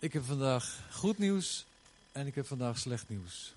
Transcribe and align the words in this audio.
Ik 0.00 0.12
heb 0.12 0.24
vandaag 0.24 0.78
goed 0.90 1.18
nieuws 1.18 1.64
en 2.12 2.26
ik 2.26 2.34
heb 2.34 2.46
vandaag 2.46 2.78
slecht 2.78 3.08
nieuws. 3.08 3.52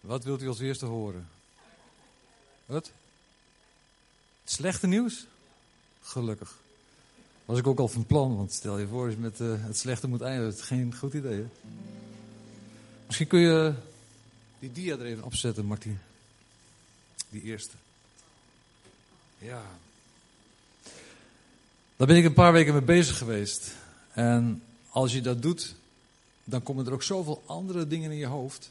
Wat 0.00 0.24
wilt 0.24 0.42
u 0.42 0.48
als 0.48 0.60
eerste 0.60 0.86
horen? 0.86 1.28
Wat? 2.66 2.90
Slechte 4.44 4.86
nieuws? 4.86 5.26
Gelukkig. 6.02 6.56
Was 7.44 7.58
ik 7.58 7.66
ook 7.66 7.78
al 7.78 7.88
van 7.88 8.06
plan, 8.06 8.36
want 8.36 8.52
stel 8.52 8.78
je 8.78 8.86
voor, 8.86 9.14
met 9.18 9.40
uh, 9.40 9.54
het 9.64 9.78
slechte 9.78 10.08
moet 10.08 10.20
eindigen, 10.20 10.50
dat 10.50 10.58
is 10.58 10.66
geen 10.66 10.94
goed 10.96 11.14
idee. 11.14 11.36
Hè? 11.36 11.48
Misschien 13.06 13.26
kun 13.26 13.40
je 13.40 13.74
die 14.58 14.72
dia 14.72 14.94
er 14.94 15.04
even 15.04 15.24
opzetten, 15.24 15.64
Martin. 15.64 15.98
Die 17.30 17.42
eerste. 17.42 17.74
Ja. 19.38 19.62
Daar 21.96 22.06
ben 22.06 22.16
ik 22.16 22.24
een 22.24 22.32
paar 22.32 22.52
weken 22.52 22.72
mee 22.72 22.82
bezig 22.82 23.18
geweest. 23.18 23.72
En 24.12 24.62
als 24.98 25.12
je 25.12 25.20
dat 25.20 25.42
doet, 25.42 25.74
dan 26.44 26.62
komen 26.62 26.86
er 26.86 26.92
ook 26.92 27.02
zoveel 27.02 27.42
andere 27.46 27.86
dingen 27.86 28.10
in 28.10 28.16
je 28.16 28.26
hoofd. 28.26 28.70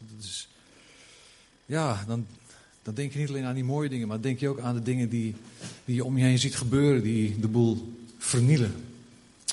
Ja, 1.65 2.03
dan, 2.07 2.27
dan 2.83 2.93
denk 2.93 3.13
je 3.13 3.19
niet 3.19 3.29
alleen 3.29 3.45
aan 3.45 3.53
die 3.53 3.63
mooie 3.63 3.89
dingen, 3.89 4.07
maar 4.07 4.21
denk 4.21 4.39
je 4.39 4.49
ook 4.49 4.59
aan 4.59 4.75
de 4.75 4.83
dingen 4.83 5.09
die, 5.09 5.35
die 5.85 5.95
je 5.95 6.03
om 6.03 6.17
je 6.17 6.23
heen 6.23 6.39
ziet 6.39 6.55
gebeuren, 6.55 7.03
die 7.03 7.39
de 7.39 7.47
boel 7.47 7.93
vernielen. 8.17 8.75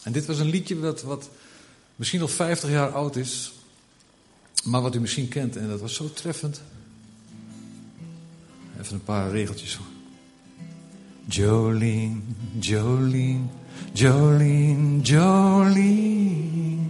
En 0.03 0.13
dit 0.13 0.27
was 0.27 0.39
een 0.39 0.49
liedje 0.49 0.81
dat, 0.81 1.03
wat 1.03 1.31
misschien 1.97 2.21
al 2.21 2.29
50 2.29 2.71
jaar 2.71 2.93
oud 2.93 3.17
is, 3.17 3.53
maar 4.65 4.81
wat 4.81 4.95
u 4.95 5.01
misschien 5.01 5.29
kent. 5.29 5.57
En 5.57 5.69
dat 5.69 5.81
was 5.81 5.95
zo 5.95 6.13
treffend. 6.13 6.63
Even 8.81 8.95
een 8.95 9.05
paar 9.05 9.31
regeltjes. 9.31 9.79
Jolene, 11.25 12.17
Jolene, 12.59 13.41
Jolene, 13.95 15.03
Jolene. 15.03 16.89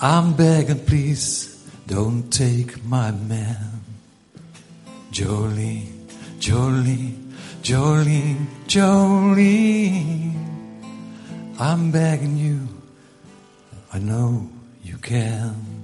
I'm 0.00 0.34
begging, 0.34 0.84
please, 0.84 1.66
don't 1.86 2.30
take 2.30 2.84
my 2.84 3.10
man. 3.12 3.80
Jolene, 5.10 6.06
Jolene, 6.38 7.32
Jolene, 7.62 8.46
Jolene. 8.66 10.34
I'm 11.58 11.90
begging 11.90 12.36
you, 12.36 12.68
I 13.92 13.98
know 13.98 14.50
you 14.82 14.98
can. 14.98 15.75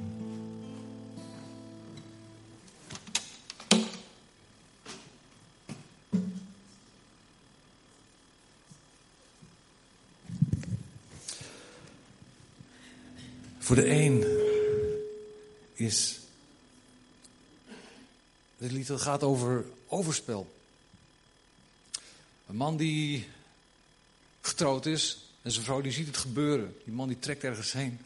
Voor 13.73 13.83
de 13.83 13.91
een 13.91 14.25
is. 15.73 16.21
Dit 18.59 18.73
lied 18.73 18.91
gaat 18.91 19.23
over 19.23 19.65
overspel. 19.87 20.53
Een 22.47 22.57
man 22.57 22.77
die 22.77 23.29
getrouwd 24.41 24.87
is 24.87 25.29
en 25.43 25.51
zijn 25.51 25.65
vrouw 25.65 25.81
die 25.81 25.93
ziet 25.93 26.07
het 26.07 26.17
gebeuren. 26.17 26.77
Die 26.85 26.95
man 26.95 27.09
die 27.09 27.19
trekt 27.19 27.45
ergens 27.45 27.73
heen. 27.73 27.99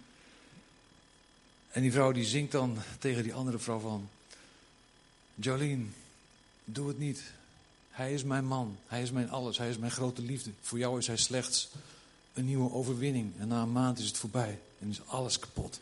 En 1.68 1.82
die 1.82 1.92
vrouw 1.92 2.12
die 2.12 2.24
zingt 2.24 2.52
dan 2.52 2.78
tegen 2.98 3.22
die 3.22 3.34
andere 3.34 3.58
vrouw 3.58 3.78
van... 3.78 4.08
Jolene, 5.34 5.84
doe 6.64 6.88
het 6.88 6.98
niet. 6.98 7.22
Hij 7.90 8.14
is 8.14 8.24
mijn 8.24 8.46
man. 8.46 8.78
Hij 8.86 9.02
is 9.02 9.10
mijn 9.10 9.30
alles. 9.30 9.58
Hij 9.58 9.68
is 9.68 9.78
mijn 9.78 9.92
grote 9.92 10.22
liefde. 10.22 10.50
Voor 10.60 10.78
jou 10.78 10.98
is 10.98 11.06
hij 11.06 11.16
slechts 11.16 11.68
een 12.34 12.44
nieuwe 12.44 12.72
overwinning. 12.72 13.32
En 13.38 13.48
na 13.48 13.62
een 13.62 13.72
maand 13.72 13.98
is 13.98 14.06
het 14.06 14.16
voorbij. 14.16 14.58
En 14.78 14.88
is 14.88 15.00
alles 15.06 15.38
kapot. 15.38 15.80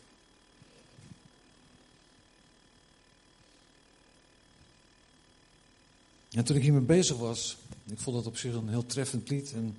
En 6.31 6.43
toen 6.43 6.55
ik 6.55 6.61
hiermee 6.61 6.81
bezig 6.81 7.17
was, 7.17 7.57
ik 7.85 7.99
vond 7.99 8.15
dat 8.15 8.25
op 8.25 8.37
zich 8.37 8.53
een 8.53 8.69
heel 8.69 8.85
treffend 8.85 9.29
lied. 9.29 9.53
En 9.53 9.77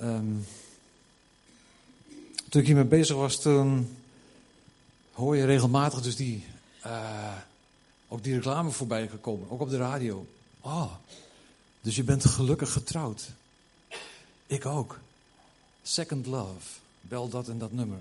um, 0.00 0.46
toen 2.48 2.60
ik 2.60 2.66
hiermee 2.66 2.84
bezig 2.84 3.16
was, 3.16 3.40
toen 3.40 3.96
hoor 5.12 5.36
je 5.36 5.44
regelmatig 5.44 6.00
dus 6.00 6.16
die, 6.16 6.44
uh, 6.86 7.36
ook 8.08 8.22
die 8.22 8.34
reclame 8.34 8.70
voorbij 8.70 9.08
gekomen, 9.08 9.50
ook 9.50 9.60
op 9.60 9.70
de 9.70 9.76
radio. 9.76 10.26
Oh, 10.60 10.92
dus 11.80 11.96
je 11.96 12.04
bent 12.04 12.24
gelukkig 12.24 12.72
getrouwd. 12.72 13.28
Ik 14.46 14.66
ook. 14.66 14.98
Second 15.82 16.26
Love. 16.26 16.66
Bel 17.00 17.28
dat 17.28 17.48
en 17.48 17.58
dat 17.58 17.72
nummer. 17.72 17.98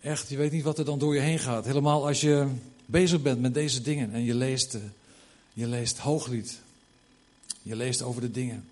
Echt, 0.00 0.28
je 0.28 0.36
weet 0.36 0.52
niet 0.52 0.62
wat 0.62 0.78
er 0.78 0.84
dan 0.84 0.98
door 0.98 1.14
je 1.14 1.20
heen 1.20 1.38
gaat. 1.38 1.64
Helemaal 1.64 2.06
als 2.06 2.20
je 2.20 2.46
bezig 2.86 3.22
bent 3.22 3.40
met 3.40 3.54
deze 3.54 3.82
dingen 3.82 4.12
en 4.12 4.24
je 4.24 4.34
leest, 4.34 4.74
uh, 4.74 4.82
je 5.52 5.66
leest 5.66 5.98
hooglied. 5.98 6.60
Je 7.62 7.76
leest 7.76 8.02
over 8.02 8.20
de 8.20 8.30
dingen. 8.30 8.64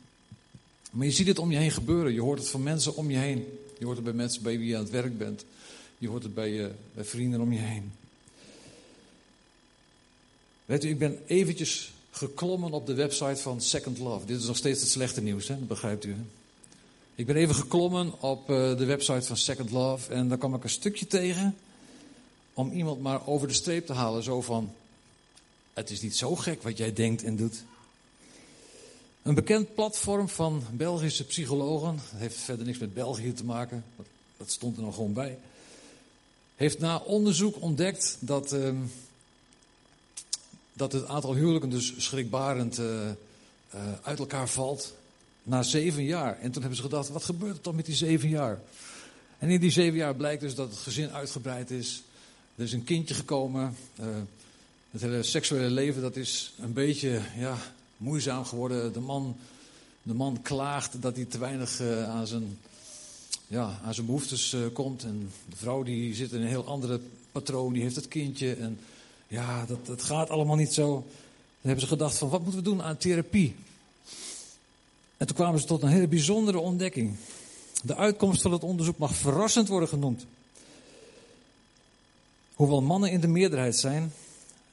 Maar 0.90 1.06
je 1.06 1.12
ziet 1.12 1.26
het 1.26 1.38
om 1.38 1.50
je 1.50 1.58
heen 1.58 1.70
gebeuren. 1.70 2.12
Je 2.12 2.20
hoort 2.20 2.38
het 2.38 2.48
van 2.48 2.62
mensen 2.62 2.96
om 2.96 3.10
je 3.10 3.16
heen. 3.16 3.58
Je 3.78 3.84
hoort 3.84 3.96
het 3.96 4.04
bij 4.04 4.14
mensen 4.14 4.42
bij 4.42 4.58
wie 4.58 4.68
je 4.68 4.76
aan 4.76 4.82
het 4.82 4.90
werk 4.92 5.18
bent. 5.18 5.44
Je 5.98 6.08
hoort 6.08 6.22
het 6.22 6.34
bij, 6.34 6.50
uh, 6.50 6.66
bij 6.94 7.04
vrienden 7.04 7.40
om 7.40 7.52
je 7.52 7.58
heen. 7.58 7.92
Weet 10.64 10.84
u, 10.84 10.88
ik 10.88 10.98
ben 10.98 11.18
eventjes 11.26 11.92
geklommen 12.10 12.72
op 12.72 12.86
de 12.86 12.94
website 12.94 13.42
van 13.42 13.60
Second 13.60 13.98
Love. 13.98 14.26
Dit 14.26 14.40
is 14.40 14.46
nog 14.46 14.56
steeds 14.56 14.80
het 14.80 14.90
slechte 14.90 15.20
nieuws, 15.20 15.48
hè? 15.48 15.54
begrijpt 15.54 16.04
u. 16.04 16.16
Ik 17.16 17.26
ben 17.26 17.36
even 17.36 17.54
geklommen 17.54 18.20
op 18.20 18.50
uh, 18.50 18.76
de 18.76 18.84
website 18.84 19.26
van 19.26 19.36
Second 19.36 19.70
Love 19.70 20.12
en 20.12 20.28
daar 20.28 20.38
kwam 20.38 20.54
ik 20.54 20.64
een 20.64 20.70
stukje 20.70 21.06
tegen 21.06 21.56
om 22.54 22.72
iemand 22.72 23.00
maar 23.00 23.26
over 23.26 23.48
de 23.48 23.54
streep 23.54 23.86
te 23.86 23.92
halen. 23.92 24.22
Zo 24.22 24.42
van, 24.42 24.72
het 25.72 25.90
is 25.90 26.00
niet 26.00 26.16
zo 26.16 26.36
gek 26.36 26.62
wat 26.62 26.76
jij 26.76 26.92
denkt 26.92 27.22
en 27.22 27.36
doet. 27.36 27.64
Een 29.22 29.34
bekend 29.34 29.74
platform 29.74 30.28
van 30.28 30.62
Belgische 30.72 31.24
psychologen, 31.24 31.98
heeft 32.14 32.36
verder 32.36 32.66
niks 32.66 32.78
met 32.78 32.94
België 32.94 33.32
te 33.32 33.44
maken, 33.44 33.84
dat 34.36 34.50
stond 34.50 34.76
er 34.76 34.82
nog 34.82 34.94
gewoon 34.94 35.12
bij, 35.12 35.38
heeft 36.56 36.78
na 36.78 36.98
onderzoek 36.98 37.60
ontdekt 37.60 38.16
dat, 38.20 38.52
uh, 38.52 38.70
dat 40.72 40.92
het 40.92 41.06
aantal 41.06 41.34
huwelijken 41.34 41.70
dus 41.70 41.94
schrikbarend 41.96 42.78
uh, 42.78 42.86
uh, 42.86 43.80
uit 44.02 44.18
elkaar 44.18 44.48
valt 44.48 44.94
na 45.46 45.62
zeven 45.62 46.04
jaar. 46.04 46.38
En 46.38 46.50
toen 46.50 46.60
hebben 46.60 46.76
ze 46.76 46.82
gedacht, 46.82 47.08
wat 47.08 47.24
gebeurt 47.24 47.56
er 47.56 47.62
dan 47.62 47.74
met 47.74 47.86
die 47.86 47.94
zeven 47.94 48.28
jaar? 48.28 48.60
En 49.38 49.48
in 49.48 49.60
die 49.60 49.70
zeven 49.70 49.96
jaar 49.96 50.14
blijkt 50.14 50.40
dus 50.40 50.54
dat 50.54 50.70
het 50.70 50.78
gezin 50.78 51.10
uitgebreid 51.10 51.70
is. 51.70 52.02
Er 52.56 52.64
is 52.64 52.72
een 52.72 52.84
kindje 52.84 53.14
gekomen. 53.14 53.76
het 54.90 55.00
hele 55.00 55.22
seksuele 55.22 55.70
leven 55.70 56.02
dat 56.02 56.16
is 56.16 56.52
een 56.60 56.72
beetje 56.72 57.20
ja, 57.38 57.56
moeizaam 57.96 58.44
geworden. 58.44 58.92
De 58.92 59.00
man, 59.00 59.36
de 60.02 60.14
man 60.14 60.42
klaagt 60.42 61.02
dat 61.02 61.16
hij 61.16 61.24
te 61.24 61.38
weinig 61.38 61.80
uh, 61.80 62.08
aan, 62.08 62.26
zijn, 62.26 62.58
ja, 63.46 63.80
aan 63.84 63.94
zijn 63.94 64.06
behoeftes 64.06 64.52
uh, 64.52 64.60
komt. 64.72 65.02
En 65.02 65.30
de 65.48 65.56
vrouw 65.56 65.82
die 65.82 66.14
zit 66.14 66.32
in 66.32 66.40
een 66.40 66.46
heel 66.46 66.66
andere 66.66 67.00
patroon, 67.32 67.72
die 67.72 67.82
heeft 67.82 67.96
het 67.96 68.08
kindje. 68.08 68.54
En 68.54 68.78
ja, 69.28 69.66
dat, 69.66 69.86
dat 69.86 70.02
gaat 70.02 70.30
allemaal 70.30 70.56
niet 70.56 70.72
zo. 70.72 70.92
Dan 70.92 71.04
hebben 71.60 71.80
ze 71.80 71.86
gedacht 71.86 72.18
van, 72.18 72.28
wat 72.28 72.42
moeten 72.42 72.62
we 72.62 72.68
doen 72.68 72.82
aan 72.82 72.96
therapie? 72.96 73.54
En 75.16 75.26
toen 75.26 75.36
kwamen 75.36 75.60
ze 75.60 75.66
tot 75.66 75.82
een 75.82 75.88
hele 75.88 76.08
bijzondere 76.08 76.58
ontdekking. 76.58 77.16
De 77.82 77.96
uitkomst 77.96 78.42
van 78.42 78.52
het 78.52 78.64
onderzoek 78.64 78.98
mag 78.98 79.14
verrassend 79.14 79.68
worden 79.68 79.88
genoemd. 79.88 80.26
Hoewel 82.54 82.82
mannen 82.82 83.10
in 83.10 83.20
de 83.20 83.28
meerderheid 83.28 83.76
zijn, 83.76 84.12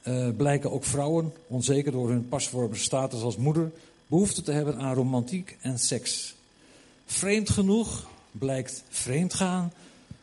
uh, 0.02 0.28
blijken 0.36 0.72
ook 0.72 0.84
vrouwen, 0.84 1.32
onzeker 1.46 1.92
door 1.92 2.08
hun 2.08 2.28
pasvormige 2.28 2.82
status 2.82 3.22
als 3.22 3.36
moeder, 3.36 3.72
behoefte 4.06 4.42
te 4.42 4.52
hebben 4.52 4.78
aan 4.78 4.94
romantiek 4.94 5.56
en 5.60 5.78
seks. 5.78 6.34
Vreemd 7.06 7.50
genoeg 7.50 8.06
blijkt 8.30 8.84
vreemdgaan 8.88 9.72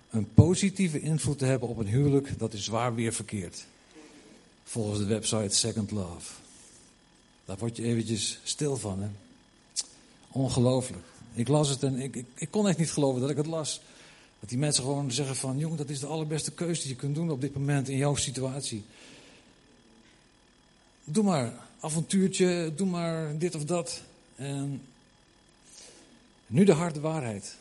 een 0.10 0.34
positieve 0.34 1.00
invloed 1.00 1.38
te 1.38 1.46
hebben 1.46 1.70
op 1.70 1.78
een 1.78 1.88
huwelijk 1.88 2.40
dat 2.40 2.54
is 2.54 2.64
zwaar 2.64 2.96
weer 2.96 3.14
verkeerd. 3.14 3.66
Volgens 4.64 5.00
de 5.00 5.06
website 5.06 5.56
Second 5.56 5.92
Love. 5.92 6.32
Daar 7.46 7.58
word 7.58 7.76
je 7.76 7.84
eventjes 7.84 8.40
stil 8.44 8.78
van, 8.78 9.02
hè? 9.02 9.08
Ongelooflijk. 10.32 11.06
Ik 11.34 11.48
las 11.48 11.70
het 11.70 11.84
en 11.84 12.00
ik, 12.00 12.16
ik, 12.16 12.26
ik, 12.36 12.52
kon 12.52 12.68
echt 12.68 12.78
niet 12.78 12.92
geloven 12.92 13.22
dat 13.22 13.30
ik 13.30 13.38
het 13.38 13.46
las. 13.46 13.82
Dat 14.40 14.50
die 14.50 14.58
mensen 14.58 14.84
gewoon 14.84 15.12
zeggen 15.12 15.36
van, 15.36 15.58
jongen, 15.58 15.78
dat 15.78 15.90
is 15.90 16.00
de 16.00 16.08
allerbeste 16.08 16.52
keuze 16.52 16.82
die 16.82 16.90
je 16.90 16.96
kunt 16.96 17.16
doen 17.16 17.32
op 17.32 17.42
dit 17.42 17.54
moment 17.54 17.90
in 17.90 17.98
jouw 17.98 18.16
situatie. 18.16 18.84
Doe 21.04 21.24
maar 21.24 21.54
avontuurtje, 21.80 22.72
doe 22.76 22.88
maar 22.88 23.38
dit 23.38 23.56
of 23.56 23.64
dat. 23.64 24.02
En 24.36 24.82
nu 26.48 26.64
de 26.64 26.74
harde 26.74 27.00
waarheid. 27.00 27.56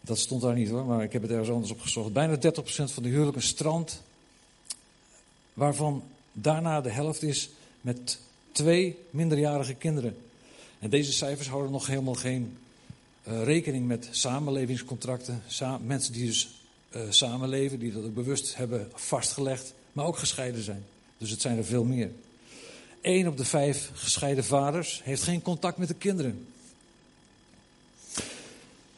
Dat 0.00 0.18
stond 0.18 0.42
daar 0.42 0.54
niet 0.54 0.68
hoor, 0.68 0.84
maar 0.84 1.02
ik 1.02 1.12
heb 1.12 1.22
het 1.22 1.30
ergens 1.30 1.50
anders 1.50 1.72
opgezocht. 1.72 2.12
Bijna 2.12 2.36
30% 2.36 2.38
van 2.66 3.02
de 3.02 3.08
huwelijken 3.08 3.42
strand, 3.42 4.02
waarvan 5.52 6.02
daarna 6.32 6.80
de 6.80 6.90
helft 6.90 7.22
is 7.22 7.50
met 7.80 8.18
twee 8.52 8.98
minderjarige 9.10 9.74
kinderen. 9.74 10.16
En 10.78 10.90
deze 10.90 11.12
cijfers 11.12 11.48
houden 11.48 11.72
nog 11.72 11.86
helemaal 11.86 12.14
geen 12.14 12.56
uh, 13.28 13.44
rekening 13.44 13.86
met 13.86 14.08
samenlevingscontracten. 14.10 15.42
Sa 15.46 15.78
mensen 15.78 16.12
die 16.12 16.26
dus 16.26 16.48
uh, 16.90 17.02
samenleven, 17.08 17.78
die 17.78 17.92
dat 17.92 18.04
ook 18.04 18.14
bewust 18.14 18.56
hebben 18.56 18.90
vastgelegd, 18.94 19.74
maar 19.92 20.06
ook 20.06 20.18
gescheiden 20.18 20.62
zijn. 20.62 20.84
Dus 21.18 21.30
het 21.30 21.40
zijn 21.40 21.58
er 21.58 21.64
veel 21.64 21.84
meer. 21.84 22.10
Eén 23.02 23.28
op 23.28 23.36
de 23.36 23.44
vijf 23.44 23.90
gescheiden 23.94 24.44
vaders 24.44 25.00
heeft 25.04 25.22
geen 25.22 25.42
contact 25.42 25.78
met 25.78 25.88
de 25.88 25.94
kinderen. 25.94 26.46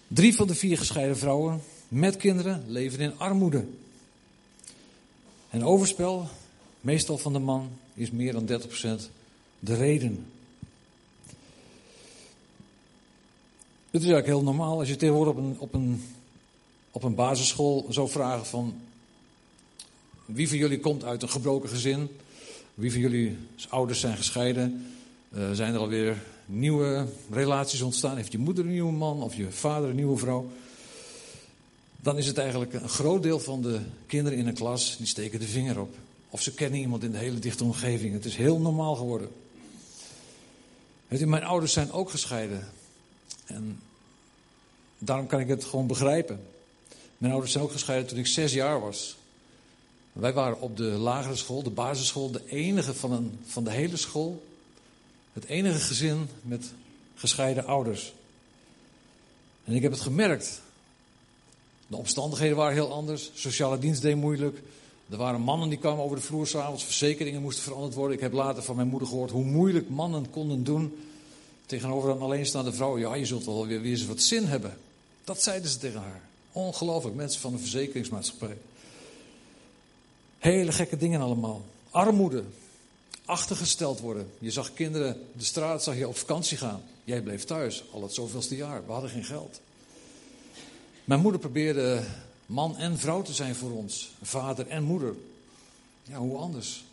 Drie 0.09 0.35
van 0.35 0.47
de 0.47 0.55
vier 0.55 0.79
gescheiden 0.79 1.19
vrouwen 1.19 1.63
met 1.89 2.17
kinderen 2.17 2.65
leven 2.67 3.01
in 3.01 3.19
armoede. 3.19 3.65
En 5.51 5.65
overspel, 5.65 6.29
meestal 6.81 7.19
van 7.19 7.33
de 7.33 7.39
man, 7.39 7.71
is 7.95 8.11
meer 8.11 8.33
dan 8.33 8.47
30% 8.47 9.11
de 9.59 9.75
reden. 9.75 10.27
Het 13.91 14.03
is 14.03 14.09
eigenlijk 14.09 14.27
heel 14.27 14.53
normaal 14.53 14.79
als 14.79 14.89
je 14.89 14.97
tegenwoordig 14.97 15.35
op 15.35 15.39
een, 15.39 15.57
op 15.59 15.75
een, 15.75 16.05
op 16.91 17.03
een 17.03 17.15
basisschool 17.15 17.87
zou 17.89 18.09
vragen 18.09 18.47
van 18.47 18.81
wie 20.25 20.49
van 20.49 20.57
jullie 20.57 20.81
komt 20.81 21.05
uit 21.05 21.23
een 21.23 21.31
gebroken 21.31 21.69
gezin? 21.69 22.09
Wie 22.75 22.93
van 22.93 23.01
jullie 23.01 23.37
ouders 23.69 24.01
zijn 24.01 24.17
gescheiden? 24.17 24.87
Uh, 25.37 25.51
zijn 25.53 25.75
er 25.75 25.81
alweer 25.81 26.23
nieuwe 26.47 27.07
relaties 27.31 27.83
ontstaan? 27.83 28.17
Heeft 28.17 28.33
je 28.33 28.39
moeder 28.39 28.65
een 28.65 28.71
nieuwe 28.71 28.93
man 28.93 29.23
of 29.23 29.35
je 29.35 29.51
vader 29.51 29.89
een 29.89 29.97
nieuwe 29.97 30.19
vrouw? 30.19 30.51
Dan 31.97 32.19
is 32.19 32.27
het 32.27 32.39
eigenlijk 32.39 32.73
een 32.73 32.89
groot 32.89 33.23
deel 33.23 33.41
van 33.41 33.63
de 33.63 33.81
kinderen 34.07 34.39
in 34.39 34.47
een 34.47 34.55
klas 34.55 34.97
die 34.97 35.07
steken 35.07 35.41
de 35.41 35.47
vinger 35.47 35.81
op. 35.81 35.95
Of 36.31 36.43
ze 36.43 36.55
kennen 36.55 36.81
iemand 36.81 37.03
in 37.03 37.11
de 37.11 37.19
hele 37.19 37.39
dichte 37.39 37.65
omgeving. 37.65 38.13
Het 38.13 38.25
is 38.25 38.37
heel 38.37 38.61
normaal 38.61 38.95
geworden. 38.95 39.29
Mijn 41.09 41.45
ouders 41.45 41.73
zijn 41.73 41.93
ook 41.93 42.11
gescheiden. 42.11 42.69
En 43.49 43.81
daarom 44.99 45.27
kan 45.27 45.41
ik 45.41 45.49
het 45.49 45.65
gewoon 45.65 45.87
begrijpen. 45.87 46.41
Mijn 47.19 47.33
ouders 47.33 47.53
zijn 47.53 47.65
ook 47.65 47.73
gescheiden 47.73 48.09
toen 48.09 48.19
ik 48.19 48.27
zes 48.27 48.53
jaar 48.53 48.81
was. 48.81 49.17
Wij 50.13 50.33
waren 50.33 50.61
op 50.61 50.77
de 50.77 50.83
lagere 50.83 51.37
school, 51.37 51.63
de 51.63 51.71
basisschool, 51.71 52.31
de 52.31 52.43
enige 52.47 52.95
van, 52.95 53.13
een, 53.13 53.39
van 53.47 53.65
de 53.65 53.71
hele 53.71 53.97
school. 53.97 54.47
Het 55.33 55.45
enige 55.45 55.79
gezin 55.79 56.29
met 56.43 56.73
gescheiden 57.15 57.67
ouders. 57.67 58.13
En 59.65 59.75
ik 59.75 59.83
heb 59.83 59.93
het 59.93 60.01
gemerkt. 60.01 60.61
De 61.87 61.97
omstandigheden 61.97 62.57
waren 62.57 62.73
heel 62.73 62.93
anders. 62.93 63.31
Sociale 63.35 63.79
dienst 63.79 64.03
deed 64.03 64.17
moeilijk. 64.17 64.63
Er 65.11 65.17
waren 65.17 65.41
mannen 65.41 65.69
die 65.69 65.79
kwamen 65.79 66.05
over 66.05 66.17
de 66.17 66.23
vloer 66.23 66.47
s'avonds. 66.47 66.85
Verzekeringen 66.85 67.43
moesten 67.43 67.63
veranderd 67.65 67.95
worden. 67.95 68.17
Ik 68.17 68.23
heb 68.23 68.33
later 68.33 68.63
van 68.63 68.77
mijn 68.77 68.89
moeder 68.89 69.09
gehoord 69.09 69.31
hoe 69.31 69.45
moeilijk 69.45 69.89
mannen 69.89 70.31
konden 70.31 70.65
doen. 70.65 70.99
Tegenover 71.69 72.11
een 72.11 72.21
alleenstaande 72.21 72.73
vrouw. 72.73 72.99
Ja, 72.99 73.15
je 73.15 73.27
zult 73.27 73.45
wel 73.45 73.67
weer, 73.67 73.81
weer 73.81 73.91
eens 73.91 74.07
wat 74.07 74.21
zin 74.21 74.45
hebben. 74.45 74.79
Dat 75.25 75.43
zeiden 75.43 75.71
ze 75.71 75.79
tegen 75.79 76.01
haar. 76.01 76.21
Ongelooflijk, 76.53 77.17
mensen 77.17 77.41
van 77.41 77.53
de 77.53 77.59
verzekeringsmaatschappij. 77.59 78.57
Hele 80.39 80.73
gekke 80.73 80.97
dingen 80.97 81.21
allemaal. 81.21 81.65
Armoede. 81.91 82.45
Achtergesteld 83.25 84.01
worden. 84.01 84.31
Je 84.39 84.51
zag 84.51 84.75
kinderen 84.75 85.21
de 85.33 85.45
straat, 85.45 85.83
zag 85.83 85.97
je 85.97 86.09
op 86.09 86.17
vakantie 86.17 86.57
gaan. 86.57 86.83
Jij 87.05 87.23
bleef 87.23 87.45
thuis, 87.45 87.85
al 87.91 88.03
het 88.03 88.15
zoveelste 88.15 88.57
jaar. 88.57 88.87
We 88.87 88.93
hadden 88.93 89.11
geen 89.11 89.25
geld. 89.25 89.61
Mijn 91.05 91.21
moeder 91.21 91.41
probeerde 91.41 92.05
man 92.47 92.77
en 92.77 92.99
vrouw 92.99 93.23
te 93.23 93.33
zijn 93.33 93.55
voor 93.55 93.71
ons. 93.71 94.11
Vader 94.23 94.69
en 94.69 94.83
moeder. 94.83 95.15
Ja, 96.03 96.19
hoe 96.19 96.37
anders? 96.37 96.85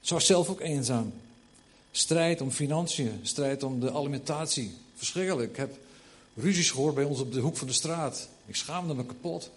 Ze 0.00 0.14
was 0.14 0.26
zelf 0.26 0.48
ook 0.48 0.60
eenzaam. 0.60 1.12
Strijd 1.96 2.40
om 2.40 2.50
financiën, 2.50 3.20
strijd 3.22 3.62
om 3.62 3.80
de 3.80 3.92
alimentatie. 3.92 4.74
Verschrikkelijk. 4.94 5.50
Ik 5.50 5.56
heb 5.56 5.78
ruzies 6.34 6.70
gehoord 6.70 6.94
bij 6.94 7.04
ons 7.04 7.20
op 7.20 7.32
de 7.32 7.40
hoek 7.40 7.56
van 7.56 7.66
de 7.66 7.72
straat. 7.72 8.28
Ik 8.46 8.56
schaamde 8.56 8.94
me 8.94 9.06
kapot. 9.06 9.50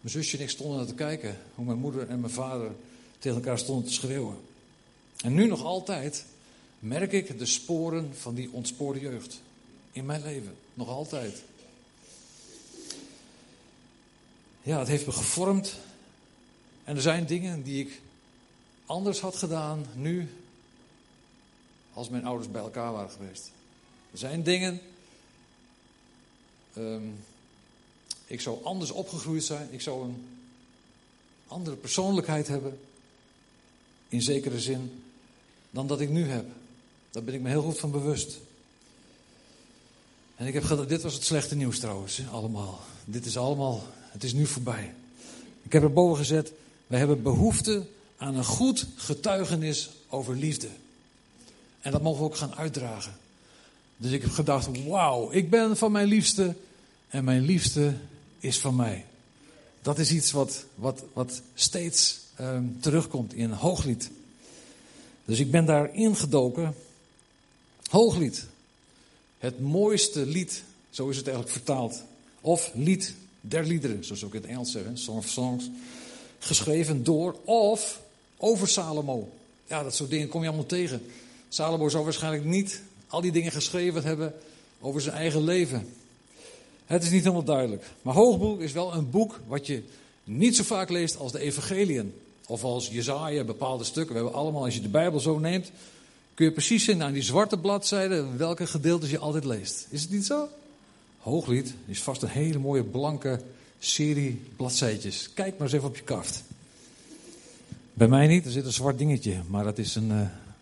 Mijn 0.00 0.14
zusje 0.14 0.36
en 0.36 0.42
ik 0.42 0.50
stonden 0.50 0.76
naar 0.76 0.86
te 0.86 0.94
kijken 0.94 1.38
hoe 1.54 1.64
mijn 1.64 1.78
moeder 1.78 2.08
en 2.08 2.20
mijn 2.20 2.32
vader 2.32 2.70
tegen 3.18 3.38
elkaar 3.38 3.58
stonden 3.58 3.84
te 3.84 3.92
schreeuwen. 3.92 4.36
En 5.20 5.34
nu 5.34 5.46
nog 5.46 5.64
altijd 5.64 6.24
merk 6.78 7.12
ik 7.12 7.38
de 7.38 7.46
sporen 7.46 8.10
van 8.14 8.34
die 8.34 8.52
ontspoorde 8.52 9.00
jeugd 9.00 9.40
in 9.92 10.06
mijn 10.06 10.22
leven. 10.22 10.54
Nog 10.74 10.88
altijd. 10.88 11.42
Ja, 14.62 14.78
het 14.78 14.88
heeft 14.88 15.06
me 15.06 15.12
gevormd. 15.12 15.76
En 16.84 16.96
er 16.96 17.02
zijn 17.02 17.26
dingen 17.26 17.62
die 17.62 17.84
ik 17.84 18.00
anders 18.86 19.20
had 19.20 19.36
gedaan 19.36 19.86
nu 19.94 20.28
als 21.98 22.08
mijn 22.08 22.24
ouders 22.24 22.50
bij 22.50 22.60
elkaar 22.60 22.92
waren 22.92 23.10
geweest. 23.10 23.50
Er 24.12 24.18
zijn 24.18 24.42
dingen. 24.42 24.80
Um, 26.76 27.18
ik 28.26 28.40
zou 28.40 28.64
anders 28.64 28.90
opgegroeid 28.90 29.44
zijn. 29.44 29.68
Ik 29.70 29.80
zou 29.80 30.04
een 30.04 30.26
andere 31.46 31.76
persoonlijkheid 31.76 32.48
hebben. 32.48 32.80
In 34.08 34.22
zekere 34.22 34.60
zin. 34.60 35.02
Dan 35.70 35.86
dat 35.86 36.00
ik 36.00 36.08
nu 36.08 36.28
heb. 36.28 36.46
Daar 37.10 37.22
ben 37.22 37.34
ik 37.34 37.40
me 37.40 37.48
heel 37.48 37.62
goed 37.62 37.78
van 37.78 37.90
bewust. 37.90 38.38
En 40.36 40.46
ik 40.46 40.54
heb 40.54 40.64
gedacht, 40.64 40.88
dit 40.88 41.02
was 41.02 41.14
het 41.14 41.24
slechte 41.24 41.56
nieuws 41.56 41.78
trouwens, 41.78 42.22
allemaal. 42.30 42.80
Dit 43.04 43.26
is 43.26 43.36
allemaal, 43.36 43.82
het 43.94 44.24
is 44.24 44.32
nu 44.32 44.46
voorbij. 44.46 44.94
Ik 45.62 45.72
heb 45.72 45.82
erboven 45.82 46.16
gezet, 46.16 46.52
wij 46.86 46.98
hebben 46.98 47.22
behoefte 47.22 47.86
aan 48.16 48.36
een 48.36 48.44
goed 48.44 48.86
getuigenis 48.96 49.90
over 50.08 50.36
liefde. 50.36 50.68
En 51.80 51.92
dat 51.92 52.02
mogen 52.02 52.20
we 52.20 52.26
ook 52.26 52.36
gaan 52.36 52.54
uitdragen. 52.54 53.12
Dus 53.96 54.12
ik 54.12 54.22
heb 54.22 54.30
gedacht, 54.30 54.84
wauw, 54.86 55.30
ik 55.30 55.50
ben 55.50 55.76
van 55.76 55.92
mijn 55.92 56.06
liefste 56.06 56.54
en 57.08 57.24
mijn 57.24 57.42
liefste 57.42 57.94
is 58.38 58.58
van 58.58 58.76
mij. 58.76 59.04
Dat 59.82 59.98
is 59.98 60.12
iets 60.12 60.30
wat, 60.30 60.64
wat, 60.74 61.04
wat 61.12 61.42
steeds 61.54 62.20
um, 62.40 62.76
terugkomt 62.80 63.34
in 63.34 63.50
Hooglied. 63.50 64.10
Dus 65.24 65.38
ik 65.38 65.50
ben 65.50 65.64
daar 65.64 65.94
ingedoken. 65.94 66.74
Hooglied. 67.90 68.46
Het 69.38 69.60
mooiste 69.60 70.26
lied, 70.26 70.62
zo 70.90 71.08
is 71.08 71.16
het 71.16 71.26
eigenlijk 71.26 71.56
vertaald. 71.56 72.02
Of 72.40 72.70
lied 72.74 73.14
der 73.40 73.64
liederen, 73.66 74.04
zoals 74.04 74.24
ook 74.24 74.34
in 74.34 74.40
het 74.40 74.50
Engels 74.50 74.70
zeggen, 74.70 74.98
Song 74.98 75.18
of 75.18 75.28
Songs. 75.28 75.70
Geschreven 76.38 77.04
door 77.04 77.36
of 77.44 78.00
over 78.36 78.68
Salomo. 78.68 79.32
Ja, 79.66 79.82
dat 79.82 79.94
soort 79.94 80.10
dingen 80.10 80.28
kom 80.28 80.42
je 80.42 80.48
allemaal 80.48 80.66
tegen. 80.66 81.02
Salomo 81.48 81.88
zou 81.88 82.04
waarschijnlijk 82.04 82.44
niet 82.44 82.82
al 83.06 83.20
die 83.20 83.32
dingen 83.32 83.52
geschreven 83.52 84.02
hebben 84.02 84.34
over 84.80 85.00
zijn 85.00 85.14
eigen 85.14 85.44
leven. 85.44 85.88
Het 86.86 87.02
is 87.02 87.10
niet 87.10 87.22
helemaal 87.22 87.44
duidelijk. 87.44 87.84
Maar 88.02 88.14
Hoogboek 88.14 88.60
is 88.60 88.72
wel 88.72 88.94
een 88.94 89.10
boek 89.10 89.40
wat 89.46 89.66
je 89.66 89.82
niet 90.24 90.56
zo 90.56 90.62
vaak 90.62 90.90
leest 90.90 91.16
als 91.16 91.32
de 91.32 91.40
Evangeliën. 91.40 92.14
Of 92.46 92.64
als 92.64 92.88
Jezaja, 92.88 93.44
bepaalde 93.44 93.84
stukken. 93.84 94.14
We 94.14 94.20
hebben 94.20 94.38
allemaal, 94.38 94.64
als 94.64 94.74
je 94.74 94.80
de 94.80 94.88
Bijbel 94.88 95.20
zo 95.20 95.38
neemt, 95.38 95.70
kun 96.34 96.46
je 96.46 96.52
precies 96.52 96.84
zien 96.84 97.02
aan 97.02 97.12
die 97.12 97.22
zwarte 97.22 97.58
bladzijden 97.58 98.38
welke 98.38 98.66
gedeeltes 98.66 99.10
je 99.10 99.18
altijd 99.18 99.44
leest. 99.44 99.86
Is 99.90 100.02
het 100.02 100.10
niet 100.10 100.26
zo? 100.26 100.48
Hooglied 101.18 101.74
is 101.86 102.02
vast 102.02 102.22
een 102.22 102.28
hele 102.28 102.58
mooie 102.58 102.84
blanke 102.84 103.40
serie 103.78 104.42
bladzijtjes. 104.56 105.30
Kijk 105.34 105.52
maar 105.52 105.66
eens 105.66 105.76
even 105.76 105.88
op 105.88 105.96
je 105.96 106.02
kaft. 106.02 106.42
Bij 107.92 108.08
mij 108.08 108.26
niet, 108.26 108.44
er 108.44 108.50
zit 108.50 108.64
een 108.64 108.72
zwart 108.72 108.98
dingetje, 108.98 109.40
maar 109.46 109.64
dat 109.64 109.78
is 109.78 109.94
een, 109.94 110.10
uh, 110.10 110.20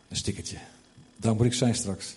een 0.09 0.17
stickertje. 0.17 0.57
Daar 1.17 1.35
moet 1.35 1.47
ik 1.47 1.55
zijn 1.55 1.75
straks. 1.75 2.15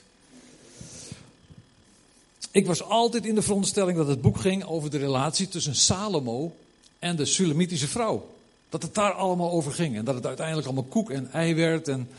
Ik 2.51 2.65
was 2.65 2.83
altijd 2.83 3.25
in 3.25 3.35
de 3.35 3.41
veronderstelling 3.41 3.97
dat 3.97 4.07
het 4.07 4.21
boek 4.21 4.39
ging 4.39 4.63
over 4.63 4.89
de 4.89 4.97
relatie 4.97 5.47
tussen 5.47 5.75
Salomo 5.75 6.55
en 6.99 7.15
de 7.15 7.25
Sulamitische 7.25 7.87
vrouw. 7.87 8.29
Dat 8.69 8.81
het 8.81 8.95
daar 8.95 9.11
allemaal 9.11 9.51
over 9.51 9.71
ging 9.71 9.95
en 9.95 10.05
dat 10.05 10.15
het 10.15 10.25
uiteindelijk 10.25 10.67
allemaal 10.67 10.89
koek 10.89 11.11
en 11.11 11.31
ei 11.31 11.55
werd 11.55 11.87
en 11.87 12.09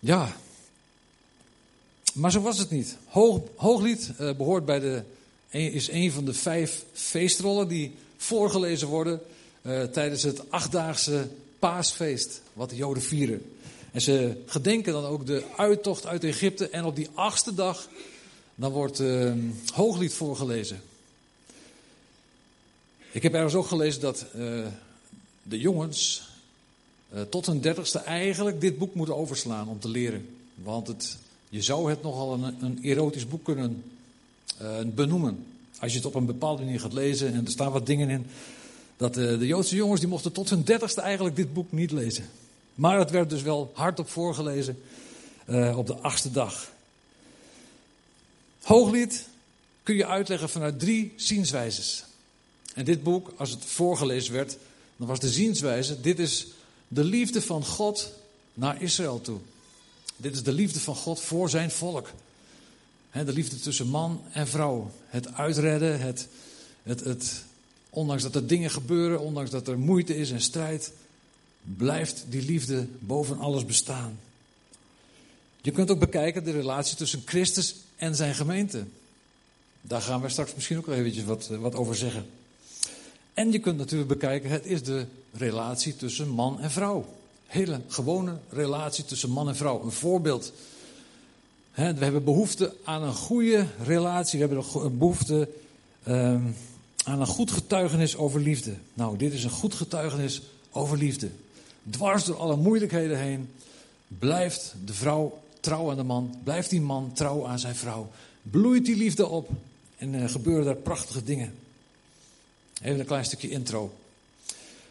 ja. 0.00 0.36
Maar 2.14 2.30
zo 2.30 2.40
was 2.40 2.58
het 2.58 2.70
niet. 2.70 2.96
Hoog, 3.06 3.40
Hooglied 3.56 4.10
uh, 4.20 4.36
behoort 4.36 4.64
bij 4.64 4.80
de, 4.80 5.02
is 5.48 5.90
een 5.90 6.12
van 6.12 6.24
de 6.24 6.34
vijf 6.34 6.84
feestrollen 6.92 7.68
die 7.68 7.94
voorgelezen 8.16 8.88
worden 8.88 9.20
uh, 9.62 9.82
tijdens 9.82 10.22
het 10.22 10.50
achtdaagse 10.50 11.28
paasfeest 11.58 12.40
wat 12.52 12.70
de 12.70 12.76
Joden 12.76 13.02
vieren. 13.02 13.42
En 13.92 14.00
ze 14.00 14.42
gedenken 14.46 14.92
dan 14.92 15.04
ook 15.04 15.26
de 15.26 15.44
uittocht 15.56 16.06
uit 16.06 16.24
Egypte 16.24 16.68
en 16.68 16.84
op 16.84 16.96
die 16.96 17.08
achtste 17.14 17.54
dag 17.54 17.88
dan 18.54 18.72
wordt 18.72 19.00
uh, 19.00 19.32
Hooglied 19.72 20.12
voorgelezen. 20.12 20.82
Ik 23.12 23.22
heb 23.22 23.34
ergens 23.34 23.54
ook 23.54 23.66
gelezen 23.66 24.00
dat 24.00 24.26
uh, 24.36 24.66
de 25.42 25.58
jongens 25.58 26.28
uh, 27.14 27.20
tot 27.20 27.46
hun 27.46 27.60
dertigste 27.60 27.98
eigenlijk 27.98 28.60
dit 28.60 28.78
boek 28.78 28.94
moeten 28.94 29.16
overslaan 29.16 29.68
om 29.68 29.80
te 29.80 29.88
leren. 29.88 30.28
Want 30.54 30.86
het, 30.86 31.16
je 31.48 31.62
zou 31.62 31.90
het 31.90 32.02
nogal 32.02 32.32
een, 32.32 32.56
een 32.60 32.78
erotisch 32.82 33.28
boek 33.28 33.44
kunnen 33.44 33.84
benoemen. 34.84 35.46
Als 35.78 35.92
je 35.92 35.98
het 35.98 36.06
op 36.06 36.14
een 36.14 36.26
bepaalde 36.26 36.62
manier 36.62 36.80
gaat 36.80 36.92
lezen 36.92 37.32
en 37.32 37.44
er 37.44 37.50
staan 37.50 37.72
wat 37.72 37.86
dingen 37.86 38.08
in. 38.10 38.26
Dat 38.96 39.14
de 39.14 39.46
Joodse 39.46 39.76
jongens 39.76 40.00
die 40.00 40.08
mochten 40.08 40.32
tot 40.32 40.50
hun 40.50 40.62
dertigste 40.62 41.00
eigenlijk 41.00 41.36
dit 41.36 41.52
boek 41.52 41.72
niet 41.72 41.90
lezen. 41.90 42.24
Maar 42.80 42.98
het 42.98 43.10
werd 43.10 43.30
dus 43.30 43.42
wel 43.42 43.70
hardop 43.74 44.08
voorgelezen 44.08 44.82
op 45.74 45.86
de 45.86 45.94
achtste 45.94 46.30
dag. 46.30 46.70
Hooglied 48.62 49.28
kun 49.82 49.94
je 49.94 50.06
uitleggen 50.06 50.48
vanuit 50.48 50.78
drie 50.78 51.12
zienswijzes. 51.16 52.04
En 52.74 52.84
dit 52.84 53.02
boek, 53.02 53.32
als 53.36 53.50
het 53.50 53.64
voorgelezen 53.64 54.32
werd, 54.32 54.56
dan 54.96 55.06
was 55.06 55.18
de 55.18 55.28
zienswijze: 55.28 56.00
dit 56.00 56.18
is 56.18 56.46
de 56.88 57.04
liefde 57.04 57.42
van 57.42 57.64
God 57.64 58.12
naar 58.54 58.82
Israël 58.82 59.20
toe. 59.20 59.38
Dit 60.16 60.34
is 60.34 60.42
de 60.42 60.52
liefde 60.52 60.80
van 60.80 60.96
God 60.96 61.20
voor 61.20 61.50
zijn 61.50 61.70
volk. 61.70 62.10
de 63.12 63.32
liefde 63.32 63.60
tussen 63.60 63.86
man 63.86 64.22
en 64.32 64.48
vrouw. 64.48 64.90
Het 65.06 65.34
uitredden, 65.34 66.00
het, 66.00 66.28
het, 66.82 67.00
het, 67.00 67.44
ondanks 67.90 68.22
dat 68.22 68.34
er 68.34 68.46
dingen 68.46 68.70
gebeuren, 68.70 69.20
ondanks 69.20 69.50
dat 69.50 69.68
er 69.68 69.78
moeite 69.78 70.16
is 70.16 70.30
en 70.30 70.40
strijd, 70.40 70.92
blijft 71.62 72.24
die 72.28 72.42
liefde 72.42 72.86
boven 72.98 73.38
alles 73.38 73.66
bestaan. 73.66 74.18
Je 75.62 75.70
kunt 75.70 75.90
ook 75.90 75.98
bekijken 75.98 76.44
de 76.44 76.50
relatie 76.50 76.96
tussen 76.96 77.22
Christus 77.24 77.76
en 77.96 78.14
zijn 78.14 78.34
gemeente. 78.34 78.84
Daar 79.80 80.02
gaan 80.02 80.20
we 80.20 80.28
straks 80.28 80.54
misschien 80.54 80.78
ook 80.78 80.88
eventjes 80.88 81.24
wat, 81.24 81.48
wat 81.48 81.74
over 81.74 81.96
zeggen. 81.96 82.26
En 83.34 83.52
je 83.52 83.58
kunt 83.58 83.76
natuurlijk 83.76 84.08
bekijken, 84.08 84.50
het 84.50 84.66
is 84.66 84.82
de 84.82 85.06
relatie 85.32 85.96
tussen 85.96 86.28
man 86.28 86.60
en 86.60 86.70
vrouw. 86.70 87.18
Hele 87.46 87.80
gewone 87.88 88.36
relatie 88.48 89.04
tussen 89.04 89.30
man 89.30 89.48
en 89.48 89.56
vrouw. 89.56 89.82
Een 89.82 89.92
voorbeeld. 89.92 90.52
we 91.74 91.82
hebben 91.82 92.24
behoefte 92.24 92.74
aan 92.84 93.02
een 93.02 93.14
goede 93.14 93.66
relatie. 93.82 94.38
We 94.38 94.46
hebben 94.46 94.98
behoefte 94.98 95.48
ehm, 96.02 96.42
aan 97.04 97.20
een 97.20 97.26
goed 97.26 97.50
getuigenis 97.50 98.16
over 98.16 98.40
liefde. 98.40 98.74
Nou, 98.94 99.16
dit 99.16 99.32
is 99.32 99.44
een 99.44 99.50
goed 99.50 99.74
getuigenis 99.74 100.42
over 100.70 100.98
liefde. 100.98 101.30
Dwars 101.90 102.24
door 102.24 102.36
alle 102.36 102.56
moeilijkheden 102.56 103.18
heen 103.18 103.50
blijft 104.18 104.74
de 104.84 104.94
vrouw 104.94 105.42
trouw 105.60 105.90
aan 105.90 105.96
de 105.96 106.02
man. 106.02 106.40
Blijft 106.44 106.70
die 106.70 106.80
man 106.80 107.12
trouw 107.12 107.46
aan 107.46 107.58
zijn 107.58 107.74
vrouw. 107.74 108.10
Bloeit 108.42 108.84
die 108.84 108.96
liefde 108.96 109.26
op. 109.26 109.50
En 109.96 110.14
uh, 110.14 110.28
gebeuren 110.28 110.64
daar 110.64 110.76
prachtige 110.76 111.24
dingen. 111.24 111.54
Even 112.82 113.00
een 113.00 113.06
klein 113.06 113.24
stukje 113.24 113.50
intro. 113.50 113.92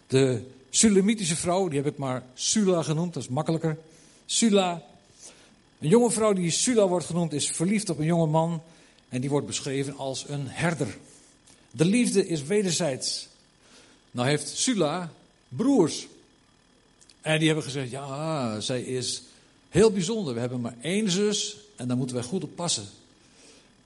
De 0.07 0.41
Sulamitische 0.69 1.35
vrouw, 1.35 1.67
die 1.67 1.81
heb 1.81 1.91
ik 1.91 1.97
maar 1.97 2.23
Sula 2.33 2.83
genoemd, 2.83 3.13
dat 3.13 3.23
is 3.23 3.29
makkelijker. 3.29 3.77
Sula. 4.25 4.83
Een 5.79 5.89
jonge 5.89 6.11
vrouw 6.11 6.33
die 6.33 6.51
Sula 6.51 6.87
wordt 6.87 7.05
genoemd, 7.05 7.33
is 7.33 7.49
verliefd 7.49 7.89
op 7.89 7.99
een 7.99 8.05
jonge 8.05 8.25
man. 8.25 8.61
En 9.09 9.21
die 9.21 9.29
wordt 9.29 9.47
beschreven 9.47 9.97
als 9.97 10.25
een 10.27 10.47
herder. 10.47 10.97
De 11.71 11.85
liefde 11.85 12.27
is 12.27 12.43
wederzijds. 12.43 13.27
Nou 14.11 14.27
heeft 14.27 14.47
Sula 14.47 15.11
broers. 15.47 16.07
En 17.21 17.37
die 17.37 17.47
hebben 17.47 17.65
gezegd, 17.65 17.91
ja, 17.91 18.59
zij 18.59 18.81
is 18.81 19.23
heel 19.69 19.91
bijzonder. 19.91 20.33
We 20.33 20.39
hebben 20.39 20.61
maar 20.61 20.75
één 20.81 21.11
zus 21.11 21.57
en 21.75 21.87
daar 21.87 21.97
moeten 21.97 22.15
wij 22.15 22.25
goed 22.25 22.43
op 22.43 22.55
passen. 22.55 22.85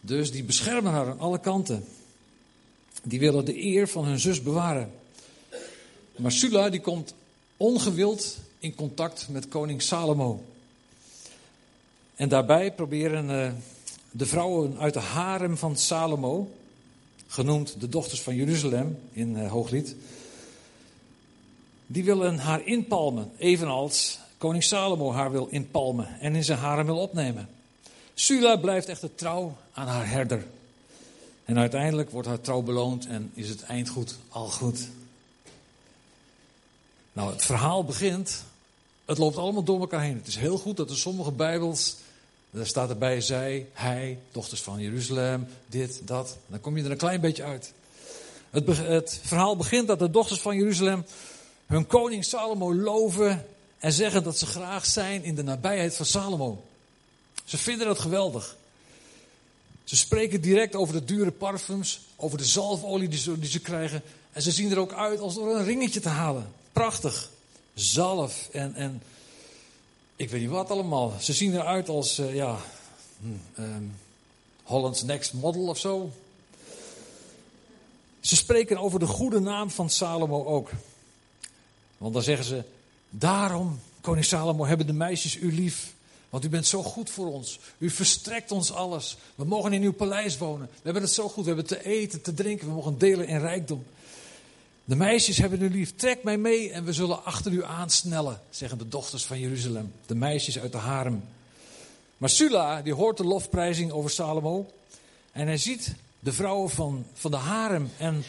Dus 0.01 0.31
die 0.31 0.43
beschermen 0.43 0.91
haar 0.91 1.09
aan 1.09 1.19
alle 1.19 1.39
kanten. 1.39 1.85
Die 3.03 3.19
willen 3.19 3.45
de 3.45 3.63
eer 3.63 3.87
van 3.87 4.05
hun 4.05 4.19
zus 4.19 4.41
bewaren. 4.41 4.91
Maar 6.15 6.31
Sula 6.31 6.69
die 6.69 6.81
komt 6.81 7.13
ongewild 7.57 8.37
in 8.59 8.75
contact 8.75 9.27
met 9.29 9.47
koning 9.47 9.81
Salomo. 9.81 10.43
En 12.15 12.29
daarbij 12.29 12.73
proberen 12.73 13.29
uh, 13.29 13.51
de 14.11 14.25
vrouwen 14.25 14.77
uit 14.77 14.93
de 14.93 14.99
harem 14.99 15.57
van 15.57 15.77
Salomo, 15.77 16.51
genoemd 17.27 17.79
de 17.79 17.89
dochters 17.89 18.21
van 18.21 18.35
Jeruzalem 18.35 18.99
in 19.11 19.35
uh, 19.35 19.51
Hooglied, 19.51 19.95
die 21.93 22.03
willen 22.03 22.37
haar 22.37 22.65
inpalmen, 22.65 23.31
evenals 23.37 24.19
koning 24.37 24.63
Salomo 24.63 25.11
haar 25.11 25.31
wil 25.31 25.47
inpalmen 25.49 26.19
en 26.19 26.35
in 26.35 26.43
zijn 26.43 26.57
harem 26.57 26.85
wil 26.85 26.97
opnemen. 26.97 27.49
Sula 28.13 28.55
blijft 28.55 28.87
echter 28.87 29.15
trouw 29.15 29.57
aan 29.73 29.87
haar 29.87 30.09
herder. 30.09 30.45
En 31.45 31.57
uiteindelijk 31.57 32.09
wordt 32.09 32.27
haar 32.27 32.41
trouw 32.41 32.61
beloond 32.61 33.07
en 33.07 33.31
is 33.33 33.49
het 33.49 33.63
eindgoed 33.63 34.17
al 34.29 34.47
goed. 34.47 34.87
Nou, 37.13 37.31
het 37.31 37.45
verhaal 37.45 37.83
begint. 37.83 38.43
Het 39.05 39.17
loopt 39.17 39.37
allemaal 39.37 39.63
door 39.63 39.79
elkaar 39.79 40.01
heen. 40.01 40.17
Het 40.17 40.27
is 40.27 40.35
heel 40.35 40.57
goed 40.57 40.77
dat 40.77 40.89
er 40.89 40.97
sommige 40.97 41.31
Bijbels. 41.31 41.95
Daar 42.49 42.67
staat 42.67 42.89
erbij 42.89 43.21
zij, 43.21 43.67
hij, 43.73 44.19
dochters 44.31 44.61
van 44.61 44.79
Jeruzalem, 44.79 45.47
dit, 45.67 46.01
dat. 46.05 46.37
Dan 46.47 46.59
kom 46.59 46.77
je 46.77 46.83
er 46.83 46.91
een 46.91 46.97
klein 46.97 47.21
beetje 47.21 47.43
uit. 47.43 47.73
Het, 48.49 48.77
het 48.77 49.19
verhaal 49.23 49.57
begint 49.57 49.87
dat 49.87 49.99
de 49.99 50.09
dochters 50.09 50.39
van 50.39 50.55
Jeruzalem 50.55 51.05
hun 51.65 51.87
koning 51.87 52.25
Salomo 52.25 52.75
loven 52.75 53.45
en 53.79 53.91
zeggen 53.91 54.23
dat 54.23 54.37
ze 54.37 54.45
graag 54.45 54.85
zijn 54.85 55.23
in 55.23 55.35
de 55.35 55.43
nabijheid 55.43 55.95
van 55.95 56.05
Salomo. 56.05 56.63
Ze 57.45 57.57
vinden 57.57 57.87
dat 57.87 57.99
geweldig. 57.99 58.57
Ze 59.83 59.95
spreken 59.95 60.41
direct 60.41 60.75
over 60.75 60.93
de 60.93 61.05
dure 61.05 61.31
parfums, 61.31 62.01
over 62.15 62.37
de 62.37 62.45
zalfolie 62.45 63.09
die 63.09 63.47
ze, 63.49 63.59
krijgen. 63.59 64.01
En 64.31 64.41
ze 64.41 64.51
zien 64.51 64.71
er 64.71 64.77
ook 64.77 64.93
uit 64.93 65.19
als 65.19 65.35
door 65.35 65.55
een 65.55 65.65
ringetje 65.65 65.99
te 65.99 66.09
halen. 66.09 66.51
Prachtig. 66.71 67.31
Zalf 67.73 68.49
en, 68.51 68.75
en 68.75 69.01
ik 70.15 70.29
weet 70.29 70.41
niet 70.41 70.49
wat 70.49 70.71
allemaal. 70.71 71.13
Ze 71.19 71.33
zien 71.33 71.53
eruit 71.53 71.89
als, 71.89 72.19
uh, 72.19 72.35
ja, 72.35 72.57
um, 73.59 73.95
Holland's 74.63 75.03
Next 75.03 75.33
Model 75.33 75.67
of 75.67 75.77
zo. 75.77 76.11
Ze 78.19 78.35
spreken 78.35 78.77
over 78.77 78.99
de 78.99 79.05
goede 79.05 79.39
naam 79.39 79.69
van 79.69 79.89
Salomo 79.89 80.45
ook. 80.45 80.69
Want 82.03 82.15
dan 82.15 82.23
zeggen 82.23 82.45
ze, 82.45 82.63
daarom, 83.09 83.79
koning 84.01 84.25
Salomo, 84.25 84.65
hebben 84.65 84.87
de 84.87 84.93
meisjes 84.93 85.35
u 85.35 85.53
lief. 85.53 85.93
Want 86.29 86.45
u 86.45 86.49
bent 86.49 86.67
zo 86.67 86.83
goed 86.83 87.09
voor 87.09 87.33
ons. 87.33 87.59
U 87.77 87.89
verstrekt 87.89 88.51
ons 88.51 88.71
alles. 88.71 89.17
We 89.35 89.45
mogen 89.45 89.73
in 89.73 89.81
uw 89.81 89.93
paleis 89.93 90.37
wonen. 90.37 90.67
We 90.67 90.81
hebben 90.83 91.01
het 91.01 91.11
zo 91.11 91.29
goed. 91.29 91.43
We 91.43 91.49
hebben 91.49 91.67
te 91.67 91.85
eten, 91.85 92.21
te 92.21 92.33
drinken. 92.33 92.67
We 92.67 92.73
mogen 92.73 92.97
delen 92.97 93.27
in 93.27 93.39
rijkdom. 93.39 93.83
De 94.85 94.95
meisjes 94.95 95.37
hebben 95.37 95.61
u 95.61 95.69
lief. 95.69 95.95
Trek 95.95 96.23
mij 96.23 96.37
mee 96.37 96.71
en 96.71 96.83
we 96.83 96.93
zullen 96.93 97.25
achter 97.25 97.51
u 97.51 97.63
aansnellen, 97.63 98.41
zeggen 98.49 98.77
de 98.77 98.87
dochters 98.87 99.25
van 99.25 99.39
Jeruzalem. 99.39 99.93
De 100.05 100.15
meisjes 100.15 100.59
uit 100.59 100.71
de 100.71 100.77
harem. 100.77 101.23
Maar 102.17 102.29
Sula, 102.29 102.81
die 102.81 102.93
hoort 102.93 103.17
de 103.17 103.25
lofprijzing 103.25 103.91
over 103.91 104.09
Salomo. 104.09 104.71
En 105.31 105.47
hij 105.47 105.57
ziet 105.57 105.95
de 106.19 106.33
vrouwen 106.33 106.69
van, 106.69 107.05
van 107.13 107.31
de 107.31 107.37
harem. 107.37 107.89
En 107.97 108.23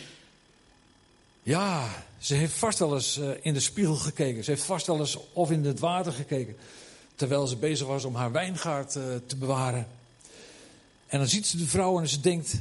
ja, 1.45 2.05
ze 2.19 2.35
heeft 2.35 2.53
vast 2.53 2.79
wel 2.79 2.95
eens 2.95 3.19
eh, 3.19 3.31
in 3.41 3.55
de 3.55 3.61
spiegel 3.61 3.95
gekeken. 3.95 4.45
Ze 4.45 4.51
heeft 4.51 4.63
vast 4.63 4.87
wel 4.87 4.99
eens 4.99 5.19
of 5.33 5.51
in 5.51 5.65
het 5.65 5.79
water 5.79 6.13
gekeken. 6.13 6.57
Terwijl 7.15 7.47
ze 7.47 7.57
bezig 7.57 7.87
was 7.87 8.05
om 8.05 8.15
haar 8.15 8.33
wijngaard 8.33 8.97
eh, 8.97 9.03
te 9.27 9.37
bewaren. 9.37 9.87
En 11.07 11.19
dan 11.19 11.29
ziet 11.29 11.47
ze 11.47 11.57
de 11.57 11.67
vrouw 11.67 12.01
en 12.01 12.09
ze 12.09 12.21
denkt 12.21 12.55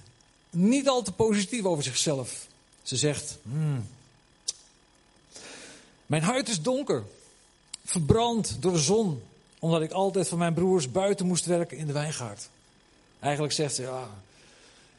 niet 0.49 0.89
al 0.89 1.01
te 1.01 1.11
positief 1.11 1.63
over 1.63 1.83
zichzelf. 1.83 2.47
Ze 2.81 2.97
zegt: 2.97 3.37
hmm, 3.43 3.87
Mijn 6.05 6.23
huid 6.23 6.49
is 6.49 6.61
donker, 6.61 7.03
verbrand 7.85 8.57
door 8.59 8.73
de 8.73 8.79
zon, 8.79 9.21
omdat 9.59 9.81
ik 9.81 9.91
altijd 9.91 10.27
van 10.27 10.37
mijn 10.37 10.53
broers 10.53 10.91
buiten 10.91 11.25
moest 11.25 11.45
werken 11.45 11.77
in 11.77 11.87
de 11.87 11.93
wijngaard. 11.93 12.49
Eigenlijk 13.19 13.53
zegt 13.53 13.75
ze: 13.75 13.81
Ja, 13.81 14.09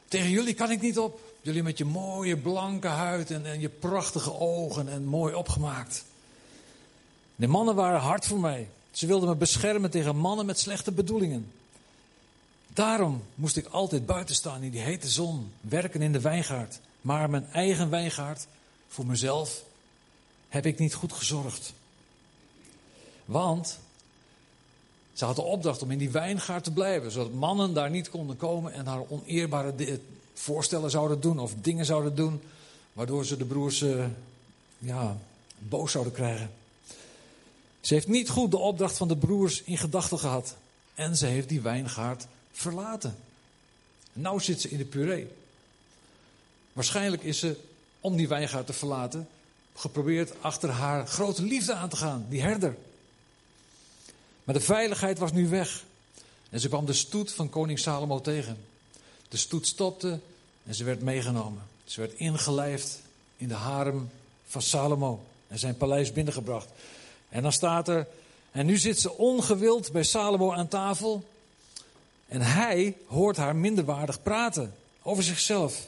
tegen 0.07 0.29
jullie 0.29 0.53
kan 0.53 0.71
ik 0.71 0.81
niet 0.81 0.99
op. 0.99 1.24
Jullie 1.45 1.63
met 1.63 1.77
je 1.77 1.85
mooie 1.85 2.37
blanke 2.37 2.87
huid 2.87 3.31
en, 3.31 3.45
en 3.45 3.59
je 3.59 3.69
prachtige 3.69 4.39
ogen 4.39 4.89
en 4.89 5.05
mooi 5.05 5.33
opgemaakt. 5.33 6.05
De 7.35 7.47
mannen 7.47 7.75
waren 7.75 7.99
hard 7.99 8.25
voor 8.25 8.39
mij. 8.39 8.69
Ze 8.91 9.07
wilden 9.07 9.29
me 9.29 9.35
beschermen 9.35 9.89
tegen 9.89 10.15
mannen 10.15 10.45
met 10.45 10.59
slechte 10.59 10.91
bedoelingen. 10.91 11.51
Daarom 12.67 13.23
moest 13.35 13.57
ik 13.57 13.65
altijd 13.65 14.05
buiten 14.05 14.35
staan 14.35 14.61
in 14.61 14.71
die 14.71 14.81
hete 14.81 15.09
zon, 15.09 15.51
werken 15.61 16.01
in 16.01 16.11
de 16.11 16.21
wijngaard. 16.21 16.79
Maar 17.01 17.29
mijn 17.29 17.47
eigen 17.51 17.89
wijngaard, 17.89 18.47
voor 18.87 19.05
mezelf, 19.05 19.63
heb 20.49 20.65
ik 20.65 20.79
niet 20.79 20.93
goed 20.93 21.13
gezorgd. 21.13 21.73
Want 23.25 23.79
ze 25.13 25.25
had 25.25 25.35
de 25.35 25.41
opdracht 25.41 25.81
om 25.81 25.91
in 25.91 25.97
die 25.97 26.11
wijngaard 26.11 26.63
te 26.63 26.71
blijven, 26.71 27.11
zodat 27.11 27.33
mannen 27.33 27.73
daar 27.73 27.89
niet 27.89 28.09
konden 28.09 28.37
komen 28.37 28.73
en 28.73 28.85
haar 28.85 29.03
oneerbare 29.09 29.75
voorstellen 30.39 30.89
zouden 30.89 31.19
doen 31.19 31.39
of 31.39 31.53
dingen 31.61 31.85
zouden 31.85 32.15
doen, 32.15 32.41
waardoor 32.93 33.25
ze 33.25 33.37
de 33.37 33.45
broers 33.45 33.81
uh, 33.81 34.05
ja, 34.77 35.17
boos 35.57 35.91
zouden 35.91 36.13
krijgen. 36.13 36.51
Ze 37.81 37.93
heeft 37.93 38.07
niet 38.07 38.29
goed 38.29 38.51
de 38.51 38.57
opdracht 38.57 38.97
van 38.97 39.07
de 39.07 39.17
broers 39.17 39.61
in 39.63 39.77
gedachten 39.77 40.19
gehad. 40.19 40.55
En 40.93 41.17
ze 41.17 41.25
heeft 41.25 41.49
die 41.49 41.61
wijngaard 41.61 42.27
verlaten. 42.51 43.15
Nou 44.13 44.39
zit 44.39 44.61
ze 44.61 44.69
in 44.69 44.77
de 44.77 44.85
puree. 44.85 45.27
Waarschijnlijk 46.73 47.23
is 47.23 47.39
ze, 47.39 47.57
om 47.99 48.15
die 48.15 48.27
wijngaard 48.27 48.65
te 48.65 48.73
verlaten, 48.73 49.27
geprobeerd 49.75 50.33
achter 50.41 50.69
haar 50.69 51.07
grote 51.07 51.43
liefde 51.43 51.73
aan 51.73 51.89
te 51.89 51.95
gaan, 51.95 52.25
die 52.29 52.41
herder. 52.41 52.77
Maar 54.43 54.55
de 54.55 54.61
veiligheid 54.61 55.19
was 55.19 55.31
nu 55.31 55.47
weg. 55.47 55.83
En 56.49 56.59
ze 56.59 56.67
kwam 56.67 56.85
de 56.85 56.93
stoet 56.93 57.31
van 57.31 57.49
koning 57.49 57.79
Salomo 57.79 58.21
tegen. 58.21 58.57
De 59.27 59.37
stoet 59.37 59.67
stopte 59.67 60.19
en 60.65 60.75
ze 60.75 60.83
werd 60.83 61.01
meegenomen. 61.01 61.61
Ze 61.85 61.99
werd 61.99 62.13
ingelijfd 62.13 62.99
in 63.37 63.47
de 63.47 63.53
harem 63.53 64.09
van 64.45 64.61
Salomo 64.61 65.23
en 65.47 65.59
zijn 65.59 65.77
paleis 65.77 66.11
binnengebracht. 66.11 66.69
En 67.29 67.41
dan 67.41 67.51
staat 67.51 67.87
er, 67.87 68.07
en 68.51 68.65
nu 68.65 68.77
zit 68.77 68.99
ze 68.99 69.17
ongewild 69.17 69.91
bij 69.91 70.03
Salomo 70.03 70.51
aan 70.51 70.67
tafel. 70.67 71.23
En 72.27 72.41
hij 72.41 72.95
hoort 73.07 73.37
haar 73.37 73.55
minderwaardig 73.55 74.21
praten 74.21 74.73
Over 75.01 75.23
zichzelf. 75.23 75.87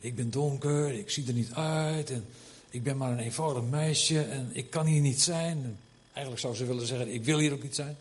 Ik 0.00 0.16
ben 0.16 0.30
donker, 0.30 0.92
ik 0.92 1.10
zie 1.10 1.26
er 1.26 1.32
niet 1.32 1.52
uit 1.52 2.10
en 2.10 2.26
ik 2.70 2.82
ben 2.82 2.96
maar 2.96 3.12
een 3.12 3.18
eenvoudig 3.18 3.62
meisje 3.62 4.22
en 4.22 4.50
ik 4.52 4.70
kan 4.70 4.86
hier 4.86 5.00
niet 5.00 5.20
zijn. 5.20 5.78
Eigenlijk 6.12 6.40
zou 6.40 6.54
ze 6.54 6.64
willen 6.64 6.86
zeggen, 6.86 7.14
ik 7.14 7.24
wil 7.24 7.38
hier 7.38 7.52
ook 7.52 7.62
niet 7.62 7.74
zijn. 7.74 7.96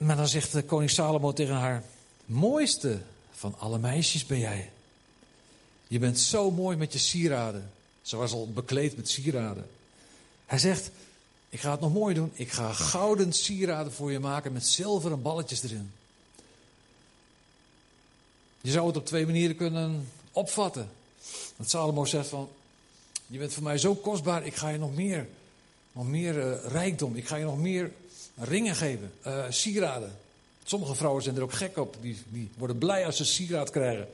Maar 0.00 0.16
dan 0.16 0.28
zegt 0.28 0.66
koning 0.66 0.90
Salomo 0.90 1.32
tegen 1.32 1.54
haar: 1.54 1.84
Mooiste 2.24 3.00
van 3.30 3.54
alle 3.58 3.78
meisjes 3.78 4.26
ben 4.26 4.38
jij. 4.38 4.70
Je 5.86 5.98
bent 5.98 6.18
zo 6.18 6.50
mooi 6.50 6.76
met 6.76 6.92
je 6.92 6.98
sieraden. 6.98 7.70
Ze 8.02 8.16
was 8.16 8.32
al 8.32 8.52
bekleed 8.52 8.96
met 8.96 9.08
sieraden. 9.08 9.66
Hij 10.46 10.58
zegt: 10.58 10.90
Ik 11.48 11.60
ga 11.60 11.70
het 11.70 11.80
nog 11.80 11.92
mooi 11.92 12.14
doen. 12.14 12.30
Ik 12.34 12.52
ga 12.52 12.72
gouden 12.72 13.32
sieraden 13.32 13.92
voor 13.92 14.12
je 14.12 14.18
maken 14.18 14.52
met 14.52 14.66
zilveren 14.66 15.22
balletjes 15.22 15.62
erin. 15.62 15.92
Je 18.60 18.70
zou 18.70 18.86
het 18.86 18.96
op 18.96 19.06
twee 19.06 19.26
manieren 19.26 19.56
kunnen 19.56 20.08
opvatten. 20.32 20.90
Dat 21.56 21.70
Salomo 21.70 22.04
zegt 22.04 22.28
van, 22.28 22.48
je 23.26 23.38
bent 23.38 23.52
voor 23.52 23.62
mij 23.62 23.78
zo 23.78 23.94
kostbaar, 23.94 24.46
ik 24.46 24.54
ga 24.54 24.68
je 24.68 24.78
nog 24.78 24.94
meer, 24.94 25.28
nog 25.92 26.06
meer 26.06 26.36
uh, 26.36 26.64
rijkdom, 26.66 27.16
ik 27.16 27.26
ga 27.26 27.36
je 27.36 27.44
nog 27.44 27.58
meer 27.58 27.92
ringen 28.40 28.76
geven, 28.76 29.12
uh, 29.26 29.44
sieraden. 29.48 30.16
Sommige 30.64 30.94
vrouwen 30.94 31.22
zijn 31.22 31.36
er 31.36 31.42
ook 31.42 31.52
gek 31.52 31.76
op, 31.76 31.96
die, 32.00 32.18
die 32.28 32.50
worden 32.56 32.78
blij 32.78 33.06
als 33.06 33.16
ze 33.16 33.24
sieraad 33.24 33.70
krijgen. 33.70 34.08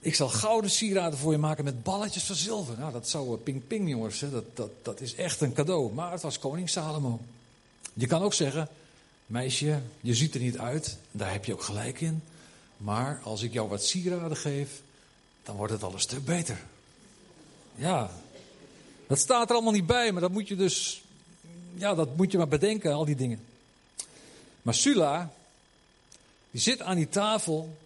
Ik 0.00 0.14
zal 0.14 0.28
gouden 0.28 0.70
sieraden 0.70 1.18
voor 1.18 1.32
je 1.32 1.38
maken 1.38 1.64
met 1.64 1.82
balletjes 1.82 2.24
van 2.24 2.36
zilver. 2.36 2.78
Nou, 2.78 2.92
dat 2.92 3.08
zou 3.08 3.36
uh, 3.36 3.42
ping 3.42 3.66
ping 3.66 3.88
jongens, 3.88 4.20
hè. 4.20 4.30
Dat, 4.30 4.44
dat, 4.54 4.70
dat 4.82 5.00
is 5.00 5.14
echt 5.14 5.40
een 5.40 5.52
cadeau. 5.52 5.92
Maar 5.92 6.12
het 6.12 6.22
was 6.22 6.38
koning 6.38 6.68
Salomo. 6.68 7.20
Je 7.94 8.06
kan 8.06 8.22
ook 8.22 8.34
zeggen, 8.34 8.68
meisje, 9.26 9.80
je 10.00 10.14
ziet 10.14 10.34
er 10.34 10.40
niet 10.40 10.58
uit. 10.58 10.96
Daar 11.10 11.32
heb 11.32 11.44
je 11.44 11.52
ook 11.52 11.62
gelijk 11.62 12.00
in. 12.00 12.22
Maar 12.76 13.20
als 13.24 13.42
ik 13.42 13.52
jou 13.52 13.68
wat 13.68 13.84
sieraden 13.84 14.36
geef, 14.36 14.82
dan 15.42 15.56
wordt 15.56 15.72
het 15.72 15.82
al 15.82 15.92
een 15.92 16.00
stuk 16.00 16.24
beter. 16.24 16.60
Ja, 17.74 18.10
dat 19.06 19.18
staat 19.18 19.48
er 19.48 19.54
allemaal 19.54 19.72
niet 19.72 19.86
bij, 19.86 20.12
maar 20.12 20.20
dat 20.20 20.30
moet 20.30 20.48
je 20.48 20.56
dus, 20.56 21.02
ja, 21.74 21.94
dat 21.94 22.16
moet 22.16 22.32
je 22.32 22.38
maar 22.38 22.48
bedenken, 22.48 22.92
al 22.92 23.04
die 23.04 23.16
dingen. 23.16 23.40
Maar 24.62 24.74
Sula, 24.74 25.32
die 26.50 26.60
zit 26.60 26.82
aan 26.82 26.96
die 26.96 27.08
tafel 27.08 27.76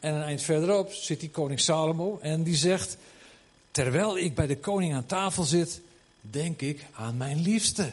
en 0.00 0.14
een 0.14 0.22
eind 0.22 0.42
verderop 0.42 0.92
zit 0.92 1.20
die 1.20 1.30
koning 1.30 1.60
Salomo 1.60 2.18
en 2.20 2.42
die 2.42 2.56
zegt, 2.56 2.96
terwijl 3.70 4.18
ik 4.18 4.34
bij 4.34 4.46
de 4.46 4.56
koning 4.56 4.94
aan 4.94 5.06
tafel 5.06 5.42
zit, 5.42 5.80
denk 6.20 6.60
ik 6.60 6.86
aan 6.94 7.16
mijn 7.16 7.40
liefste. 7.40 7.92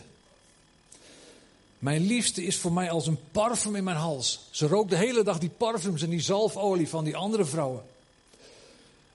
Mijn 1.79 2.05
liefste 2.05 2.43
is 2.43 2.57
voor 2.57 2.73
mij 2.73 2.91
als 2.91 3.07
een 3.07 3.19
parfum 3.31 3.75
in 3.75 3.83
mijn 3.83 3.97
hals. 3.97 4.39
Ze 4.51 4.67
rook 4.67 4.89
de 4.89 4.95
hele 4.95 5.23
dag 5.23 5.39
die 5.39 5.49
parfums 5.49 6.01
en 6.01 6.09
die 6.09 6.21
zalfolie 6.21 6.87
van 6.87 7.03
die 7.03 7.15
andere 7.15 7.45
vrouwen. 7.45 7.83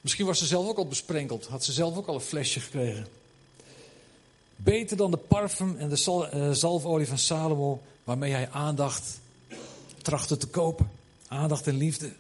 Misschien 0.01 0.27
was 0.27 0.39
ze 0.39 0.47
zelf 0.47 0.69
ook 0.69 0.79
al 0.79 0.89
besprenkeld, 0.89 1.47
had 1.47 1.65
ze 1.65 1.73
zelf 1.73 1.97
ook 1.97 2.07
al 2.07 2.15
een 2.15 2.21
flesje 2.21 2.61
gekregen. 2.61 3.07
Beter 4.57 4.97
dan 4.97 5.11
de 5.11 5.17
parfum 5.17 5.77
en 5.79 5.89
de 5.89 6.29
eh, 6.31 6.51
zalfolie 6.51 7.07
van 7.07 7.19
Salomo, 7.19 7.83
waarmee 8.05 8.33
hij 8.33 8.51
aandacht 8.51 9.21
trachtte 10.03 10.37
te 10.37 10.47
kopen. 10.47 10.91
Aandacht 11.29 11.67
en 11.67 11.77
liefde. 11.77 12.13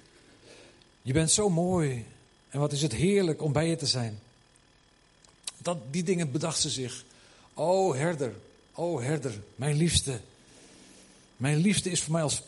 Je 1.03 1.13
bent 1.13 1.31
zo 1.31 1.49
mooi 1.49 2.05
en 2.49 2.61
wat 2.61 2.73
is 2.73 2.83
het 2.83 2.93
heerlijk 2.93 3.43
om 3.43 3.53
bij 3.53 3.69
je 3.69 3.77
te 3.77 3.87
zijn. 3.87 4.19
Dat, 5.59 5.79
die 5.91 6.03
dingen 6.03 6.33
bedacht 6.33 6.61
ze 6.61 6.71
zich. 6.71 7.05
O 7.55 7.95
herder, 7.95 8.35
o 8.73 9.01
herder, 9.01 9.33
mijn 9.55 9.77
liefste. 9.77 10.21
Mijn 11.37 11.57
liefde 11.57 11.91
is 11.91 12.03
voor 12.03 12.13
mij 12.13 12.23
als 12.23 12.43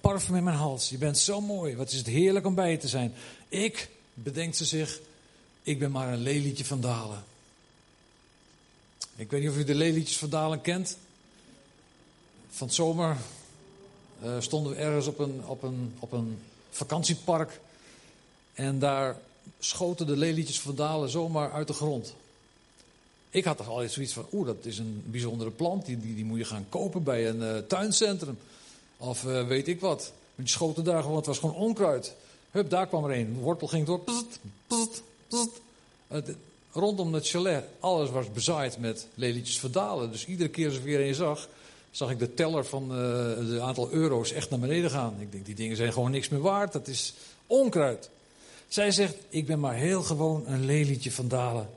parfum 0.00 0.36
in 0.36 0.44
mijn 0.44 0.56
hals. 0.56 0.88
Je 0.88 0.98
bent 0.98 1.18
zo 1.18 1.40
mooi. 1.40 1.76
Wat 1.76 1.90
is 1.90 1.98
het 1.98 2.06
heerlijk 2.06 2.46
om 2.46 2.54
bij 2.54 2.70
je 2.70 2.76
te 2.76 2.88
zijn. 2.88 3.12
Ik, 3.48 3.90
bedenkt 4.14 4.56
ze 4.56 4.64
zich, 4.64 5.00
ik 5.62 5.78
ben 5.78 5.90
maar 5.90 6.12
een 6.12 6.22
lelietje 6.22 6.64
van 6.64 6.80
Dalen. 6.80 7.24
Ik 9.20 9.30
weet 9.30 9.40
niet 9.40 9.50
of 9.50 9.56
u 9.56 9.64
de 9.64 9.74
lelietjes 9.74 10.18
van 10.18 10.28
Dalen 10.28 10.60
kent. 10.60 10.96
Van 12.50 12.66
het 12.66 12.76
zomer 12.76 13.16
uh, 14.24 14.40
stonden 14.40 14.72
we 14.72 14.78
ergens 14.78 15.06
op 15.06 15.18
een, 15.18 15.42
op, 15.46 15.62
een, 15.62 15.94
op 15.98 16.12
een 16.12 16.38
vakantiepark. 16.70 17.60
En 18.54 18.78
daar 18.78 19.16
schoten 19.58 20.06
de 20.06 20.16
lelietjes 20.16 20.60
van 20.60 20.74
Dalen 20.74 21.08
zomaar 21.08 21.52
uit 21.52 21.66
de 21.66 21.72
grond. 21.72 22.14
Ik 23.30 23.44
had 23.44 23.56
toch 23.56 23.68
al 23.68 23.88
zoiets 23.88 24.12
van, 24.12 24.26
oeh, 24.32 24.46
dat 24.46 24.64
is 24.64 24.78
een 24.78 25.02
bijzondere 25.06 25.50
plant, 25.50 25.86
die, 25.86 26.14
die, 26.14 26.24
moet 26.24 26.38
je 26.38 26.44
gaan 26.44 26.66
kopen 26.68 27.02
bij 27.02 27.28
een 27.28 27.40
uh, 27.40 27.58
tuincentrum. 27.58 28.38
Of 28.96 29.24
uh, 29.24 29.46
weet 29.46 29.68
ik 29.68 29.80
wat. 29.80 30.12
Die 30.34 30.48
schoten 30.48 30.84
daar 30.84 31.02
gewoon, 31.02 31.16
het 31.16 31.26
was 31.26 31.38
gewoon 31.38 31.54
onkruid. 31.54 32.14
Hup, 32.50 32.70
daar 32.70 32.86
kwam 32.86 33.04
er 33.04 33.18
een. 33.18 33.34
De 33.34 33.40
wortel 33.40 33.68
ging 33.68 33.86
door. 33.86 34.00
Rondom 36.72 37.14
het 37.14 37.28
chalet, 37.28 37.64
alles 37.80 38.10
was 38.10 38.32
bezaaid 38.32 38.78
met 38.78 39.06
lelietjes 39.14 39.58
verdalen. 39.58 40.10
Dus 40.10 40.26
iedere 40.26 40.48
keer 40.48 40.66
als 40.68 40.76
ik 40.76 40.82
weer 40.82 41.00
een 41.00 41.14
zag, 41.14 41.48
zag 41.90 42.10
ik 42.10 42.18
de 42.18 42.34
teller 42.34 42.64
van 42.64 42.90
het 42.90 43.58
aantal 43.58 43.90
euro's 43.90 44.32
echt 44.32 44.50
naar 44.50 44.58
beneden 44.58 44.90
gaan. 44.90 45.16
Ik 45.20 45.32
denk, 45.32 45.46
die 45.46 45.54
dingen 45.54 45.76
zijn 45.76 45.92
gewoon 45.92 46.10
niks 46.10 46.28
meer 46.28 46.40
waard. 46.40 46.72
Dat 46.72 46.88
is 46.88 47.14
onkruid. 47.46 48.10
Zij 48.68 48.90
zegt, 48.90 49.14
ik 49.28 49.46
ben 49.46 49.60
maar 49.60 49.74
heel 49.74 50.02
gewoon 50.02 50.46
een 50.46 50.64
lelietje 50.64 51.12
van 51.12 51.28
dalen. 51.28 51.68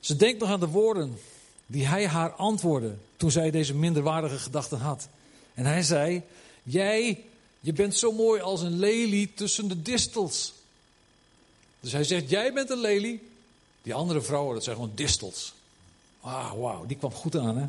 Ze 0.00 0.16
denkt 0.16 0.40
nog 0.40 0.48
aan 0.48 0.60
de 0.60 0.68
woorden 0.68 1.18
die 1.66 1.86
hij 1.86 2.06
haar 2.06 2.30
antwoordde 2.30 2.94
toen 3.16 3.30
zij 3.30 3.50
deze 3.50 3.74
minderwaardige 3.74 4.38
gedachten 4.38 4.78
had. 4.78 5.08
En 5.54 5.64
hij 5.64 5.82
zei: 5.82 6.22
Jij, 6.62 7.24
je 7.60 7.72
bent 7.72 7.96
zo 7.96 8.12
mooi 8.12 8.40
als 8.40 8.62
een 8.62 8.78
lelie 8.78 9.34
tussen 9.34 9.68
de 9.68 9.82
distels. 9.82 10.52
Dus 11.80 11.92
hij 11.92 12.04
zegt: 12.04 12.30
Jij 12.30 12.52
bent 12.52 12.70
een 12.70 12.80
lelie. 12.80 13.27
Die 13.88 13.96
andere 13.96 14.22
vrouwen, 14.22 14.54
dat 14.54 14.64
zijn 14.64 14.76
gewoon 14.76 14.92
distels. 14.94 15.54
Ah, 16.20 16.52
wauw, 16.52 16.86
die 16.86 16.96
kwam 16.96 17.12
goed 17.12 17.36
aan, 17.36 17.56
hè? 17.56 17.66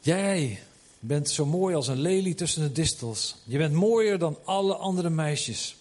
Jij 0.00 0.62
bent 0.98 1.30
zo 1.30 1.46
mooi 1.46 1.74
als 1.74 1.88
een 1.88 2.00
lelie 2.00 2.34
tussen 2.34 2.62
de 2.62 2.72
distels. 2.72 3.36
Je 3.44 3.58
bent 3.58 3.74
mooier 3.74 4.18
dan 4.18 4.38
alle 4.44 4.74
andere 4.74 5.10
meisjes. 5.10 5.76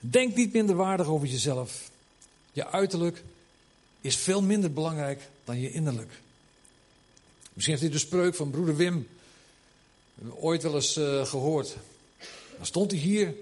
Denk 0.00 0.36
niet 0.36 0.52
minder 0.52 0.76
waardig 0.76 1.06
over 1.06 1.26
jezelf. 1.28 1.90
Je 2.52 2.66
uiterlijk 2.66 3.24
is 4.00 4.16
veel 4.16 4.42
minder 4.42 4.72
belangrijk 4.72 5.28
dan 5.44 5.60
je 5.60 5.72
innerlijk. 5.72 6.20
Misschien 7.52 7.76
heeft 7.76 7.88
u 7.88 7.92
de 7.92 7.98
spreuk 7.98 8.34
van 8.34 8.50
broeder 8.50 8.76
Wim 8.76 9.08
ooit 10.34 10.62
wel 10.62 10.74
eens 10.74 10.96
uh, 10.96 11.26
gehoord. 11.26 11.76
Dan 12.56 12.66
stond 12.66 12.90
hij 12.90 13.00
hier, 13.00 13.34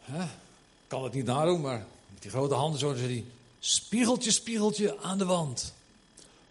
hè, 0.00 0.26
kan 0.86 1.04
het 1.04 1.12
niet 1.12 1.24
nadoen, 1.24 1.60
maar 1.60 1.86
met 2.12 2.22
die 2.22 2.30
grote 2.30 2.54
handen 2.54 2.80
zo, 2.80 2.94
zei 2.94 3.06
hij: 3.06 3.24
Spiegeltje, 3.60 4.30
spiegeltje 4.30 4.98
aan 5.00 5.18
de 5.18 5.24
wand. 5.24 5.72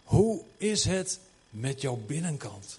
Hoe 0.04 0.40
is 0.56 0.84
het 0.84 1.18
met 1.50 1.80
jouw 1.80 1.96
binnenkant? 2.06 2.78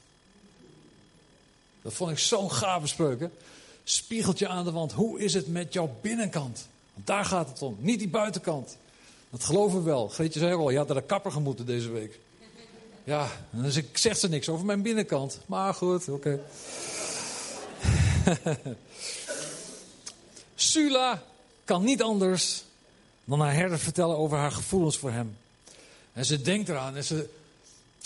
Dat 1.81 1.93
vond 1.93 2.11
ik 2.11 2.19
zo'n 2.19 2.51
gave 2.51 2.87
spreuk. 2.87 3.29
Spiegeltje 3.83 4.47
aan 4.47 4.65
de 4.65 4.71
wand. 4.71 4.91
Hoe 4.91 5.19
is 5.19 5.33
het 5.33 5.47
met 5.47 5.73
jouw 5.73 5.95
binnenkant? 6.01 6.67
Want 6.93 7.07
daar 7.07 7.25
gaat 7.25 7.49
het 7.49 7.61
om, 7.61 7.77
niet 7.79 7.99
die 7.99 8.09
buitenkant. 8.09 8.77
Dat 9.29 9.43
geloven 9.43 9.77
we 9.77 9.83
wel. 9.83 10.07
Greetje 10.07 10.39
zei 10.39 10.53
al, 10.53 10.69
je 10.69 10.77
had 10.77 10.87
naar 10.87 10.97
de 10.97 11.03
kapper 11.03 11.31
gemoeten 11.31 11.65
deze 11.65 11.89
week. 11.89 12.19
Ja, 13.03 13.31
dus 13.49 13.75
ik 13.75 13.97
zeg 13.97 14.17
ze 14.17 14.29
niks 14.29 14.49
over 14.49 14.65
mijn 14.65 14.81
binnenkant. 14.81 15.39
Maar 15.45 15.73
goed, 15.73 16.09
oké. 16.09 16.39
Sula 20.55 21.23
kan 21.63 21.83
niet 21.83 22.01
anders 22.01 22.63
dan 23.29 23.39
haar 23.39 23.53
herder 23.53 23.79
vertellen 23.79 24.17
over 24.17 24.37
haar 24.37 24.51
gevoelens 24.51 24.97
voor 24.97 25.11
hem. 25.11 25.37
En 26.13 26.25
ze 26.25 26.41
denkt 26.41 26.69
eraan 26.69 26.95
en 26.95 27.03
ze, 27.03 27.29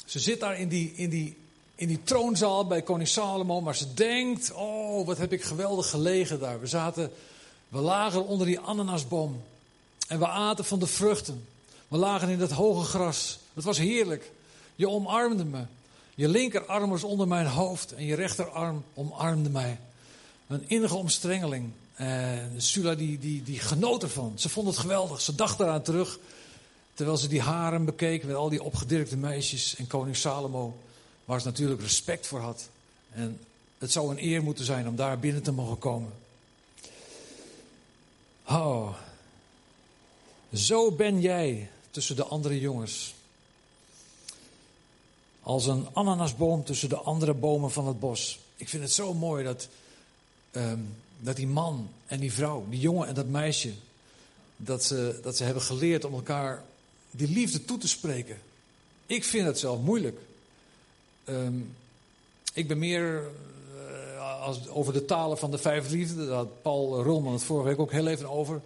ze 0.05 0.19
zit 0.19 0.39
daar 0.39 0.59
in 0.59 0.67
die, 0.67 0.93
in, 0.95 1.09
die, 1.09 1.37
in 1.75 1.87
die 1.87 2.03
troonzaal 2.03 2.67
bij 2.67 2.81
koning 2.81 3.07
Salomo. 3.07 3.61
Maar 3.61 3.75
ze 3.75 3.93
denkt, 3.93 4.51
oh 4.53 5.05
wat 5.05 5.17
heb 5.17 5.33
ik 5.33 5.43
geweldig 5.43 5.89
gelegen 5.89 6.39
daar. 6.39 6.59
We 6.59 6.67
zaten, 6.67 7.11
we 7.67 7.79
lagen 7.79 8.27
onder 8.27 8.47
die 8.47 8.59
ananasboom. 8.59 9.41
En 10.07 10.19
we 10.19 10.27
aten 10.27 10.65
van 10.65 10.79
de 10.79 10.87
vruchten. 10.87 11.45
We 11.87 11.97
lagen 11.97 12.29
in 12.29 12.39
het 12.39 12.51
hoge 12.51 12.85
gras. 12.85 13.39
Het 13.53 13.63
was 13.63 13.77
heerlijk. 13.77 14.31
Je 14.75 14.89
omarmde 14.89 15.45
me. 15.45 15.63
Je 16.15 16.27
linkerarm 16.27 16.89
was 16.89 17.03
onder 17.03 17.27
mijn 17.27 17.47
hoofd 17.47 17.93
en 17.93 18.05
je 18.05 18.15
rechterarm 18.15 18.83
omarmde 18.93 19.49
mij. 19.49 19.79
Een 20.47 20.63
innige 20.67 20.95
omstrengeling. 20.95 21.71
En 21.95 22.61
Sula 22.61 22.95
die, 22.95 23.19
die, 23.19 23.43
die 23.43 23.59
genoot 23.59 24.03
ervan. 24.03 24.33
Ze 24.35 24.49
vond 24.49 24.67
het 24.67 24.77
geweldig. 24.77 25.21
Ze 25.21 25.35
dacht 25.35 25.59
eraan 25.59 25.81
terug. 25.81 26.19
Terwijl 26.93 27.17
ze 27.17 27.27
die 27.27 27.41
haren 27.41 27.85
bekeek 27.85 28.23
met 28.23 28.35
al 28.35 28.49
die 28.49 28.63
opgedirkte 28.63 29.17
meisjes. 29.17 29.75
En 29.75 29.87
koning 29.87 30.15
Salomo, 30.15 30.77
waar 31.25 31.39
ze 31.39 31.47
natuurlijk 31.47 31.81
respect 31.81 32.27
voor 32.27 32.39
had. 32.39 32.69
En 33.11 33.39
het 33.77 33.91
zou 33.91 34.11
een 34.11 34.23
eer 34.23 34.43
moeten 34.43 34.65
zijn 34.65 34.87
om 34.87 34.95
daar 34.95 35.19
binnen 35.19 35.43
te 35.43 35.51
mogen 35.51 35.77
komen. 35.77 36.11
Oh, 38.47 38.93
zo 40.53 40.91
ben 40.91 41.21
jij 41.21 41.69
tussen 41.91 42.15
de 42.15 42.23
andere 42.23 42.59
jongens. 42.59 43.13
Als 45.41 45.65
een 45.65 45.87
ananasboom 45.93 46.63
tussen 46.63 46.89
de 46.89 46.97
andere 46.97 47.33
bomen 47.33 47.71
van 47.71 47.87
het 47.87 47.99
bos. 47.99 48.39
ik 48.55 48.69
vind 48.69 48.83
het 48.83 48.91
zo 48.91 49.13
mooi 49.13 49.43
dat, 49.43 49.67
ehm, 50.51 50.79
dat 51.23 51.35
die 51.35 51.47
man 51.47 51.89
en 52.05 52.19
die 52.19 52.33
vrouw, 52.33 52.65
die 52.69 52.79
jongen 52.79 53.07
en 53.07 53.13
dat 53.13 53.27
meisje, 53.27 53.71
dat 54.57 54.83
ze, 54.83 55.19
dat 55.21 55.37
ze 55.37 55.43
hebben 55.43 55.63
geleerd 55.63 56.05
om 56.05 56.13
elkaar 56.13 56.63
die 57.11 57.29
liefde 57.29 57.65
toe 57.65 57.77
te 57.77 57.87
spreken. 57.87 58.37
Ik 59.05 59.23
vind 59.23 59.45
het 59.45 59.59
zelf 59.59 59.79
moeilijk. 59.81 60.17
Ehm, 61.23 61.53
ik 62.53 62.67
ben 62.67 62.79
meer 62.79 63.23
uh, 63.75 64.41
als, 64.41 64.67
over 64.67 64.93
de 64.93 65.05
talen 65.05 65.37
van 65.37 65.51
de 65.51 65.57
vijf 65.57 65.89
liefden. 65.89 66.27
Daar 66.27 66.35
had 66.35 66.61
Paul 66.61 67.03
Rulman 67.03 67.33
het 67.33 67.43
vorige 67.43 67.67
week 67.67 67.79
ook 67.79 67.91
heel 67.91 68.07
even 68.07 68.29
over. 68.29 68.61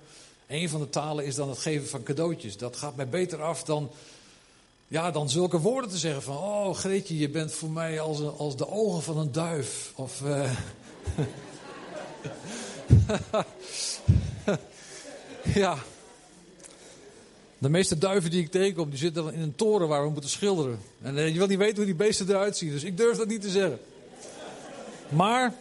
Een 0.48 0.70
van 0.70 0.80
de 0.80 0.90
talen 0.90 1.26
is 1.26 1.36
dan 1.36 1.50
het 1.50 1.58
geven 1.58 1.88
van 1.88 2.04
cadeautjes. 2.04 2.58
Dat 2.58 2.76
gaat 2.76 2.96
mij 2.96 3.10
beter 3.10 3.42
af 3.42 3.64
dan, 3.64 3.90
ja, 4.88 5.12
dan 5.12 5.30
zulke 5.30 5.60
woorden 5.60 5.90
te 5.90 5.98
zeggen 5.98 6.22
van... 6.22 6.38
Oh 6.38 6.76
Greetje, 6.76 7.18
je 7.18 7.30
bent 7.30 7.52
voor 7.52 7.70
mij 7.70 8.00
als, 8.00 8.22
als 8.22 8.58
de 8.58 8.70
ogen 8.70 9.02
van 9.02 9.18
een 9.18 9.32
duif. 9.32 9.92
Of... 9.96 10.22
Uh... 10.22 10.52
ja... 15.62 15.78
De 17.60 17.70
meeste 17.70 17.98
duiven 17.98 18.32
die 18.32 18.44
ik 18.44 18.52
tegenkom, 18.52 18.90
die 18.90 19.00
zitten 19.00 19.34
in 19.34 19.42
een 19.42 19.56
toren 19.56 19.88
waar 19.88 20.04
we 20.04 20.10
moeten 20.10 20.30
schilderen. 20.30 20.80
En 21.02 21.18
eh, 21.18 21.28
je 21.28 21.38
wil 21.38 21.48
niet 21.48 21.58
weten 21.58 21.76
hoe 21.76 21.86
die 21.86 21.96
beesten 21.96 22.30
eruit 22.30 22.58
zien, 22.58 22.72
dus 22.72 22.84
ik 22.84 22.98
durf 22.98 23.18
dat 23.18 23.28
niet 23.28 23.42
te 23.42 23.50
zeggen. 23.50 23.80
Maar, 25.10 25.54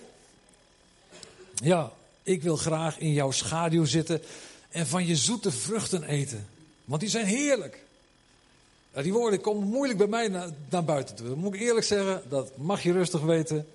ja, 1.54 1.92
ik 2.22 2.42
wil 2.42 2.56
graag 2.56 2.98
in 2.98 3.12
jouw 3.12 3.30
schaduw 3.30 3.84
zitten 3.84 4.22
en 4.68 4.86
van 4.86 5.06
je 5.06 5.16
zoete 5.16 5.50
vruchten 5.50 6.04
eten. 6.04 6.46
Want 6.84 7.00
die 7.00 7.10
zijn 7.10 7.26
heerlijk. 7.26 7.84
Die 9.02 9.12
woorden 9.12 9.40
komen 9.40 9.68
moeilijk 9.68 9.98
bij 9.98 10.06
mij 10.06 10.28
naar, 10.28 10.50
naar 10.70 10.84
buiten 10.84 11.14
toe. 11.14 11.28
Dat 11.28 11.36
moet 11.36 11.54
ik 11.54 11.60
eerlijk 11.60 11.86
zeggen, 11.86 12.22
dat 12.28 12.56
mag 12.56 12.82
je 12.82 12.92
rustig 12.92 13.20
weten. 13.20 13.66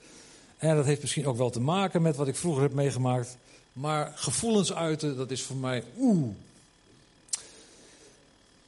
En 0.62 0.76
dat 0.76 0.86
heeft 0.86 1.02
misschien 1.02 1.28
ook 1.28 1.38
wel 1.38 1.50
te 1.50 1.60
maken 1.60 2.02
met 2.02 2.16
wat 2.16 2.28
ik 2.28 2.36
vroeger 2.36 2.62
heb 2.62 2.74
meegemaakt. 2.74 3.38
Maar 3.74 4.12
gevoelens 4.16 4.74
uiten, 4.74 5.18
dat 5.18 5.32
is 5.32 5.44
voor 5.44 5.56
mij 5.56 5.84
oeh, 5.98 6.34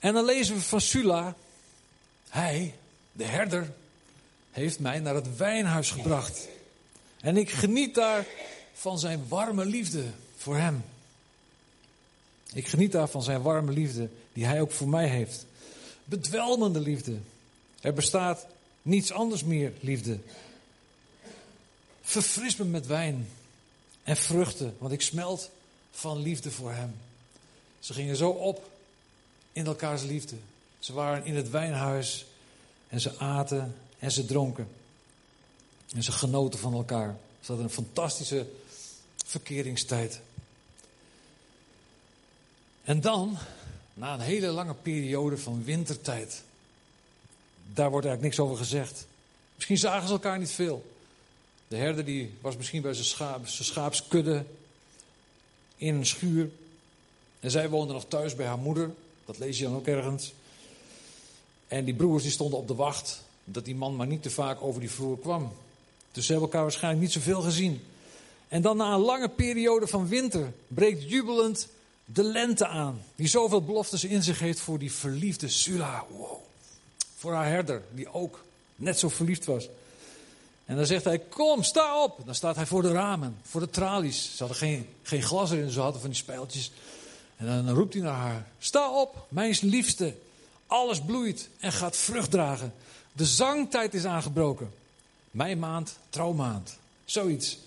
en 0.04 0.14
dan 0.14 0.26
lezen 0.26 0.56
we 0.56 0.62
van 0.62 0.82
Sula. 0.82 1.36
Hij, 2.30 2.76
de 3.12 3.24
herder, 3.24 3.74
heeft 4.52 4.80
mij 4.80 5.00
naar 5.00 5.16
het 5.16 5.38
wijnhuis 5.38 5.92
gebracht. 5.92 6.48
En 7.20 7.38
ik 7.38 7.50
geniet 7.50 7.96
daar 7.96 8.26
van 8.74 9.00
zijn 9.00 9.26
warme 9.28 9.66
liefde 9.66 10.04
voor 10.36 10.58
hem. 10.58 10.84
Ik 12.54 12.68
geniet 12.68 12.92
daar 12.92 13.08
van 13.08 13.24
zijn 13.24 13.42
warme 13.42 13.72
liefde 13.72 14.10
die 14.34 14.46
hij 14.46 14.62
ook 14.62 14.72
voor 14.72 14.90
mij 14.90 15.08
heeft. 15.08 15.46
Bedwelmende 16.06 16.80
liefde. 16.80 17.18
Er 17.82 17.94
bestaat 17.94 18.46
niets 18.82 19.12
anders 19.12 19.44
meer 19.44 19.74
liefde. 19.80 20.20
Verfris 22.04 22.56
me 22.56 22.66
met 22.66 22.88
wijn 22.88 23.30
en 24.04 24.18
vruchten, 24.18 24.76
want 24.78 24.92
ik 24.92 25.02
smelt 25.02 25.50
van 25.92 26.22
liefde 26.22 26.52
voor 26.52 26.72
hem. 26.72 26.96
Ze 27.80 27.94
gingen 27.94 28.16
zo 28.16 28.30
op 28.30 28.70
in 29.52 29.66
elkaars 29.66 30.04
liefde. 30.04 30.36
Ze 30.80 30.94
waren 30.94 31.26
in 31.26 31.36
het 31.36 31.50
wijnhuis 31.50 32.26
en 32.88 33.02
ze 33.02 33.18
aten 33.18 33.76
en 34.00 34.12
ze 34.12 34.26
dronken. 34.26 34.68
En 35.96 36.04
ze 36.04 36.12
genoten 36.12 36.60
van 36.60 36.74
elkaar. 36.74 37.16
Ze 37.40 37.48
hadden 37.48 37.66
een 37.66 37.74
fantastische 37.74 38.48
verkeringstijd. 39.26 40.20
En 42.84 43.02
dan, 43.02 43.38
na 43.94 44.14
een 44.14 44.20
hele 44.20 44.48
lange 44.48 44.74
periode 44.74 45.38
van 45.38 45.64
wintertijd, 45.64 46.44
daar 47.74 47.90
wordt 47.90 48.06
eigenlijk 48.06 48.36
niks 48.36 48.40
over 48.40 48.64
gezegd. 48.64 49.06
Misschien 49.56 49.78
zagen 49.78 50.08
ze 50.08 50.14
elkaar 50.14 50.40
niet 50.40 50.52
veel. 50.52 50.93
De 51.68 51.76
herder 51.76 52.06
die 52.06 52.34
was 52.42 52.58
misschien 52.58 52.82
bij 52.82 52.94
zijn, 52.94 53.06
schaap, 53.06 53.48
zijn 53.48 53.66
schaapskudde 53.66 54.46
in 55.76 55.96
een 55.96 56.06
schuur. 56.06 56.50
En 57.40 57.52
zij 57.52 57.70
woonde 57.70 57.94
nog 57.94 58.06
thuis 58.08 58.36
bij 58.36 58.46
haar 58.46 58.58
moeder. 58.58 58.92
Dat 59.26 59.38
lees 59.38 59.58
je 59.58 59.64
dan 59.64 59.76
ook 59.76 59.88
ergens. 59.88 60.34
En 61.68 61.86
die 61.86 61.94
broers 61.94 62.24
die 62.24 62.32
stonden 62.32 62.60
op 62.60 62.68
de 62.68 62.76
wacht 62.76 63.22
dat 63.44 63.66
die 63.66 63.76
man 63.76 63.96
maar 63.96 64.08
niet 64.08 64.24
te 64.24 64.30
vaak 64.30 64.62
over 64.62 64.80
die 64.80 64.92
vloer 64.92 65.20
kwam. 65.20 65.52
Dus 66.12 66.26
ze 66.26 66.32
hebben 66.32 66.50
elkaar 66.50 66.64
waarschijnlijk 66.64 67.04
niet 67.04 67.12
zoveel 67.12 67.42
gezien. 67.42 67.82
En 68.48 68.62
dan 68.62 68.78
na 68.78 68.94
een 68.94 69.00
lange 69.00 69.30
periode 69.30 69.88
van 69.88 70.08
winter 70.08 70.54
breekt 70.68 71.10
jubelend 71.10 71.68
de 72.06 72.24
lente 72.24 72.68
aan. 72.68 73.02
Die 73.16 73.28
zoveel 73.28 73.64
beloftes 73.64 74.04
in 74.04 74.24
zich 74.24 74.40
heeft 74.40 74.60
voor 74.60 74.80
die 74.80 74.92
verliefde 74.92 75.48
Sula. 75.48 76.06
Wow. 76.10 76.38
Voor 77.16 77.34
haar 77.34 77.48
herder, 77.48 77.84
die 77.92 78.14
ook 78.14 78.44
net 78.76 79.00
zo 79.00 79.10
verliefd 79.10 79.46
was. 79.46 79.70
En 80.66 80.76
dan 80.76 80.86
zegt 80.86 81.04
hij, 81.04 81.20
kom, 81.20 81.64
sta 81.64 82.04
op. 82.04 82.22
Dan 82.26 82.36
staat 82.36 82.56
hij 82.56 82.66
voor 82.66 82.82
de 82.82 82.92
ramen, 82.92 83.38
voor 83.42 83.62
de 83.62 83.70
tralies. 83.70 84.24
Ze 84.24 84.38
hadden 84.38 84.58
geen, 84.58 84.88
geen 85.04 85.24
glas 85.24 85.52
erin, 85.52 85.70
ze 85.70 85.80
hadden 85.80 86.02
van 86.02 86.10
die 86.10 86.20
spijltjes. 86.20 86.72
En 87.36 87.46
dan 87.46 87.70
roept 87.70 87.94
hij 87.94 88.04
naar 88.04 88.18
haar: 88.18 88.48
Sta 88.60 89.02
op, 89.02 89.26
mijn 89.30 89.58
liefste. 89.62 90.16
Alles 90.68 91.02
bloeit 91.02 91.50
en 91.60 91.72
gaat 91.72 91.98
vrucht 91.98 92.32
dragen. 92.32 92.74
De 93.14 93.26
zangtijd 93.26 93.94
is 93.94 94.06
aangebroken. 94.06 94.72
Mijn 95.32 95.60
maand, 95.60 95.98
trouwmaand. 96.10 96.78
Zoiets. 97.06 97.58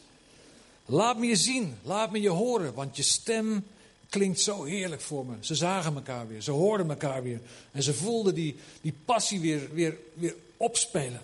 Laat 0.86 1.18
me 1.18 1.26
je 1.26 1.36
zien, 1.36 1.78
laat 1.82 2.10
me 2.10 2.20
je 2.20 2.28
horen, 2.28 2.74
want 2.74 2.96
je 2.96 3.02
stem 3.02 3.66
klinkt 4.08 4.40
zo 4.40 4.64
heerlijk 4.64 5.02
voor 5.02 5.26
me. 5.26 5.34
Ze 5.40 5.54
zagen 5.54 5.94
elkaar 5.94 6.28
weer, 6.28 6.40
ze 6.40 6.50
hoorden 6.50 6.90
elkaar 6.90 7.22
weer. 7.22 7.40
En 7.72 7.82
ze 7.82 7.94
voelden 7.94 8.34
die, 8.34 8.56
die 8.80 8.94
passie 9.04 9.40
weer, 9.40 9.68
weer, 9.72 9.96
weer 10.14 10.34
opspelen. 10.56 11.22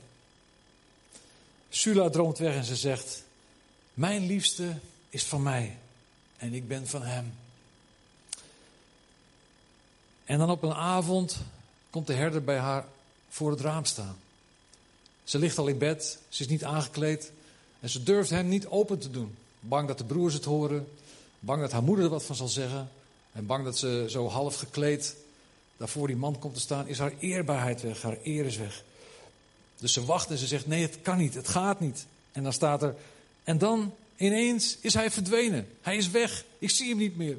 Sula 1.75 2.11
droomt 2.11 2.39
weg 2.39 2.55
en 2.55 2.65
ze 2.65 2.77
zegt: 2.77 3.25
Mijn 3.95 4.27
liefste 4.27 4.75
is 5.09 5.25
van 5.25 5.43
mij 5.43 5.79
en 6.37 6.55
ik 6.55 6.69
ben 6.69 6.87
van 6.87 7.03
hem. 7.03 7.35
En 10.25 10.39
dan 10.39 10.51
op 10.51 10.63
een 10.63 10.75
avond 10.75 11.37
komt 11.91 12.07
de 12.07 12.13
herder 12.13 12.45
bij 12.45 12.59
haar 12.59 12.85
voor 13.29 13.51
het 13.51 13.61
raam 13.61 13.85
staan. 13.85 14.17
Ze 15.25 15.39
ligt 15.39 15.59
al 15.59 15.67
in 15.67 15.79
bed, 15.79 16.19
ze 16.29 16.43
is 16.43 16.49
niet 16.49 16.65
aangekleed 16.65 17.33
en 17.81 17.89
ze 17.89 18.03
durft 18.03 18.31
hem 18.31 18.49
niet 18.49 18.67
open 18.67 18.99
te 18.99 19.11
doen. 19.11 19.37
Bang 19.61 19.89
dat 19.89 19.99
de 19.99 20.05
broers 20.05 20.35
het 20.35 20.45
horen, 20.45 20.89
bang 21.39 21.61
dat 21.61 21.73
haar 21.73 21.83
moeder 21.83 22.05
er 22.05 22.11
wat 22.11 22.25
van 22.25 22.37
zal 22.37 22.49
zeggen 22.49 22.91
en 23.33 23.47
bang 23.47 23.65
dat 23.65 23.79
ze 23.79 24.07
zo 24.09 24.29
half 24.29 24.57
gekleed 24.57 25.17
daarvoor 25.77 26.07
die 26.07 26.17
man 26.17 26.39
komt 26.39 26.55
te 26.55 26.61
staan, 26.61 26.89
is 26.89 26.99
haar 26.99 27.13
eerbaarheid 27.19 27.83
weg, 27.83 28.03
haar 28.03 28.19
eer 28.23 28.45
is 28.45 28.57
weg. 28.57 28.83
Dus 29.83 29.92
ze 29.92 30.05
wacht 30.05 30.31
en 30.31 30.38
ze 30.38 30.47
zegt: 30.47 30.66
Nee, 30.66 30.83
het 30.83 30.99
kan 31.03 31.18
niet, 31.18 31.35
het 31.35 31.49
gaat 31.49 31.81
niet. 31.81 32.07
En 32.33 32.42
dan 32.42 32.53
staat 32.53 32.83
er: 32.83 32.95
En 33.45 33.59
dan 33.59 33.95
ineens 34.16 34.77
is 34.81 34.95
hij 34.95 35.11
verdwenen. 35.11 35.68
Hij 35.81 35.97
is 35.97 36.11
weg, 36.11 36.45
ik 36.59 36.71
zie 36.71 36.88
hem 36.88 36.99
niet 36.99 37.16
meer. 37.16 37.37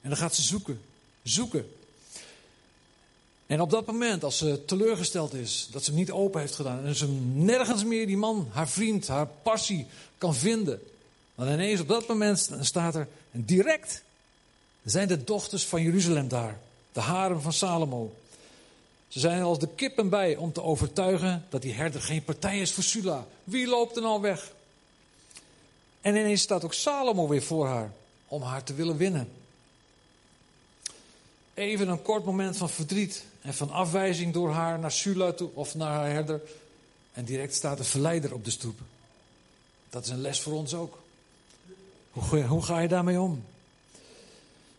En 0.00 0.08
dan 0.08 0.16
gaat 0.16 0.34
ze 0.34 0.42
zoeken, 0.42 0.80
zoeken. 1.22 1.70
En 3.46 3.60
op 3.60 3.70
dat 3.70 3.86
moment, 3.86 4.24
als 4.24 4.38
ze 4.38 4.64
teleurgesteld 4.64 5.34
is, 5.34 5.68
dat 5.70 5.84
ze 5.84 5.92
niet 5.92 6.10
open 6.10 6.40
heeft 6.40 6.54
gedaan 6.54 6.84
en 6.84 6.94
ze 6.94 7.08
nergens 7.32 7.84
meer 7.84 8.06
die 8.06 8.16
man, 8.16 8.48
haar 8.52 8.68
vriend, 8.68 9.06
haar 9.06 9.26
passie 9.26 9.86
kan 10.18 10.34
vinden, 10.34 10.80
dan 11.34 11.48
ineens 11.48 11.80
op 11.80 11.88
dat 11.88 12.08
moment 12.08 12.50
staat 12.60 12.94
er, 12.94 13.08
en 13.30 13.44
direct 13.44 14.02
zijn 14.84 15.08
de 15.08 15.24
dochters 15.24 15.64
van 15.64 15.82
Jeruzalem 15.82 16.28
daar, 16.28 16.58
de 16.92 17.00
harem 17.00 17.40
van 17.40 17.52
Salomo. 17.52 18.14
Ze 19.08 19.20
zijn 19.20 19.42
als 19.42 19.58
de 19.58 19.68
kippen 19.74 20.08
bij 20.08 20.36
om 20.36 20.52
te 20.52 20.62
overtuigen 20.62 21.44
dat 21.48 21.62
die 21.62 21.74
herder 21.74 22.00
geen 22.00 22.24
partij 22.24 22.60
is 22.60 22.72
voor 22.72 22.84
Sula. 22.84 23.26
Wie 23.44 23.66
loopt 23.66 23.96
er 23.96 24.02
nou 24.02 24.20
weg? 24.20 24.52
En 26.00 26.16
ineens 26.16 26.42
staat 26.42 26.64
ook 26.64 26.74
Salomo 26.74 27.28
weer 27.28 27.42
voor 27.42 27.66
haar 27.66 27.92
om 28.28 28.42
haar 28.42 28.64
te 28.64 28.74
willen 28.74 28.96
winnen. 28.96 29.28
Even 31.54 31.88
een 31.88 32.02
kort 32.02 32.24
moment 32.24 32.56
van 32.56 32.70
verdriet 32.70 33.24
en 33.40 33.54
van 33.54 33.70
afwijzing 33.70 34.32
door 34.32 34.50
haar 34.50 34.78
naar 34.78 34.92
Sula 34.92 35.32
toe 35.32 35.50
of 35.54 35.74
naar 35.74 35.92
haar 35.92 36.10
herder. 36.10 36.40
En 37.12 37.24
direct 37.24 37.54
staat 37.54 37.78
een 37.78 37.84
verleider 37.84 38.34
op 38.34 38.44
de 38.44 38.50
stoep. 38.50 38.78
Dat 39.90 40.04
is 40.04 40.10
een 40.10 40.20
les 40.20 40.40
voor 40.40 40.52
ons 40.52 40.74
ook. 40.74 40.98
Hoe, 42.10 42.42
hoe 42.42 42.62
ga 42.62 42.78
je 42.78 42.88
daarmee 42.88 43.20
om? 43.20 43.44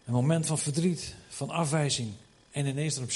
Een 0.05 0.13
moment 0.13 0.45
van 0.45 0.57
verdriet, 0.57 1.13
van 1.29 1.49
afwijzing. 1.49 2.11
En 2.51 2.65
ineens 2.65 2.95
dan, 2.95 3.09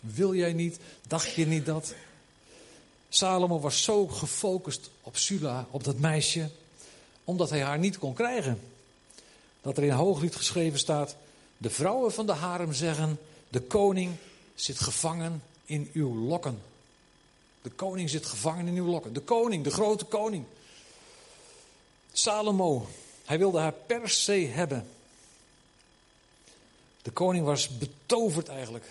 wil 0.00 0.34
jij 0.34 0.52
niet? 0.52 0.78
Dacht 1.06 1.32
je 1.32 1.46
niet 1.46 1.66
dat? 1.66 1.94
Salomo 3.08 3.60
was 3.60 3.82
zo 3.82 4.06
gefocust 4.06 4.90
op 5.00 5.16
Sula, 5.16 5.66
op 5.70 5.84
dat 5.84 5.98
meisje, 5.98 6.50
omdat 7.24 7.50
hij 7.50 7.62
haar 7.62 7.78
niet 7.78 7.98
kon 7.98 8.14
krijgen. 8.14 8.60
Dat 9.62 9.76
er 9.76 9.82
in 9.82 9.90
Hooglied 9.90 10.36
geschreven 10.36 10.78
staat: 10.78 11.16
De 11.56 11.70
vrouwen 11.70 12.12
van 12.12 12.26
de 12.26 12.32
harem 12.32 12.72
zeggen: 12.72 13.18
De 13.48 13.60
koning 13.60 14.16
zit 14.54 14.80
gevangen 14.80 15.42
in 15.64 15.90
uw 15.92 16.14
lokken. 16.14 16.62
De 17.62 17.70
koning 17.70 18.10
zit 18.10 18.26
gevangen 18.26 18.66
in 18.66 18.76
uw 18.76 18.86
lokken. 18.86 19.12
De 19.12 19.20
koning, 19.20 19.64
de 19.64 19.70
grote 19.70 20.04
koning. 20.04 20.44
Salomo, 22.12 22.86
hij 23.24 23.38
wilde 23.38 23.58
haar 23.58 23.72
per 23.72 24.08
se 24.08 24.32
hebben. 24.32 24.86
De 27.02 27.10
koning 27.10 27.44
was 27.44 27.78
betoverd 27.78 28.48
eigenlijk. 28.48 28.84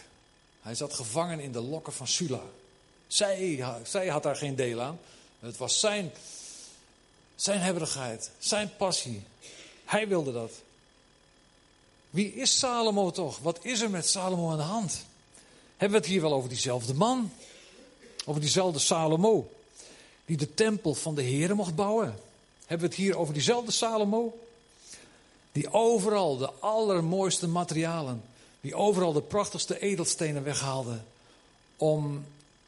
Hij 0.61 0.75
zat 0.75 0.93
gevangen 0.93 1.39
in 1.39 1.51
de 1.51 1.61
lokken 1.61 1.93
van 1.93 2.07
Sula. 2.07 2.41
Zij, 3.07 3.65
zij 3.83 4.07
had 4.07 4.23
daar 4.23 4.35
geen 4.35 4.55
deel 4.55 4.81
aan. 4.81 4.99
Het 5.39 5.57
was 5.57 5.79
zijn 5.79 6.11
Zijn 7.39 7.59
hebberigheid, 7.59 8.31
zijn 8.39 8.71
passie. 8.77 9.23
Hij 9.85 10.07
wilde 10.07 10.31
dat. 10.31 10.51
Wie 12.09 12.33
is 12.33 12.59
Salomo 12.59 13.11
toch? 13.11 13.37
Wat 13.37 13.59
is 13.61 13.81
er 13.81 13.89
met 13.89 14.07
Salomo 14.07 14.51
aan 14.51 14.57
de 14.57 14.63
hand? 14.63 15.05
Hebben 15.77 15.99
we 15.99 16.05
het 16.05 16.13
hier 16.13 16.21
wel 16.21 16.33
over 16.33 16.49
diezelfde 16.49 16.93
man? 16.93 17.31
Over 18.25 18.41
diezelfde 18.41 18.79
Salomo, 18.79 19.51
die 20.25 20.37
de 20.37 20.53
tempel 20.53 20.93
van 20.93 21.15
de 21.15 21.21
Heeren 21.21 21.55
mocht 21.55 21.75
bouwen? 21.75 22.19
Hebben 22.65 22.89
we 22.89 22.95
het 22.95 23.03
hier 23.03 23.17
over 23.17 23.33
diezelfde 23.33 23.71
Salomo? 23.71 24.39
Die 25.51 25.73
overal 25.73 26.37
de 26.37 26.51
allermooiste 26.51 27.47
materialen, 27.47 28.23
die 28.61 28.75
overal 28.75 29.13
de 29.13 29.21
prachtigste 29.21 29.79
edelstenen 29.79 30.43
weghaalde 30.43 30.99
om 31.77 32.25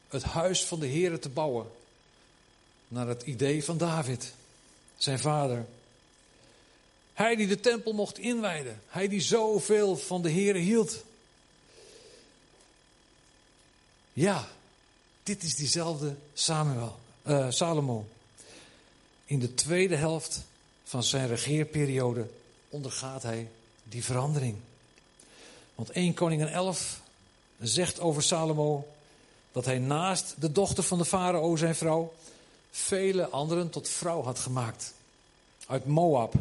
het 0.08 0.22
huis 0.22 0.64
van 0.64 0.80
de 0.80 0.86
Heeren 0.86 1.20
te 1.20 1.28
bouwen. 1.28 1.66
Naar 2.88 3.08
het 3.08 3.22
idee 3.22 3.64
van 3.64 3.78
David, 3.78 4.34
zijn 4.96 5.18
vader. 5.18 5.66
Hij 7.12 7.36
die 7.36 7.46
de 7.46 7.60
tempel 7.60 7.92
mocht 7.92 8.18
inwijden. 8.18 8.80
Hij 8.86 9.08
die 9.08 9.20
zoveel 9.20 9.96
van 9.96 10.22
de 10.22 10.30
Heeren 10.30 10.62
hield. 10.62 11.02
Ja, 14.12 14.48
dit 15.22 15.42
is 15.42 15.54
diezelfde 15.54 16.16
Samuel, 16.34 16.98
uh, 17.26 17.50
Salomo. 17.50 18.06
In 19.24 19.38
de 19.38 19.54
tweede 19.54 19.96
helft 19.96 20.42
van 20.84 21.02
zijn 21.02 21.28
regeerperiode 21.28 22.28
ondergaat 22.68 23.22
hij 23.22 23.48
die 23.82 24.04
verandering. 24.04 24.56
Want 25.74 25.90
1 25.90 26.14
Koningin 26.14 26.48
11 26.48 27.00
zegt 27.60 28.00
over 28.00 28.22
Salomo 28.22 28.86
dat 29.52 29.64
hij 29.64 29.78
naast 29.78 30.34
de 30.38 30.52
dochter 30.52 30.84
van 30.84 30.98
de 30.98 31.04
farao, 31.04 31.56
zijn 31.56 31.74
vrouw, 31.74 32.12
vele 32.70 33.28
anderen 33.28 33.70
tot 33.70 33.88
vrouw 33.88 34.22
had 34.22 34.38
gemaakt. 34.38 34.94
Uit 35.66 35.86
Moab, 35.86 36.34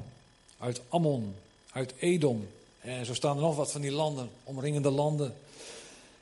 uit 0.60 0.82
Ammon, 0.89 1.36
uit 1.72 1.94
Edom. 2.00 2.48
En 2.82 3.06
zo 3.06 3.13
staan 3.13 3.36
er 3.36 3.41
nog 3.41 3.56
wat 3.56 3.72
van 3.72 3.82
die 3.82 3.91
landen, 3.91 4.30
omringende 4.44 4.89
landen. 4.89 5.36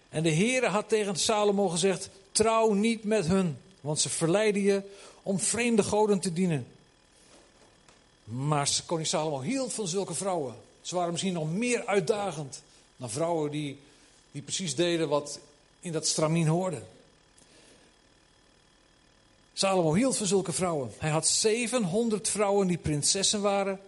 En 0.09 0.23
de 0.23 0.33
Heere 0.33 0.67
had 0.67 0.89
tegen 0.89 1.15
Salomo 1.15 1.69
gezegd: 1.69 2.09
Trouw 2.31 2.73
niet 2.73 3.03
met 3.03 3.25
hun, 3.27 3.57
want 3.81 3.99
ze 3.99 4.09
verleiden 4.09 4.61
je 4.61 4.81
om 5.23 5.39
vreemde 5.39 5.83
goden 5.83 6.19
te 6.19 6.33
dienen. 6.33 6.67
Maar 8.23 8.81
koning 8.85 9.07
Salomo 9.07 9.41
hield 9.41 9.73
van 9.73 9.87
zulke 9.87 10.13
vrouwen. 10.13 10.55
Ze 10.81 10.95
waren 10.95 11.11
misschien 11.11 11.33
nog 11.33 11.51
meer 11.51 11.85
uitdagend 11.85 12.61
dan 12.99 13.09
vrouwen 13.09 13.51
die, 13.51 13.79
die 14.31 14.41
precies 14.41 14.75
deden 14.75 15.09
wat 15.09 15.39
in 15.79 15.91
dat 15.91 16.07
stramien 16.07 16.47
hoorde. 16.47 16.81
Salomo 19.53 19.93
hield 19.93 20.17
van 20.17 20.27
zulke 20.27 20.51
vrouwen. 20.51 20.91
Hij 20.97 21.09
had 21.09 21.27
700 21.27 22.29
vrouwen 22.29 22.67
die 22.67 22.77
prinsessen 22.77 23.41
waren. 23.41 23.79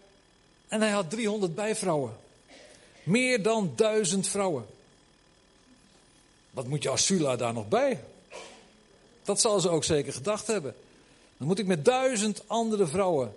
En 0.67 0.82
hij 0.82 0.89
had 0.89 1.10
300 1.10 1.56
bijvrouwen. 1.56 2.17
Meer 3.04 3.43
dan 3.43 3.74
duizend 3.76 4.28
vrouwen. 4.28 4.65
Wat 6.52 6.67
moet 6.67 6.84
je 6.84 6.89
als 6.89 7.06
Sula 7.06 7.36
daar 7.36 7.54
nog 7.54 7.67
bij? 7.67 8.04
Dat 9.24 9.41
zal 9.41 9.60
ze 9.60 9.69
ook 9.69 9.84
zeker 9.84 10.13
gedacht 10.13 10.47
hebben. 10.47 10.76
Dan 11.38 11.47
moet 11.47 11.60
ik 11.60 11.65
met 11.65 11.86
duizend 11.86 12.43
andere 12.47 12.88
vrouwen 12.88 13.36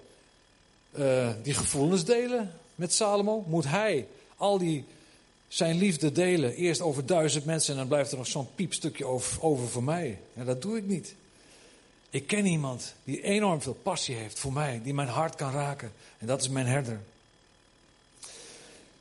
uh, 0.99 1.31
die 1.43 1.55
gevoelens 1.55 2.05
delen 2.05 2.53
met 2.75 2.93
Salomo. 2.93 3.45
Moet 3.47 3.65
hij 3.65 4.07
al 4.37 4.59
die 4.59 4.85
zijn 5.49 5.77
liefde 5.77 6.13
delen. 6.13 6.55
Eerst 6.55 6.81
over 6.81 7.07
duizend 7.07 7.45
mensen 7.45 7.73
en 7.73 7.79
dan 7.79 7.89
blijft 7.89 8.13
er 8.13 8.19
nog 8.19 8.27
zo'n 8.27 8.55
piepstukje 8.55 9.07
over, 9.41 9.69
voor 9.69 9.85
mij. 9.85 10.19
Ja, 10.33 10.45
dat 10.45 10.63
doe 10.63 10.77
ik 10.77 10.87
niet. 10.87 11.15
Ik 12.11 12.27
ken 12.27 12.47
iemand 12.47 12.95
die 13.05 13.23
enorm 13.23 13.63
veel 13.63 13.79
passie 13.83 14.15
heeft 14.15 14.39
voor 14.39 14.53
mij, 14.53 14.81
die 14.83 14.95
mijn 14.95 15.09
hart 15.09 15.35
kan 15.35 15.53
raken. 15.53 15.93
En 16.19 16.27
dat 16.27 16.41
is 16.41 16.49
mijn 16.49 16.67
herder. 16.67 17.01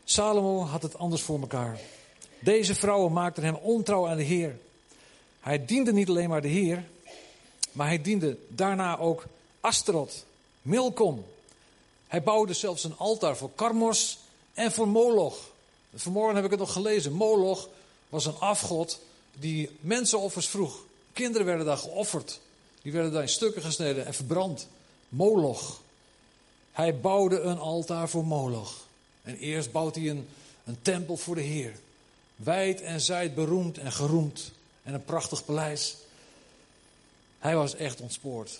Salomo 0.03 0.63
had 0.63 0.82
het 0.82 0.97
anders 0.97 1.21
voor 1.21 1.39
elkaar. 1.39 1.79
Deze 2.39 2.75
vrouwen 2.75 3.13
maakten 3.13 3.43
hem 3.43 3.56
ontrouw 3.56 4.08
aan 4.08 4.17
de 4.17 4.23
Heer. 4.23 4.58
Hij 5.39 5.65
diende 5.65 5.93
niet 5.93 6.10
alleen 6.10 6.29
maar 6.29 6.41
de 6.41 6.47
Heer, 6.47 6.84
maar 7.71 7.88
hij 7.88 8.01
diende 8.01 8.38
daarna 8.47 8.97
ook 8.97 9.25
Asterot, 9.60 10.25
Milkom. 10.62 11.25
Hij 12.08 12.23
bouwde 12.23 12.53
zelfs 12.53 12.84
een 12.84 12.97
altaar 12.97 13.38
voor 13.38 13.49
Karmos 13.56 14.19
en 14.53 14.71
voor 14.71 14.88
Moloch. 14.88 15.51
Vanmorgen 15.95 16.36
heb 16.36 16.45
ik 16.45 16.51
het 16.51 16.60
nog 16.60 16.73
gelezen. 16.73 17.13
Moloch 17.13 17.69
was 18.10 18.25
een 18.25 18.39
afgod 18.39 18.99
die 19.39 19.69
mensenoffers 19.79 20.47
vroeg. 20.47 20.84
Kinderen 21.13 21.45
werden 21.45 21.65
daar 21.65 21.77
geofferd. 21.77 22.39
Die 22.82 22.91
werden 22.91 23.12
daar 23.12 23.21
in 23.21 23.29
stukken 23.29 23.62
gesneden 23.62 24.06
en 24.06 24.13
verbrand. 24.13 24.67
Moloch. 25.10 25.82
Hij 26.71 26.99
bouwde 26.99 27.39
een 27.39 27.58
altaar 27.58 28.10
voor 28.10 28.25
Moloch. 28.25 28.73
En 29.21 29.38
eerst 29.38 29.71
bouwt 29.71 29.95
hij 29.95 30.10
een, 30.10 30.27
een 30.65 30.77
tempel 30.82 31.17
voor 31.17 31.36
de 31.36 31.41
Heer. 31.41 31.75
Wijd 32.36 32.82
en 32.82 33.01
zijd 33.01 33.36
beroemd 33.36 33.77
en 33.77 33.91
geroemd. 33.91 34.51
En 34.84 34.93
een 34.93 35.06
prachtig 35.06 35.45
paleis. 35.45 35.95
Hij 37.39 37.56
was 37.56 37.75
echt 37.75 38.01
ontspoord. 38.01 38.60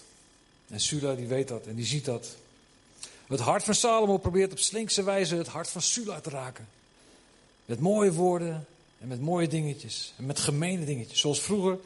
En 0.68 0.80
Sula 0.80 1.16
die 1.16 1.28
weet 1.28 1.48
dat 1.48 1.66
en 1.66 1.76
die 1.76 1.86
ziet 1.86 2.06
dat. 2.06 2.36
Het 3.28 3.40
hart 3.40 3.64
van 3.64 3.76
Salomo 3.76 4.18
probeert 4.18 4.52
op 4.52 4.60
slinkse 4.60 5.04
wijze 5.04 5.36
het 5.36 5.48
hart 5.48 5.70
van 5.70 5.82
Sula 5.82 6.20
te 6.20 6.30
raken. 6.30 6.68
Met 7.66 7.80
mooie 7.80 8.14
woorden 8.14 8.66
en 9.00 9.08
met 9.08 9.22
mooie 9.22 9.48
dingetjes. 9.48 10.14
En 10.18 10.26
met 10.26 10.40
gemene 10.40 10.86
dingetjes. 10.86 11.20
Zoals 11.20 11.42
vroeger 11.42 11.80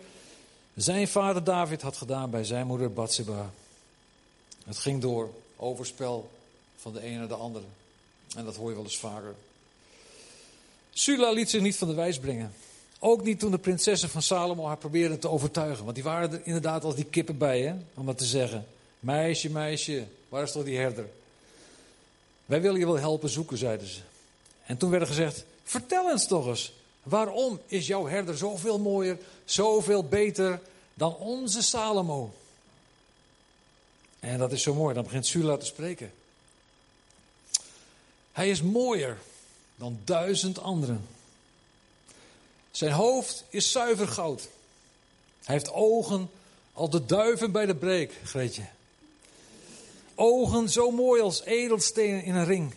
zijn 0.75 1.07
vader 1.07 1.43
David 1.43 1.81
had 1.81 1.97
gedaan 1.97 2.29
bij 2.29 2.43
zijn 2.43 2.67
moeder 2.67 2.93
Bathsheba. 2.93 3.51
Het 4.65 4.77
ging 4.77 5.01
door 5.01 5.33
overspel 5.55 6.31
van 6.77 6.93
de 6.93 7.01
ene 7.01 7.17
naar 7.17 7.27
de 7.27 7.33
andere. 7.33 7.65
En 8.35 8.45
dat 8.45 8.55
hoor 8.55 8.69
je 8.69 8.75
wel 8.75 8.83
eens 8.83 8.97
vaker. 8.97 9.35
Sula 10.93 11.31
liet 11.31 11.49
zich 11.49 11.61
niet 11.61 11.75
van 11.75 11.87
de 11.87 11.93
wijs 11.93 12.19
brengen. 12.19 12.53
Ook 12.99 13.23
niet 13.23 13.39
toen 13.39 13.51
de 13.51 13.57
prinsessen 13.57 14.09
van 14.09 14.21
Salomo 14.21 14.65
haar 14.65 14.77
probeerden 14.77 15.19
te 15.19 15.29
overtuigen. 15.29 15.83
Want 15.83 15.95
die 15.95 16.03
waren 16.03 16.31
er 16.31 16.41
inderdaad 16.43 16.83
als 16.83 16.95
die 16.95 17.05
kippen 17.05 17.37
bij, 17.37 17.75
om 17.93 18.05
dat 18.05 18.17
te 18.17 18.25
zeggen. 18.25 18.65
Meisje, 18.99 19.49
meisje, 19.49 20.05
waar 20.29 20.43
is 20.43 20.51
toch 20.51 20.63
die 20.63 20.77
herder? 20.77 21.09
Wij 22.45 22.61
willen 22.61 22.79
je 22.79 22.85
wel 22.85 22.99
helpen 22.99 23.29
zoeken, 23.29 23.57
zeiden 23.57 23.87
ze. 23.87 23.99
En 24.65 24.77
toen 24.77 24.89
werd 24.89 25.01
er 25.01 25.07
gezegd, 25.07 25.45
vertel 25.67 26.11
eens 26.11 26.27
toch 26.27 26.47
eens. 26.47 26.73
Waarom 27.03 27.59
is 27.67 27.87
jouw 27.87 28.07
herder 28.07 28.37
zoveel 28.37 28.79
mooier, 28.79 29.17
zoveel 29.45 30.03
beter 30.03 30.61
dan 30.93 31.15
onze 31.15 31.61
Salomo? 31.61 32.33
En 34.19 34.37
dat 34.37 34.51
is 34.51 34.61
zo 34.61 34.73
mooi, 34.73 34.93
dan 34.93 35.03
begint 35.03 35.25
Sula 35.25 35.57
te 35.57 35.65
spreken. 35.65 36.13
Hij 38.31 38.49
is 38.49 38.61
mooier 38.61 39.17
dan 39.75 39.99
duizend 40.03 40.59
anderen. 40.59 41.07
Zijn 42.71 42.91
hoofd 42.91 43.43
is 43.49 43.71
zuiver 43.71 44.07
goud. 44.07 44.41
Hij 45.43 45.55
heeft 45.55 45.71
ogen 45.71 46.29
als 46.73 46.89
de 46.89 47.05
duiven 47.05 47.51
bij 47.51 47.65
de 47.65 47.75
breek, 47.75 48.13
Greetje. 48.23 48.65
Ogen 50.15 50.69
zo 50.69 50.91
mooi 50.91 51.21
als 51.21 51.43
edelstenen 51.43 52.23
in 52.23 52.35
een 52.35 52.45
ring. 52.45 52.73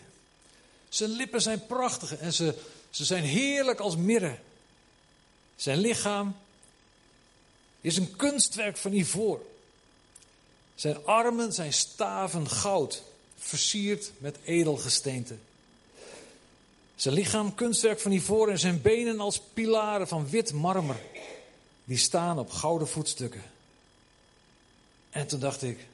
Zijn 0.89 1.09
lippen 1.09 1.41
zijn 1.41 1.65
prachtig 1.65 2.17
en 2.17 2.33
ze, 2.33 2.55
ze 2.91 3.05
zijn 3.05 3.23
heerlijk 3.23 3.79
als 3.79 3.95
mirre. 3.95 4.37
Zijn 5.55 5.77
lichaam 5.77 6.35
is 7.81 7.97
een 7.97 8.15
kunstwerk 8.15 8.77
van 8.77 8.93
ivoor. 8.93 9.41
Zijn 10.75 11.05
armen 11.05 11.53
zijn 11.53 11.73
staven 11.73 12.49
goud, 12.49 13.03
versierd 13.37 14.11
met 14.17 14.37
edelgesteente. 14.43 15.35
Zijn 16.95 17.13
lichaam 17.13 17.55
kunstwerk 17.55 17.99
van 17.99 18.11
ivoor 18.11 18.49
en 18.49 18.59
zijn 18.59 18.81
benen 18.81 19.19
als 19.19 19.41
pilaren 19.53 20.07
van 20.07 20.29
wit 20.29 20.53
marmer. 20.53 20.99
Die 21.83 21.97
staan 21.97 22.39
op 22.39 22.51
gouden 22.51 22.87
voetstukken. 22.87 23.43
En 25.09 25.27
toen 25.27 25.39
dacht 25.39 25.61
ik, 25.61 25.87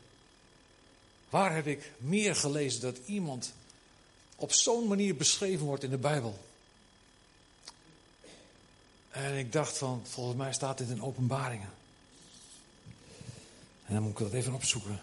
waar 1.29 1.55
heb 1.55 1.67
ik 1.67 1.91
meer 1.97 2.35
gelezen 2.35 2.81
dat 2.81 2.97
iemand 3.05 3.53
op 4.35 4.51
zo'n 4.53 4.87
manier 4.87 5.15
beschreven 5.15 5.65
wordt 5.65 5.83
in 5.83 5.89
de 5.89 5.97
Bijbel? 5.97 6.39
En 9.17 9.37
ik 9.37 9.51
dacht 9.51 9.77
van, 9.77 10.01
volgens 10.05 10.37
mij 10.37 10.53
staat 10.53 10.77
dit 10.77 10.89
in 10.89 11.01
openbaringen. 11.01 11.69
En 13.85 13.93
dan 13.93 14.03
moet 14.03 14.11
ik 14.11 14.17
dat 14.17 14.33
even 14.33 14.53
opzoeken. 14.53 14.99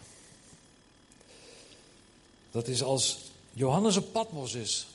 Dat 2.50 2.68
is 2.68 2.82
als 2.82 3.18
Johannes 3.52 3.96
op 3.96 4.12
Patmos 4.12 4.54
is. 4.54 4.86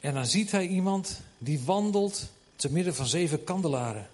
En 0.00 0.14
dan 0.14 0.26
ziet 0.26 0.50
hij 0.50 0.66
iemand 0.66 1.20
die 1.38 1.60
wandelt 1.60 2.28
te 2.56 2.72
midden 2.72 2.94
van 2.94 3.06
zeven 3.06 3.44
kandelaren. 3.44 4.08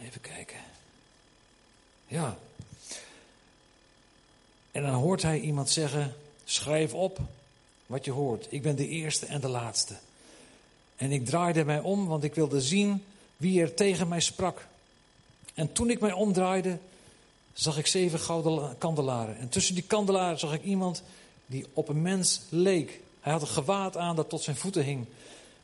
Even 0.00 0.20
kijken. 0.20 0.60
Ja. 2.06 2.38
En 4.72 4.82
dan 4.82 4.94
hoort 4.94 5.22
hij 5.22 5.40
iemand 5.40 5.70
zeggen: 5.70 6.14
Schrijf 6.44 6.94
op 6.94 7.18
wat 7.86 8.04
je 8.04 8.10
hoort. 8.10 8.46
Ik 8.50 8.62
ben 8.62 8.76
de 8.76 8.88
eerste 8.88 9.26
en 9.26 9.40
de 9.40 9.48
laatste. 9.48 9.94
En 10.96 11.12
ik 11.12 11.26
draaide 11.26 11.64
mij 11.64 11.80
om, 11.80 12.06
want 12.06 12.24
ik 12.24 12.34
wilde 12.34 12.60
zien 12.60 13.04
wie 13.36 13.60
er 13.60 13.74
tegen 13.74 14.08
mij 14.08 14.20
sprak. 14.20 14.66
En 15.54 15.72
toen 15.72 15.90
ik 15.90 16.00
mij 16.00 16.12
omdraaide, 16.12 16.78
zag 17.52 17.78
ik 17.78 17.86
zeven 17.86 18.18
gouden 18.18 18.78
kandelaren. 18.78 19.38
En 19.38 19.48
tussen 19.48 19.74
die 19.74 19.84
kandelaren 19.84 20.38
zag 20.38 20.54
ik 20.54 20.62
iemand 20.62 21.02
die 21.46 21.66
op 21.72 21.88
een 21.88 22.02
mens 22.02 22.40
leek. 22.48 23.00
Hij 23.20 23.32
had 23.32 23.42
een 23.42 23.48
gewaad 23.48 23.96
aan 23.96 24.16
dat 24.16 24.28
tot 24.28 24.42
zijn 24.42 24.56
voeten 24.56 24.84
hing, 24.84 25.06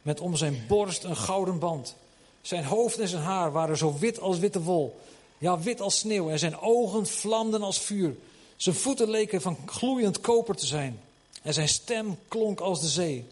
met 0.02 0.20
om 0.20 0.36
zijn 0.36 0.64
borst 0.68 1.04
een 1.04 1.16
gouden 1.16 1.58
band. 1.58 1.94
Zijn 2.42 2.64
hoofd 2.64 2.98
en 2.98 3.08
zijn 3.08 3.22
haar 3.22 3.52
waren 3.52 3.76
zo 3.76 3.98
wit 3.98 4.20
als 4.20 4.38
witte 4.38 4.62
wol, 4.62 5.00
ja 5.38 5.58
wit 5.58 5.80
als 5.80 5.98
sneeuw, 5.98 6.30
en 6.30 6.38
zijn 6.38 6.58
ogen 6.58 7.06
vlamden 7.06 7.62
als 7.62 7.80
vuur. 7.80 8.16
Zijn 8.58 8.74
voeten 8.74 9.10
leken 9.10 9.40
van 9.40 9.58
gloeiend 9.66 10.20
koper 10.20 10.56
te 10.56 10.66
zijn, 10.66 11.00
en 11.42 11.54
zijn 11.54 11.68
stem 11.68 12.18
klonk 12.28 12.60
als 12.60 12.80
de 12.80 12.88
zee. 12.88 13.26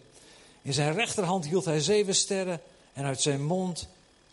In 0.61 0.73
zijn 0.73 0.93
rechterhand 0.93 1.45
hield 1.45 1.65
hij 1.65 1.79
zeven 1.79 2.15
sterren, 2.15 2.61
en 2.93 3.05
uit 3.05 3.21
zijn 3.21 3.45
mond 3.45 3.87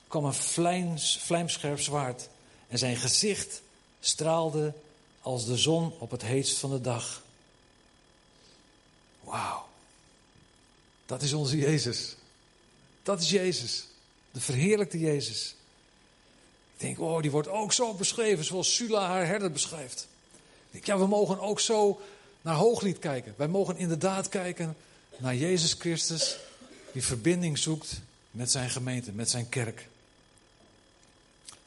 kwam 0.08 0.24
een 0.24 0.34
vlijms, 0.34 1.18
vlijmscherp 1.22 1.80
zwaard. 1.80 2.28
En 2.68 2.78
zijn 2.78 2.96
gezicht 2.96 3.62
straalde 4.00 4.72
als 5.22 5.44
de 5.44 5.56
zon 5.56 5.92
op 5.98 6.10
het 6.10 6.22
heetst 6.22 6.58
van 6.58 6.70
de 6.70 6.80
dag. 6.80 7.22
Wauw. 9.20 9.66
Dat 11.06 11.22
is 11.22 11.32
onze 11.32 11.56
Jezus. 11.56 12.16
Dat 13.02 13.20
is 13.20 13.30
Jezus. 13.30 13.86
De 14.30 14.40
verheerlijkte 14.40 14.98
Jezus. 14.98 15.54
Ik 16.74 16.80
denk, 16.80 17.00
oh, 17.00 17.22
die 17.22 17.30
wordt 17.30 17.48
ook 17.48 17.72
zo 17.72 17.94
beschreven 17.94 18.44
zoals 18.44 18.74
Sula 18.74 19.06
haar 19.06 19.26
herder 19.26 19.50
beschrijft. 19.50 20.06
Ja, 20.82 20.98
we 20.98 21.06
mogen 21.06 21.40
ook 21.40 21.60
zo 21.60 22.00
naar 22.42 22.54
Hooglied 22.54 22.98
kijken. 22.98 23.34
Wij 23.36 23.48
mogen 23.48 23.76
inderdaad 23.76 24.28
kijken 24.28 24.76
naar 25.16 25.36
Jezus 25.36 25.72
Christus, 25.72 26.36
die 26.92 27.04
verbinding 27.04 27.58
zoekt 27.58 28.00
met 28.30 28.50
zijn 28.50 28.70
gemeente, 28.70 29.12
met 29.12 29.30
zijn 29.30 29.48
kerk. 29.48 29.88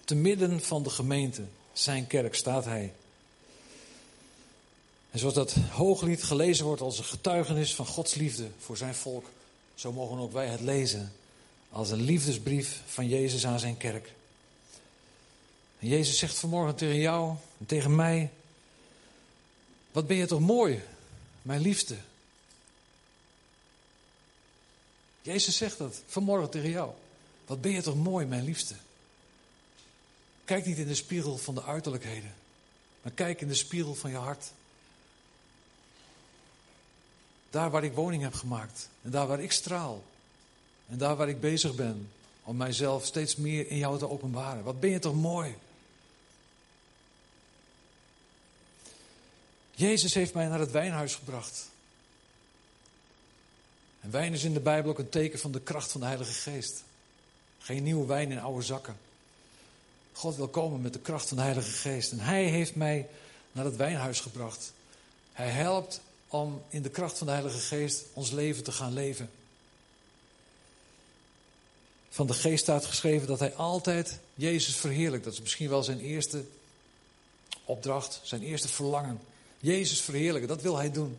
Te 0.06 0.16
midden 0.16 0.62
van 0.62 0.84
de 0.84 0.90
gemeente, 0.90 1.44
zijn 1.74 2.08
kerk, 2.08 2.36
staat 2.36 2.66
hij. 2.66 2.94
En 5.12 5.20
zoals 5.20 5.36
dat 5.36 5.52
hooglied 5.72 6.24
gelezen 6.24 6.66
wordt 6.66 6.82
als 6.82 6.98
een 6.98 7.04
getuigenis 7.04 7.76
van 7.76 7.86
Gods 7.86 8.14
liefde 8.14 8.48
voor 8.60 8.78
zijn 8.78 8.96
volk, 8.96 9.26
zo 9.76 9.92
mogen 9.92 10.18
ook 10.18 10.32
wij 10.32 10.48
het 10.48 10.62
lezen 10.62 11.12
als 11.70 11.92
een 11.92 12.02
liefdesbrief 12.02 12.82
van 12.86 13.08
Jezus 13.08 13.46
aan 13.46 13.60
zijn 13.60 13.78
kerk. 13.78 14.12
En 15.80 15.88
Jezus 15.88 16.18
zegt 16.18 16.38
vanmorgen 16.38 16.76
tegen 16.76 17.00
jou 17.00 17.36
en 17.60 17.66
tegen 17.66 17.96
mij: 17.96 18.30
Wat 19.98 20.08
ben 20.08 20.18
je 20.18 20.26
toch 20.26 20.40
mooi, 20.40 20.84
mijn 21.42 21.62
liefste? 21.62 21.96
Jezus 25.22 25.58
zegt 25.58 25.78
dat 25.78 26.02
vanmorgen 26.08 26.50
tegen 26.50 26.70
jou. 26.70 26.92
Wat 27.46 27.62
ben 27.62 27.72
je 27.72 27.82
toch 27.82 27.96
mooi, 27.96 28.26
mijn 28.26 28.44
liefste? 28.44 28.74
Kijk 30.46 30.66
niet 30.66 30.78
in 30.78 30.88
de 30.88 30.96
spiegel 30.96 31.38
van 31.38 31.56
de 31.56 31.64
uiterlijkheden, 31.64 32.34
maar 33.02 33.12
kijk 33.12 33.42
in 33.42 33.48
de 33.48 33.54
spiegel 33.54 33.96
van 33.96 34.10
je 34.10 34.18
hart. 34.18 34.52
Daar 37.50 37.70
waar 37.70 37.84
ik 37.84 37.94
woning 37.94 38.24
heb 38.24 38.34
gemaakt 38.34 38.90
en 39.02 39.12
daar 39.12 39.28
waar 39.28 39.42
ik 39.42 39.52
straal 39.52 40.04
en 40.88 40.98
daar 40.98 41.16
waar 41.16 41.30
ik 41.30 41.40
bezig 41.40 41.76
ben 41.76 42.10
om 42.44 42.58
mijzelf 42.58 43.06
steeds 43.06 43.36
meer 43.36 43.70
in 43.70 43.78
jou 43.78 43.98
te 43.98 44.10
openbaren. 44.10 44.64
Wat 44.64 44.80
ben 44.80 44.90
je 44.90 45.00
toch 45.00 45.16
mooi? 45.16 45.56
Jezus 49.78 50.14
heeft 50.14 50.34
mij 50.34 50.48
naar 50.48 50.60
het 50.60 50.72
wijnhuis 50.72 51.16
gebracht. 51.16 51.70
En 54.02 54.12
wijn 54.12 54.34
is 54.34 54.44
in 54.44 54.54
de 54.54 54.60
Bijbel 54.60 54.92
ook 54.92 55.00
een 55.00 55.10
teken 55.10 55.40
van 55.40 55.52
de 55.52 55.60
kracht 55.60 55.92
van 55.92 56.02
de 56.02 56.08
Heilige 56.08 56.32
Geest. 56.32 56.84
Geen 57.60 57.84
nieuwe 57.84 58.06
wijn 58.06 58.32
in 58.32 58.40
oude 58.40 58.62
zakken. 58.62 58.98
God 60.14 60.36
wil 60.36 60.48
komen 60.48 60.82
met 60.82 60.94
de 60.94 61.00
kracht 61.00 61.28
van 61.28 61.38
de 61.38 61.44
Heilige 61.44 61.72
Geest. 61.72 62.12
En 62.12 62.20
Hij 62.20 62.44
heeft 62.44 62.76
mij 62.76 63.08
naar 63.52 63.66
het 63.66 63.76
wijnhuis 63.76 64.20
gebracht. 64.20 64.74
Hij 65.32 65.50
helpt 65.50 66.02
om 66.28 66.62
in 66.70 66.82
de 66.82 66.90
kracht 66.90 67.18
van 67.18 67.28
de 67.28 67.34
Heilige 67.34 67.60
Geest 67.60 68.04
ons 68.14 68.32
leven 68.32 68.64
te 68.64 68.72
gaan 68.72 68.94
leven. 68.94 69.30
Van 72.10 72.28
de 72.28 72.34
Geest 72.34 72.64
staat 72.64 72.86
geschreven 72.86 73.28
dat 73.28 73.40
Hij 73.40 73.54
altijd 73.56 74.20
Jezus 74.36 74.76
verheerlijkt. 74.76 75.26
Dat 75.26 75.34
is 75.34 75.42
misschien 75.42 75.70
wel 75.70 75.84
zijn 75.84 76.00
eerste 76.00 76.44
opdracht, 77.66 78.20
zijn 78.24 78.42
eerste 78.42 78.68
verlangen. 78.68 79.20
Jezus 79.60 80.02
verheerlijken, 80.02 80.50
dat 80.50 80.62
wil 80.62 80.78
Hij 80.78 80.92
doen. 80.92 81.18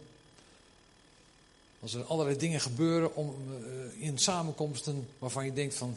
Als 1.81 1.95
er 1.95 2.05
allerlei 2.05 2.37
dingen 2.37 2.61
gebeuren 2.61 3.15
om, 3.15 3.35
uh, 3.51 4.07
in 4.07 4.19
samenkomsten 4.19 5.09
waarvan 5.19 5.45
je 5.45 5.53
denkt 5.53 5.75
van 5.75 5.97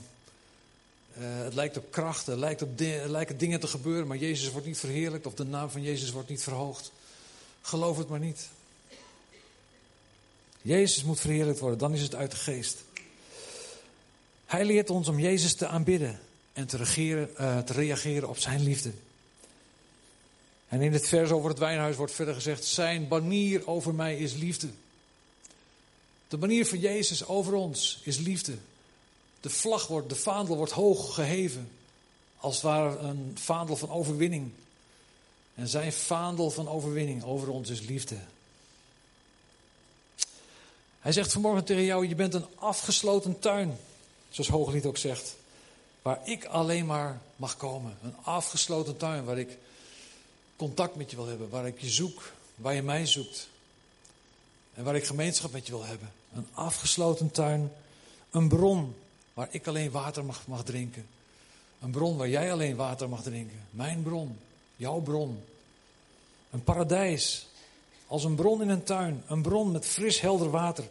uh, 1.18 1.24
het 1.24 1.54
lijkt 1.54 1.78
op 1.78 1.92
kracht, 1.92 2.28
er, 2.28 2.38
lijkt 2.38 2.62
op 2.62 2.70
lijken 3.06 3.38
dingen 3.38 3.60
te 3.60 3.68
gebeuren, 3.68 4.08
maar 4.08 4.18
Jezus 4.18 4.52
wordt 4.52 4.68
niet 4.68 4.78
verheerlijkt 4.78 5.26
of 5.26 5.34
de 5.34 5.46
naam 5.46 5.70
van 5.70 5.82
Jezus 5.82 6.12
wordt 6.12 6.30
niet 6.30 6.44
verhoogd. 6.44 6.92
Geloof 7.62 7.98
het 7.98 8.10
maar 8.10 8.20
niet. 8.20 8.50
Jezus 10.62 11.04
moet 11.04 11.20
verheerlijkt 11.20 11.60
worden, 11.60 11.80
dan 11.80 11.94
is 11.94 12.02
het 12.02 12.16
uit 12.16 12.32
de 12.32 12.38
geest. 12.38 12.84
Hij 14.46 14.66
leert 14.66 14.90
ons 14.90 15.08
om 15.08 15.20
Jezus 15.20 15.54
te 15.54 15.68
aanbidden 15.68 16.20
en 16.54 16.68
te, 16.68 16.78
uh, 17.40 17.60
te 17.60 17.74
reageren 17.74 18.30
op 18.30 18.38
zijn 18.38 18.64
liefde. 18.64 18.92
En 20.72 20.82
in 20.82 20.94
het 20.94 21.08
vers 21.08 21.32
over 21.32 21.50
het 21.50 21.60
wijnhuis 21.60 21.96
wordt 21.96 22.14
verder 22.14 22.34
gezegd: 22.34 22.66
Zijn 22.66 23.08
banier 23.08 23.68
over 23.68 23.94
mij 23.94 24.18
is 24.18 24.34
liefde. 24.34 24.68
De 26.28 26.38
manier 26.38 26.66
van 26.66 26.80
Jezus 26.80 27.28
over 27.28 27.54
ons 27.54 28.00
is 28.04 28.18
liefde. 28.18 28.58
De 29.40 29.50
vlag 29.50 29.88
wordt, 29.88 30.10
de 30.10 30.16
vaandel 30.16 30.56
wordt 30.56 30.72
hoog 30.72 31.14
geheven. 31.14 31.72
Als 32.38 32.54
het 32.54 32.64
ware 32.64 32.98
een 32.98 33.38
vaandel 33.40 33.76
van 33.76 33.90
overwinning. 33.90 34.52
En 35.56 35.68
zijn 35.68 35.94
vaandel 35.94 36.52
van 36.52 36.70
overwinning 36.70 37.24
over 37.24 37.50
ons 37.50 37.70
is 37.70 37.82
liefde. 37.82 38.18
Hij 41.00 41.12
zegt 41.12 41.32
vanmorgen 41.32 41.64
tegen 41.64 41.84
jou: 41.84 42.08
Je 42.08 42.16
bent 42.16 42.34
een 42.34 42.48
afgesloten 42.56 43.40
tuin. 43.40 43.78
Zoals 44.30 44.50
Hooglied 44.50 44.86
ook 44.86 44.98
zegt. 44.98 45.36
Waar 46.02 46.20
ik 46.24 46.46
alleen 46.46 46.86
maar 46.86 47.22
mag 47.36 47.58
komen. 47.58 47.98
Een 48.04 48.16
afgesloten 48.24 48.98
tuin 48.98 49.24
waar 49.24 49.38
ik 49.38 49.58
contact 50.62 50.96
met 50.96 51.10
je 51.10 51.16
wil 51.16 51.28
hebben. 51.28 51.50
Waar 51.50 51.68
ik 51.68 51.82
je 51.82 51.90
zoek. 51.90 52.32
Waar 52.56 52.74
je 52.74 52.82
mij 52.82 53.06
zoekt. 53.06 53.50
En 54.74 54.84
waar 54.84 54.96
ik 54.96 55.06
gemeenschap 55.06 55.52
met 55.52 55.66
je 55.66 55.72
wil 55.72 55.86
hebben. 55.86 56.12
Een 56.34 56.48
afgesloten 56.54 57.32
tuin. 57.32 57.72
Een 58.32 58.48
bron 58.48 58.96
waar 59.34 59.48
ik 59.52 59.68
alleen 59.68 59.92
water 59.92 60.26
mag, 60.26 60.48
mag 60.48 60.64
drinken. 60.64 61.08
Een 61.82 61.92
bron 61.92 62.18
waar 62.18 62.30
jij 62.30 62.52
alleen 62.52 62.76
water 62.76 63.10
mag 63.10 63.22
drinken. 63.22 63.66
Mijn 63.70 64.04
bron, 64.04 64.38
jouw 64.76 65.00
bron. 65.00 65.44
Een 66.52 66.64
paradijs, 66.64 67.48
als 68.08 68.24
een 68.24 68.36
bron 68.36 68.62
in 68.62 68.70
een 68.70 68.84
tuin. 68.84 69.24
Een 69.28 69.42
bron 69.42 69.72
met 69.72 69.86
fris 69.86 70.20
helder 70.20 70.50
water. 70.50 70.88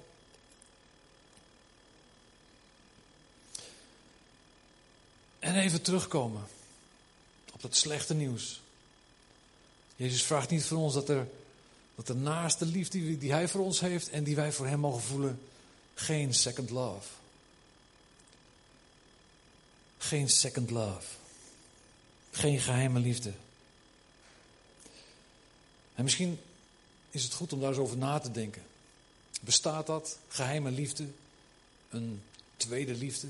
En 5.38 5.54
even 5.54 5.83
terugkomen 5.83 6.42
op 7.52 7.62
dat 7.62 7.76
slechte 7.76 8.14
nieuws. 8.14 8.59
Jezus 10.00 10.22
vraagt 10.22 10.50
niet 10.50 10.64
van 10.64 10.76
ons 10.76 10.94
dat 10.94 11.08
er, 11.08 11.28
dat 11.94 12.06
de 12.58 12.66
liefde 12.66 12.98
die, 12.98 13.18
die 13.18 13.32
Hij 13.32 13.48
voor 13.48 13.64
ons 13.64 13.80
heeft 13.80 14.10
en 14.10 14.24
die 14.24 14.36
wij 14.36 14.52
voor 14.52 14.66
Hem 14.66 14.80
mogen 14.80 15.02
voelen, 15.02 15.40
geen 15.94 16.34
second 16.34 16.70
love. 16.70 17.08
Geen 19.98 20.28
second 20.28 20.70
love. 20.70 21.06
Geen 22.30 22.58
geheime 22.58 23.00
liefde. 23.00 23.32
En 25.94 26.04
misschien 26.04 26.40
is 27.10 27.22
het 27.22 27.32
goed 27.32 27.52
om 27.52 27.60
daar 27.60 27.68
eens 27.68 27.78
over 27.78 27.96
na 27.96 28.18
te 28.18 28.30
denken. 28.30 28.62
Bestaat 29.40 29.86
dat, 29.86 30.18
geheime 30.28 30.70
liefde, 30.70 31.07
een 31.90 32.22
tweede 32.57 32.94
liefde? 32.94 33.28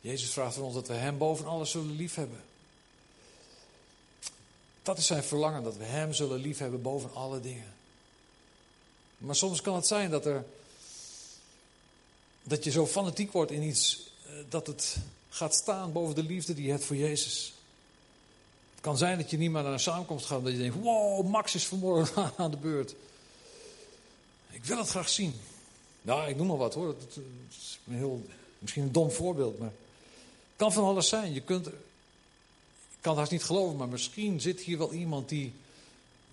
Jezus 0.00 0.30
vraagt 0.30 0.54
van 0.54 0.62
ons 0.62 0.74
dat 0.74 0.88
we 0.88 0.94
Hem 0.94 1.18
boven 1.18 1.46
alles 1.46 1.70
zullen 1.70 1.96
liefhebben. 1.96 2.40
Dat 4.82 4.98
is 4.98 5.06
zijn 5.06 5.22
verlangen, 5.22 5.62
dat 5.62 5.76
we 5.76 5.84
Hem 5.84 6.12
zullen 6.12 6.40
liefhebben 6.40 6.82
boven 6.82 7.14
alle 7.14 7.40
dingen. 7.40 7.74
Maar 9.18 9.36
soms 9.36 9.60
kan 9.60 9.74
het 9.74 9.86
zijn 9.86 10.10
dat, 10.10 10.26
er, 10.26 10.44
dat 12.42 12.64
je 12.64 12.70
zo 12.70 12.86
fanatiek 12.86 13.32
wordt 13.32 13.50
in 13.50 13.62
iets 13.62 14.10
dat 14.48 14.66
het 14.66 14.96
gaat 15.30 15.54
staan 15.54 15.92
boven 15.92 16.14
de 16.14 16.22
liefde 16.22 16.54
die 16.54 16.64
je 16.64 16.70
hebt 16.70 16.84
voor 16.84 16.96
Jezus. 16.96 17.52
Het 18.72 18.80
kan 18.80 18.96
zijn 18.96 19.18
dat 19.18 19.30
je 19.30 19.36
niet 19.36 19.50
meer 19.50 19.62
naar 19.62 19.72
een 19.72 19.80
samenkomst 19.80 20.26
gaat, 20.26 20.44
dat 20.44 20.52
je 20.52 20.58
denkt: 20.58 20.76
wow, 20.76 21.26
Max 21.26 21.54
is 21.54 21.66
vanmorgen 21.66 22.32
aan 22.36 22.50
de 22.50 22.56
beurt. 22.56 22.94
Ik 24.50 24.64
wil 24.64 24.78
het 24.78 24.88
graag 24.88 25.08
zien. 25.08 25.34
Nou, 26.02 26.28
ik 26.28 26.36
noem 26.36 26.46
maar 26.46 26.56
wat 26.56 26.74
hoor. 26.74 26.86
Dat 26.86 27.18
is 27.50 27.78
een 27.86 27.94
heel, 27.94 28.26
misschien 28.58 28.82
een 28.82 28.92
dom 28.92 29.10
voorbeeld, 29.10 29.58
maar 29.58 29.68
het 29.68 30.56
kan 30.56 30.72
van 30.72 30.84
alles 30.84 31.08
zijn. 31.08 31.32
Je 31.32 31.40
kunt, 31.40 31.68
kan 33.02 33.12
het 33.12 33.20
haast 33.20 33.30
niet 33.30 33.44
geloven, 33.44 33.76
maar 33.76 33.88
misschien 33.88 34.40
zit 34.40 34.60
hier 34.60 34.78
wel 34.78 34.92
iemand 34.92 35.28
die, 35.28 35.52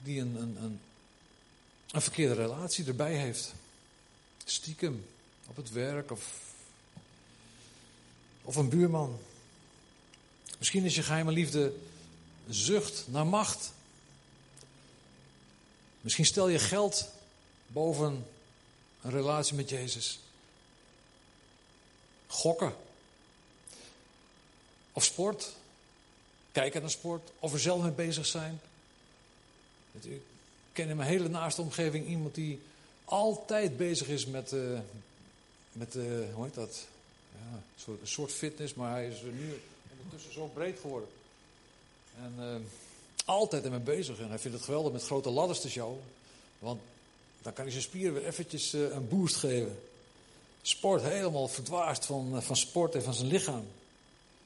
die 0.04 0.20
een, 0.20 0.36
een, 0.36 0.58
een, 0.64 0.80
een 1.92 2.02
verkeerde 2.02 2.34
relatie 2.34 2.86
erbij 2.86 3.16
heeft. 3.16 3.54
Stiekem, 4.46 5.06
op 5.48 5.56
het 5.56 5.72
werk 5.72 6.12
of 6.12 6.48
Of 8.42 8.56
een 8.56 8.70
buurman. 8.70 9.20
Misschien 10.58 10.86
is 10.86 10.96
je 10.96 11.04
geheime 11.04 11.32
liefde 11.32 11.74
zucht 12.50 13.04
naar 13.08 13.28
macht. 13.28 13.74
Misschien 16.02 16.26
stel 16.26 16.48
je 16.48 16.60
geld 16.60 17.08
boven 17.68 18.26
een 19.02 19.12
relatie 19.12 19.56
met 19.56 19.70
Jezus. 19.70 20.20
Gokken. 22.28 22.76
Of 24.94 25.04
sport. 25.04 25.52
Kijken 26.52 26.82
naar 26.82 26.90
sport. 26.90 27.32
Of 27.40 27.54
er 27.54 27.60
zelf 27.60 27.82
mee 27.82 27.92
bezig 27.92 28.26
zijn. 28.26 28.60
Ik 30.02 30.22
ken 30.74 30.90
in 30.90 30.96
mijn 30.96 31.10
hele 31.10 31.30
naaste 31.30 31.62
omgeving 31.62 32.08
iemand 32.08 32.36
die 32.36 32.60
altijd 33.06 33.78
bezig 33.78 34.08
is 34.08 34.26
met, 34.26 34.52
uh, 34.52 34.80
met 35.72 35.96
uh, 35.96 36.04
hoe 36.34 36.44
heet 36.44 36.54
dat? 36.54 36.86
Ja, 37.32 37.56
een, 37.56 37.64
soort, 37.76 38.02
een 38.02 38.08
soort 38.08 38.32
fitness, 38.32 38.74
maar 38.74 38.92
hij 38.92 39.08
is 39.08 39.22
er 39.22 39.32
nu 39.32 39.62
ondertussen 39.92 40.34
zo 40.34 40.46
breed 40.54 40.80
geworden. 40.80 41.10
En 42.18 42.34
uh, 42.40 42.56
altijd 43.26 43.64
ermee 43.64 43.80
bezig. 43.80 44.20
En 44.20 44.30
hij 44.30 44.40
vindt 44.40 44.58
het 44.58 44.66
geweldig 44.66 44.92
met 44.92 45.04
grote 45.04 45.30
ladders 45.30 45.62
te 45.62 45.70
showen. 45.70 46.02
Want 46.60 46.82
dan 47.42 47.54
kan 47.54 47.64
hij 47.64 47.72
zijn 47.72 47.84
spieren 47.84 48.14
weer 48.14 48.26
eventjes 48.26 48.74
een 48.74 49.08
boost 49.08 49.36
geven. 49.36 49.80
Sport 50.62 51.02
helemaal 51.02 51.48
verdwaasd 51.48 52.06
van, 52.06 52.44
van 52.44 52.56
sport 52.58 52.96
en 52.96 53.04
van 53.04 53.14
zijn 53.14 53.28
lichaam. 53.28 53.66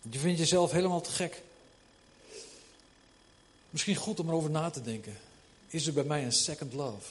Je 0.09 0.19
vindt 0.19 0.39
jezelf 0.39 0.71
helemaal 0.71 1.01
te 1.01 1.11
gek. 1.11 1.41
Misschien 3.73 3.95
goed 3.95 4.19
om 4.19 4.27
erover 4.27 4.49
na 4.49 4.69
te 4.69 4.81
denken. 4.81 5.17
Is 5.67 5.87
er 5.87 5.93
bij 5.93 6.03
mij 6.03 6.23
een 6.25 6.31
second 6.31 6.73
love? 6.73 7.09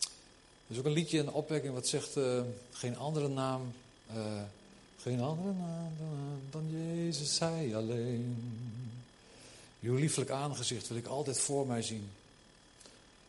Er 0.00 0.74
is 0.74 0.78
ook 0.78 0.84
een 0.84 0.92
liedje, 0.92 1.18
een 1.18 1.32
opwekking 1.32 1.74
wat 1.74 1.86
zegt: 1.86 2.16
uh, 2.16 2.40
geen 2.72 2.96
andere 2.96 3.28
naam, 3.28 3.72
uh, 4.14 4.42
geen 5.00 5.20
andere 5.20 5.52
naam 5.52 5.92
dan 6.50 6.70
Jezus, 6.70 7.38
Hij 7.38 7.76
alleen. 7.76 8.36
Uw 9.80 9.94
lieflijk 9.94 10.30
aangezicht 10.30 10.88
wil 10.88 10.96
ik 10.96 11.06
altijd 11.06 11.40
voor 11.40 11.66
mij 11.66 11.82
zien. 11.82 12.10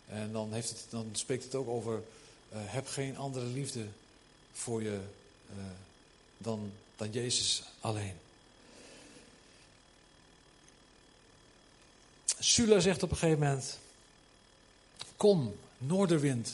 En 0.07 0.32
dan, 0.32 0.53
heeft 0.53 0.70
het, 0.70 0.86
dan 0.89 1.09
spreekt 1.11 1.43
het 1.43 1.55
ook 1.55 1.67
over: 1.67 2.03
heb 2.51 2.88
geen 2.88 3.17
andere 3.17 3.45
liefde 3.45 3.86
voor 4.53 4.84
je 4.84 4.99
dan, 6.38 6.72
dan 6.95 7.11
Jezus 7.11 7.63
alleen. 7.80 8.15
Sula 12.39 12.79
zegt 12.79 13.03
op 13.03 13.11
een 13.11 13.17
gegeven 13.17 13.39
moment: 13.39 13.77
Kom, 15.17 15.55
noorderwind. 15.77 16.51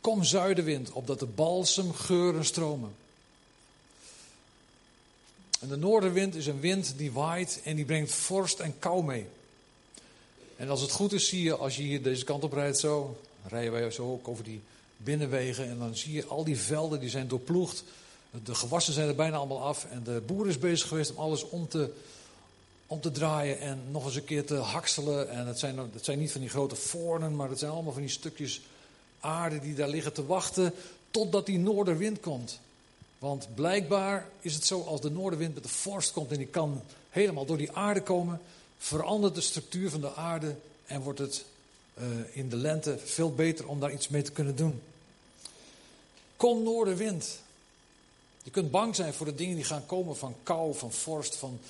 Kom, 0.00 0.24
zuidenwind, 0.24 0.92
opdat 0.92 1.18
de 1.18 1.26
balsemgeuren 1.26 2.44
stromen. 2.44 2.94
En 5.60 5.68
de 5.68 5.76
noordenwind 5.76 6.34
is 6.34 6.46
een 6.46 6.60
wind 6.60 6.94
die 6.96 7.12
waait 7.12 7.60
en 7.64 7.76
die 7.76 7.84
brengt 7.84 8.12
vorst 8.12 8.58
en 8.58 8.78
kou 8.78 9.04
mee. 9.04 9.26
En 10.56 10.68
als 10.68 10.80
het 10.80 10.90
goed 10.90 11.12
is, 11.12 11.28
zie 11.28 11.42
je 11.42 11.56
als 11.56 11.76
je 11.76 11.82
hier 11.82 12.02
deze 12.02 12.24
kant 12.24 12.44
op 12.44 12.52
rijdt, 12.52 12.78
zo, 12.78 13.18
rijden 13.46 13.72
wij 13.72 13.90
zo 13.90 14.12
ook 14.12 14.28
over 14.28 14.44
die 14.44 14.60
binnenwegen. 14.96 15.68
En 15.68 15.78
dan 15.78 15.96
zie 15.96 16.12
je 16.12 16.26
al 16.26 16.44
die 16.44 16.58
velden 16.58 17.00
die 17.00 17.08
zijn 17.08 17.28
doorploegd. 17.28 17.84
De 18.44 18.54
gewassen 18.54 18.92
zijn 18.92 19.08
er 19.08 19.14
bijna 19.14 19.36
allemaal 19.36 19.62
af. 19.62 19.86
En 19.90 20.02
de 20.02 20.22
boer 20.26 20.48
is 20.48 20.58
bezig 20.58 20.88
geweest 20.88 21.10
om 21.10 21.16
alles 21.16 21.48
om 21.48 21.68
te 21.68 21.90
om 22.92 23.00
te 23.00 23.10
draaien 23.10 23.60
en 23.60 23.80
nog 23.90 24.04
eens 24.04 24.14
een 24.14 24.24
keer 24.24 24.46
te 24.46 24.54
hakselen. 24.54 25.30
En 25.30 25.46
het 25.46 25.58
zijn, 25.58 25.78
het 25.78 26.04
zijn 26.04 26.18
niet 26.18 26.32
van 26.32 26.40
die 26.40 26.50
grote 26.50 26.74
voornen, 26.74 27.36
maar 27.36 27.48
het 27.48 27.58
zijn 27.58 27.70
allemaal 27.70 27.92
van 27.92 28.02
die 28.02 28.10
stukjes 28.10 28.60
aarde 29.20 29.60
die 29.60 29.74
daar 29.74 29.88
liggen 29.88 30.12
te 30.12 30.26
wachten 30.26 30.74
totdat 31.10 31.46
die 31.46 31.58
noorderwind 31.58 32.20
komt. 32.20 32.60
Want 33.18 33.54
blijkbaar 33.54 34.28
is 34.40 34.54
het 34.54 34.66
zo, 34.66 34.80
als 34.80 35.00
de 35.00 35.10
noordenwind 35.10 35.54
met 35.54 35.62
de 35.62 35.68
vorst 35.68 36.12
komt 36.12 36.30
en 36.30 36.36
die 36.36 36.46
kan 36.46 36.82
helemaal 37.10 37.44
door 37.44 37.56
die 37.56 37.72
aarde 37.72 38.02
komen, 38.02 38.40
verandert 38.78 39.34
de 39.34 39.40
structuur 39.40 39.90
van 39.90 40.00
de 40.00 40.14
aarde 40.14 40.56
en 40.86 41.00
wordt 41.00 41.18
het 41.18 41.44
uh, 41.98 42.04
in 42.32 42.48
de 42.48 42.56
lente 42.56 42.98
veel 43.04 43.34
beter 43.34 43.68
om 43.68 43.80
daar 43.80 43.92
iets 43.92 44.08
mee 44.08 44.22
te 44.22 44.32
kunnen 44.32 44.56
doen. 44.56 44.82
Kom 46.36 46.62
noordenwind. 46.62 47.38
Je 48.42 48.50
kunt 48.50 48.70
bang 48.70 48.94
zijn 48.94 49.12
voor 49.12 49.26
de 49.26 49.34
dingen 49.34 49.56
die 49.56 49.64
gaan 49.64 49.86
komen 49.86 50.16
van 50.16 50.34
kou, 50.42 50.74
van 50.74 50.92
vorst, 50.92 51.36
van 51.36 51.60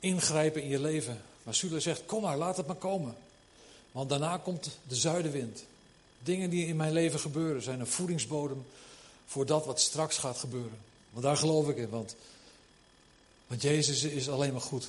ingrijpen 0.00 0.62
in 0.62 0.68
je 0.68 0.80
leven. 0.80 1.22
Maar 1.42 1.54
Sule 1.54 1.80
zegt, 1.80 2.02
kom 2.06 2.22
maar, 2.22 2.36
laat 2.36 2.56
het 2.56 2.66
maar 2.66 2.76
komen. 2.76 3.16
Want 3.92 4.08
daarna 4.08 4.36
komt 4.36 4.70
de 4.88 4.96
zuidenwind. 4.96 5.64
Dingen 6.22 6.50
die 6.50 6.66
in 6.66 6.76
mijn 6.76 6.92
leven 6.92 7.20
gebeuren 7.20 7.62
zijn 7.62 7.80
een 7.80 7.86
voedingsbodem 7.86 8.64
voor 9.26 9.46
dat 9.46 9.66
wat 9.66 9.80
straks 9.80 10.18
gaat 10.18 10.36
gebeuren. 10.36 10.78
Want 11.10 11.24
daar 11.24 11.36
geloof 11.36 11.68
ik 11.68 11.76
in, 11.76 11.88
want, 11.88 12.16
want 13.46 13.62
Jezus 13.62 14.02
is 14.02 14.28
alleen 14.28 14.52
maar 14.52 14.60
goed. 14.60 14.88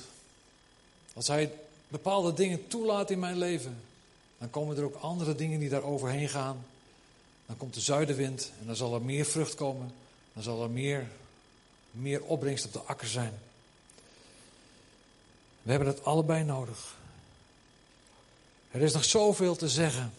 Als 1.14 1.28
Hij 1.28 1.52
bepaalde 1.88 2.34
dingen 2.34 2.68
toelaat 2.68 3.10
in 3.10 3.18
mijn 3.18 3.38
leven, 3.38 3.80
dan 4.38 4.50
komen 4.50 4.76
er 4.76 4.84
ook 4.84 4.94
andere 4.94 5.34
dingen 5.34 5.58
die 5.58 5.68
daar 5.68 5.82
overheen 5.82 6.28
gaan. 6.28 6.64
Dan 7.46 7.56
komt 7.56 7.74
de 7.74 7.80
zuidenwind 7.80 8.50
en 8.60 8.66
dan 8.66 8.76
zal 8.76 8.94
er 8.94 9.02
meer 9.02 9.24
vrucht 9.24 9.54
komen. 9.54 9.92
Dan 10.32 10.42
zal 10.42 10.62
er 10.62 10.70
meer, 10.70 11.08
meer 11.90 12.22
opbrengst 12.22 12.64
op 12.64 12.72
de 12.72 12.78
akker 12.78 13.08
zijn. 13.08 13.38
We 15.62 15.70
hebben 15.70 15.88
het 15.88 16.04
allebei 16.04 16.44
nodig. 16.44 16.96
Er 18.70 18.80
is 18.80 18.92
nog 18.92 19.04
zoveel 19.04 19.56
te 19.56 19.68
zeggen 19.68 20.12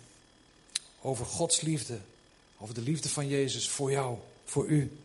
over 1.02 1.26
Gods 1.26 1.62
liefde, 1.62 2.00
over 2.58 2.74
de 2.74 2.82
liefde 2.82 3.10
van 3.10 3.28
Jezus 3.28 3.70
voor 3.70 3.91
jou, 3.91 4.18
voor 4.46 4.66
u. 4.68 4.98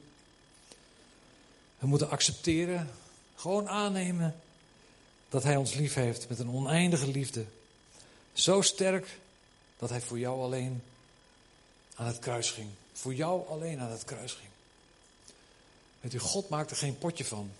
We 1.78 1.86
moeten 1.86 2.10
accepteren, 2.10 2.90
gewoon 3.36 3.68
aannemen 3.68 4.40
dat 5.28 5.42
Hij 5.42 5.56
ons 5.56 5.74
lief 5.74 5.94
heeft 5.94 6.28
met 6.28 6.38
een 6.38 6.50
oneindige 6.50 7.08
liefde. 7.08 7.44
Zo 8.32 8.60
sterk 8.60 9.18
dat 9.78 9.90
Hij 9.90 10.00
voor 10.00 10.18
jou 10.18 10.42
alleen 10.42 10.82
aan 11.94 12.06
het 12.06 12.18
kruis 12.18 12.50
ging. 12.50 12.68
Voor 12.92 13.14
jou 13.14 13.48
alleen 13.48 13.80
aan 13.80 13.90
het 13.90 14.04
kruis 14.04 14.32
ging. 14.32 14.48
Weet 16.00 16.14
u, 16.14 16.18
God 16.18 16.48
maakt 16.48 16.70
er 16.70 16.76
geen 16.76 16.98
potje 16.98 17.24
van. 17.24 17.50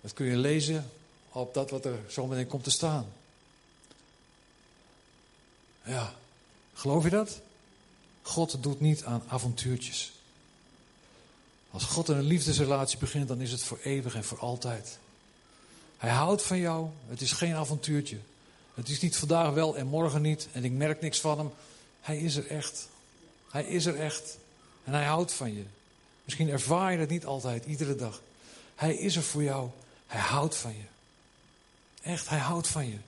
Dat 0.00 0.12
kun 0.12 0.26
je 0.26 0.36
lezen 0.36 0.90
op 1.32 1.54
dat 1.54 1.70
wat 1.70 1.84
er 1.84 1.98
zo 2.08 2.26
meteen 2.26 2.46
komt 2.46 2.64
te 2.64 2.70
staan. 2.70 3.06
Ja, 5.84 6.14
geloof 6.74 7.04
je 7.04 7.10
dat? 7.10 7.40
God 8.22 8.62
doet 8.62 8.80
niet 8.80 9.04
aan 9.04 9.22
avontuurtjes. 9.28 10.12
Als 11.70 11.84
God 11.84 12.08
een 12.08 12.22
liefdesrelatie 12.22 12.98
begint, 12.98 13.28
dan 13.28 13.40
is 13.40 13.52
het 13.52 13.62
voor 13.62 13.78
eeuwig 13.82 14.14
en 14.14 14.24
voor 14.24 14.38
altijd. 14.38 14.98
Hij 15.96 16.10
houdt 16.10 16.42
van 16.42 16.58
jou. 16.58 16.88
Het 17.08 17.20
is 17.20 17.32
geen 17.32 17.54
avontuurtje. 17.54 18.18
Het 18.74 18.88
is 18.88 19.00
niet 19.00 19.16
vandaag 19.16 19.52
wel 19.52 19.76
en 19.76 19.86
morgen 19.86 20.22
niet 20.22 20.48
en 20.52 20.64
ik 20.64 20.72
merk 20.72 21.00
niks 21.00 21.20
van 21.20 21.38
hem. 21.38 21.50
Hij 22.00 22.18
is 22.18 22.36
er 22.36 22.46
echt. 22.46 22.88
Hij 23.50 23.64
is 23.64 23.86
er 23.86 24.00
echt. 24.00 24.38
En 24.84 24.92
hij 24.92 25.04
houdt 25.04 25.32
van 25.32 25.54
je. 25.54 25.64
Misschien 26.24 26.48
ervaar 26.48 26.92
je 26.92 26.98
het 26.98 27.10
niet 27.10 27.26
altijd, 27.26 27.64
iedere 27.64 27.96
dag. 27.96 28.20
Hij 28.74 28.94
is 28.94 29.16
er 29.16 29.22
voor 29.22 29.42
jou. 29.42 29.70
Hij 30.06 30.20
houdt 30.20 30.56
van 30.56 30.72
je. 30.72 30.91
Echt, 32.02 32.28
hij 32.28 32.38
houdt 32.38 32.68
van 32.68 32.88
je. 32.88 32.98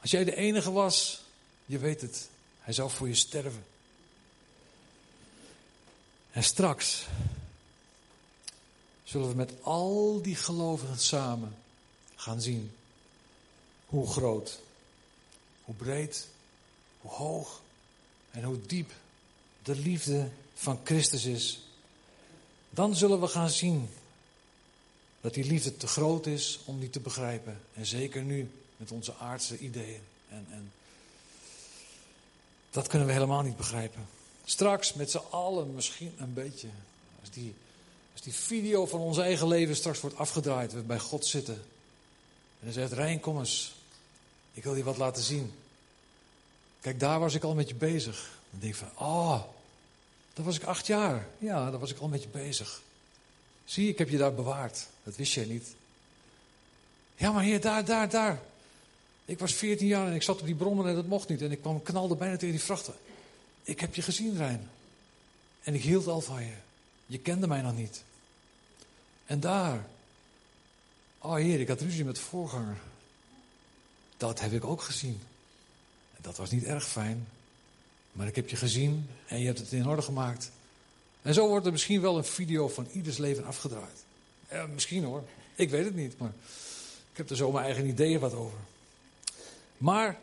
Als 0.00 0.10
jij 0.10 0.24
de 0.24 0.36
enige 0.36 0.72
was, 0.72 1.22
je 1.66 1.78
weet 1.78 2.00
het, 2.00 2.28
hij 2.60 2.72
zou 2.72 2.90
voor 2.90 3.08
je 3.08 3.14
sterven. 3.14 3.64
En 6.30 6.44
straks 6.44 7.06
zullen 9.04 9.28
we 9.28 9.34
met 9.34 9.52
al 9.62 10.22
die 10.22 10.36
gelovigen 10.36 10.98
samen 10.98 11.56
gaan 12.16 12.40
zien 12.40 12.74
hoe 13.86 14.10
groot, 14.10 14.60
hoe 15.64 15.74
breed, 15.74 16.28
hoe 17.00 17.10
hoog 17.10 17.60
en 18.30 18.42
hoe 18.42 18.66
diep 18.66 18.92
de 19.62 19.76
liefde 19.76 20.30
van 20.54 20.80
Christus 20.84 21.24
is. 21.24 21.60
Dan 22.70 22.96
zullen 22.96 23.20
we 23.20 23.28
gaan 23.28 23.50
zien 23.50 23.90
dat 25.22 25.34
die 25.34 25.44
liefde 25.44 25.76
te 25.76 25.86
groot 25.86 26.26
is 26.26 26.60
om 26.64 26.80
die 26.80 26.90
te 26.90 27.00
begrijpen. 27.00 27.60
En 27.74 27.86
zeker 27.86 28.22
nu 28.22 28.50
met 28.76 28.90
onze 28.90 29.14
aardse 29.14 29.58
ideeën. 29.58 30.00
En, 30.28 30.46
en 30.50 30.72
dat 32.70 32.86
kunnen 32.86 33.06
we 33.06 33.12
helemaal 33.12 33.42
niet 33.42 33.56
begrijpen. 33.56 34.06
Straks 34.44 34.92
met 34.92 35.10
z'n 35.10 35.22
allen 35.30 35.74
misschien 35.74 36.14
een 36.18 36.34
beetje. 36.34 36.68
Als 37.20 37.30
die, 37.30 37.54
als 38.12 38.22
die 38.22 38.32
video 38.32 38.86
van 38.86 39.00
ons 39.00 39.18
eigen 39.18 39.48
leven 39.48 39.76
straks 39.76 40.00
wordt 40.00 40.16
afgedraaid, 40.16 40.72
we 40.72 40.80
bij 40.80 40.98
God 40.98 41.26
zitten. 41.26 41.54
En 41.54 42.68
hij 42.68 42.72
zegt, 42.72 42.92
Rijn, 42.92 43.20
kom 43.20 43.38
eens. 43.38 43.74
Ik 44.52 44.62
wil 44.62 44.74
je 44.74 44.82
wat 44.82 44.96
laten 44.96 45.22
zien. 45.22 45.52
Kijk, 46.80 47.00
daar 47.00 47.20
was 47.20 47.34
ik 47.34 47.42
al 47.42 47.54
met 47.54 47.68
je 47.68 47.74
bezig. 47.74 48.38
Dan 48.50 48.60
denk 48.60 48.72
ik 48.72 48.78
van, 48.78 49.06
oh, 49.06 49.42
dat 50.34 50.44
was 50.44 50.56
ik 50.56 50.64
acht 50.64 50.86
jaar. 50.86 51.26
Ja, 51.38 51.70
daar 51.70 51.80
was 51.80 51.90
ik 51.90 51.98
al 51.98 52.08
met 52.08 52.22
je 52.22 52.28
bezig. 52.28 52.82
Zie, 53.64 53.88
ik 53.88 53.98
heb 53.98 54.08
je 54.08 54.18
daar 54.18 54.34
bewaard. 54.34 54.86
Dat 55.02 55.16
wist 55.16 55.32
jij 55.32 55.44
niet. 55.44 55.74
Ja, 57.16 57.32
maar 57.32 57.42
heer, 57.42 57.60
daar, 57.60 57.84
daar, 57.84 58.08
daar. 58.08 58.40
Ik 59.24 59.38
was 59.38 59.54
14 59.54 59.86
jaar 59.86 60.06
en 60.06 60.14
ik 60.14 60.22
zat 60.22 60.40
op 60.40 60.46
die 60.46 60.54
brommen 60.54 60.86
en 60.88 60.94
dat 60.94 61.06
mocht 61.06 61.28
niet. 61.28 61.42
En 61.42 61.50
ik 61.50 61.60
kwam 61.60 61.82
knalde 61.82 62.16
bijna 62.16 62.36
tegen 62.36 62.54
die 62.54 62.64
vrachten. 62.64 62.94
Ik 63.62 63.80
heb 63.80 63.94
je 63.94 64.02
gezien, 64.02 64.36
Rijn. 64.36 64.70
En 65.62 65.74
ik 65.74 65.82
hield 65.82 66.06
al 66.06 66.20
van 66.20 66.42
je. 66.42 66.54
Je 67.06 67.18
kende 67.18 67.46
mij 67.46 67.60
nog 67.60 67.76
niet. 67.76 68.02
En 69.26 69.40
daar. 69.40 69.86
Oh 71.18 71.34
heer, 71.34 71.60
ik 71.60 71.68
had 71.68 71.80
ruzie 71.80 72.04
met 72.04 72.16
de 72.16 72.22
voorganger. 72.22 72.76
Dat 74.16 74.40
heb 74.40 74.52
ik 74.52 74.64
ook 74.64 74.82
gezien. 74.82 75.20
Dat 76.20 76.36
was 76.36 76.50
niet 76.50 76.64
erg 76.64 76.88
fijn. 76.88 77.26
Maar 78.12 78.26
ik 78.26 78.36
heb 78.36 78.48
je 78.48 78.56
gezien 78.56 79.08
en 79.26 79.38
je 79.38 79.46
hebt 79.46 79.58
het 79.58 79.72
in 79.72 79.88
orde 79.88 80.02
gemaakt. 80.02 80.50
En 81.22 81.34
zo 81.34 81.48
wordt 81.48 81.66
er 81.66 81.72
misschien 81.72 82.00
wel 82.00 82.16
een 82.16 82.24
video 82.24 82.68
van 82.68 82.86
ieders 82.92 83.18
leven 83.18 83.44
afgedraaid. 83.44 84.04
Ja, 84.50 84.66
misschien 84.66 85.04
hoor. 85.04 85.22
Ik 85.54 85.70
weet 85.70 85.84
het 85.84 85.94
niet, 85.94 86.18
maar 86.18 86.32
ik 87.10 87.16
heb 87.16 87.30
er 87.30 87.36
zo 87.36 87.52
mijn 87.52 87.64
eigen 87.64 87.86
ideeën 87.86 88.20
wat 88.20 88.34
over. 88.34 88.58
Maar 89.78 90.18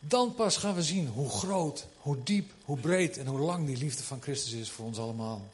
dan 0.00 0.34
pas 0.34 0.56
gaan 0.56 0.74
we 0.74 0.82
zien 0.82 1.08
hoe 1.08 1.28
groot, 1.28 1.86
hoe 2.00 2.22
diep, 2.22 2.50
hoe 2.64 2.78
breed 2.78 3.18
en 3.18 3.26
hoe 3.26 3.38
lang 3.38 3.66
die 3.66 3.76
liefde 3.76 4.02
van 4.02 4.22
Christus 4.22 4.52
is 4.52 4.70
voor 4.70 4.86
ons 4.86 4.98
allemaal. 4.98 5.44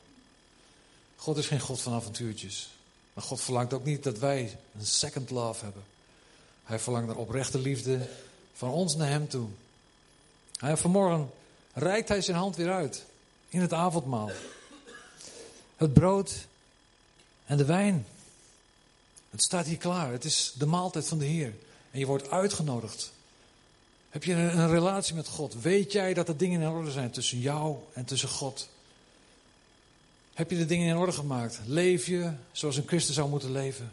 God 1.17 1.37
is 1.37 1.47
geen 1.47 1.61
God 1.61 1.81
van 1.81 1.93
avontuurtjes. 1.93 2.71
Maar 3.13 3.25
God 3.25 3.41
verlangt 3.41 3.73
ook 3.73 3.85
niet 3.85 4.03
dat 4.03 4.19
wij 4.19 4.59
een 4.79 4.87
second 4.87 5.31
love 5.31 5.65
hebben. 5.65 5.83
Hij 6.65 6.79
verlangt 6.79 7.07
naar 7.07 7.17
oprechte 7.17 7.59
liefde 7.59 8.09
van 8.53 8.71
ons 8.71 8.97
naar 8.97 9.09
Hem 9.09 9.29
toe. 9.29 9.49
Hij, 10.57 10.77
vanmorgen 10.77 11.31
reikt 11.73 12.09
Hij 12.09 12.21
zijn 12.21 12.37
hand 12.37 12.57
weer 12.57 12.73
uit 12.73 13.05
in 13.53 13.61
het 13.61 13.73
avondmaal. 13.73 14.31
Het 15.77 15.93
brood 15.93 16.47
en 17.45 17.57
de 17.57 17.65
wijn. 17.65 18.07
Het 19.31 19.43
staat 19.43 19.67
hier 19.67 19.77
klaar. 19.77 20.13
Het 20.13 20.25
is 20.25 20.53
de 20.59 20.67
maaltijd 20.67 21.09
van 21.09 21.19
de 21.19 21.25
Heer. 21.25 21.55
En 21.91 21.99
je 21.99 22.07
wordt 22.07 22.31
uitgenodigd. 22.31 23.13
Heb 24.11 24.25
je 24.25 24.33
een, 24.33 24.71
relatie 24.71 25.15
met 25.15 25.29
God? 25.29 25.61
Weet 25.61 25.93
jij 25.93 26.15
dat 26.15 26.29
er 26.29 26.37
dingen 26.37 26.61
in 26.61 26.69
orde 26.69 26.91
zijn 26.91 27.11
tussen 27.11 27.39
jou 27.39 27.77
en 27.93 28.05
tussen 28.05 28.29
God? 28.29 28.69
Heb 30.35 30.51
je 30.51 30.57
de 30.57 30.67
dingen 30.67 30.89
in 30.89 30.97
orde 30.97 31.13
gemaakt? 31.13 31.61
Leef 31.67 32.07
je 32.07 32.33
zoals 32.53 32.77
een 32.77 32.87
christen 32.87 33.15
zou 33.15 33.29
moeten 33.29 33.53
leven? 33.53 33.93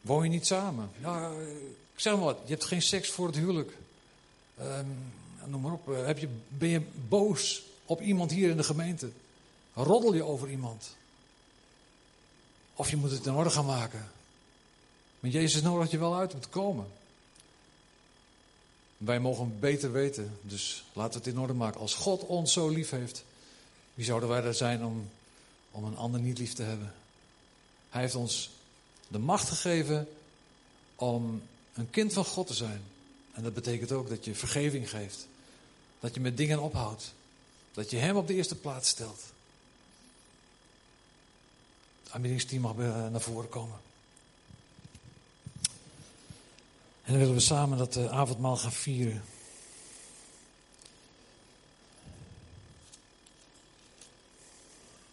Woon 0.00 0.24
je 0.24 0.30
niet 0.30 0.46
samen? 0.46 0.90
Nou, 1.00 1.42
ik 1.94 2.00
zeg 2.00 2.14
maar 2.14 2.24
wat, 2.24 2.38
je 2.44 2.52
hebt 2.52 2.64
geen 2.64 2.82
seks 2.82 3.10
voor 3.10 3.26
het 3.26 3.36
huwelijk. 3.36 3.76
Um, 4.60 5.12
noem 5.44 5.60
maar 5.60 5.72
op. 5.72 5.86
Heb 5.86 6.18
je, 6.18 6.28
ben 6.48 6.68
je 6.68 6.82
boos 7.08 7.65
op 7.86 8.00
iemand 8.00 8.30
hier 8.30 8.50
in 8.50 8.56
de 8.56 8.64
gemeente? 8.64 9.10
Roddel 9.72 10.14
je 10.14 10.22
over 10.22 10.50
iemand? 10.50 10.96
Of 12.74 12.90
je 12.90 12.96
moet 12.96 13.10
het 13.10 13.26
in 13.26 13.34
orde 13.34 13.50
gaan 13.50 13.66
maken. 13.66 14.10
Want 15.20 15.32
Jezus 15.32 15.62
nodigt 15.62 15.90
je 15.90 15.98
wel 15.98 16.16
uit 16.16 16.34
om 16.34 16.40
te 16.40 16.48
komen. 16.48 16.86
Wij 18.96 19.20
mogen 19.20 19.60
beter 19.60 19.92
weten, 19.92 20.38
dus 20.42 20.84
laten 20.92 21.12
we 21.12 21.18
het 21.18 21.34
in 21.34 21.40
orde 21.40 21.52
maken. 21.52 21.80
Als 21.80 21.94
God 21.94 22.26
ons 22.26 22.52
zo 22.52 22.68
lief 22.68 22.90
heeft, 22.90 23.24
wie 23.94 24.04
zouden 24.04 24.28
wij 24.28 24.42
er 24.42 24.54
zijn 24.54 24.84
om, 24.84 25.08
om 25.70 25.84
een 25.84 25.96
ander 25.96 26.20
niet 26.20 26.38
lief 26.38 26.54
te 26.54 26.62
hebben? 26.62 26.94
Hij 27.90 28.00
heeft 28.00 28.14
ons 28.14 28.50
de 29.08 29.18
macht 29.18 29.48
gegeven 29.48 30.08
om 30.94 31.42
een 31.74 31.90
kind 31.90 32.12
van 32.12 32.24
God 32.24 32.46
te 32.46 32.54
zijn. 32.54 32.82
En 33.32 33.42
dat 33.42 33.54
betekent 33.54 33.92
ook 33.92 34.08
dat 34.08 34.24
je 34.24 34.34
vergeving 34.34 34.90
geeft. 34.90 35.26
Dat 36.00 36.14
je 36.14 36.20
met 36.20 36.36
dingen 36.36 36.62
ophoudt. 36.62 37.12
Dat 37.76 37.90
je 37.90 37.96
Hem 37.96 38.16
op 38.16 38.26
de 38.26 38.34
eerste 38.34 38.54
plaats 38.54 38.88
stelt. 38.88 39.20
Het 42.02 42.12
aanbiedingsteam 42.12 42.62
mag 42.62 42.76
naar 42.76 43.20
voren 43.20 43.48
komen. 43.48 43.78
En 47.02 47.12
dan 47.12 47.18
willen 47.18 47.34
we 47.34 47.40
samen 47.40 47.78
dat 47.78 47.96
avondmaal 47.96 48.56
gaan 48.56 48.72
vieren. 48.72 49.22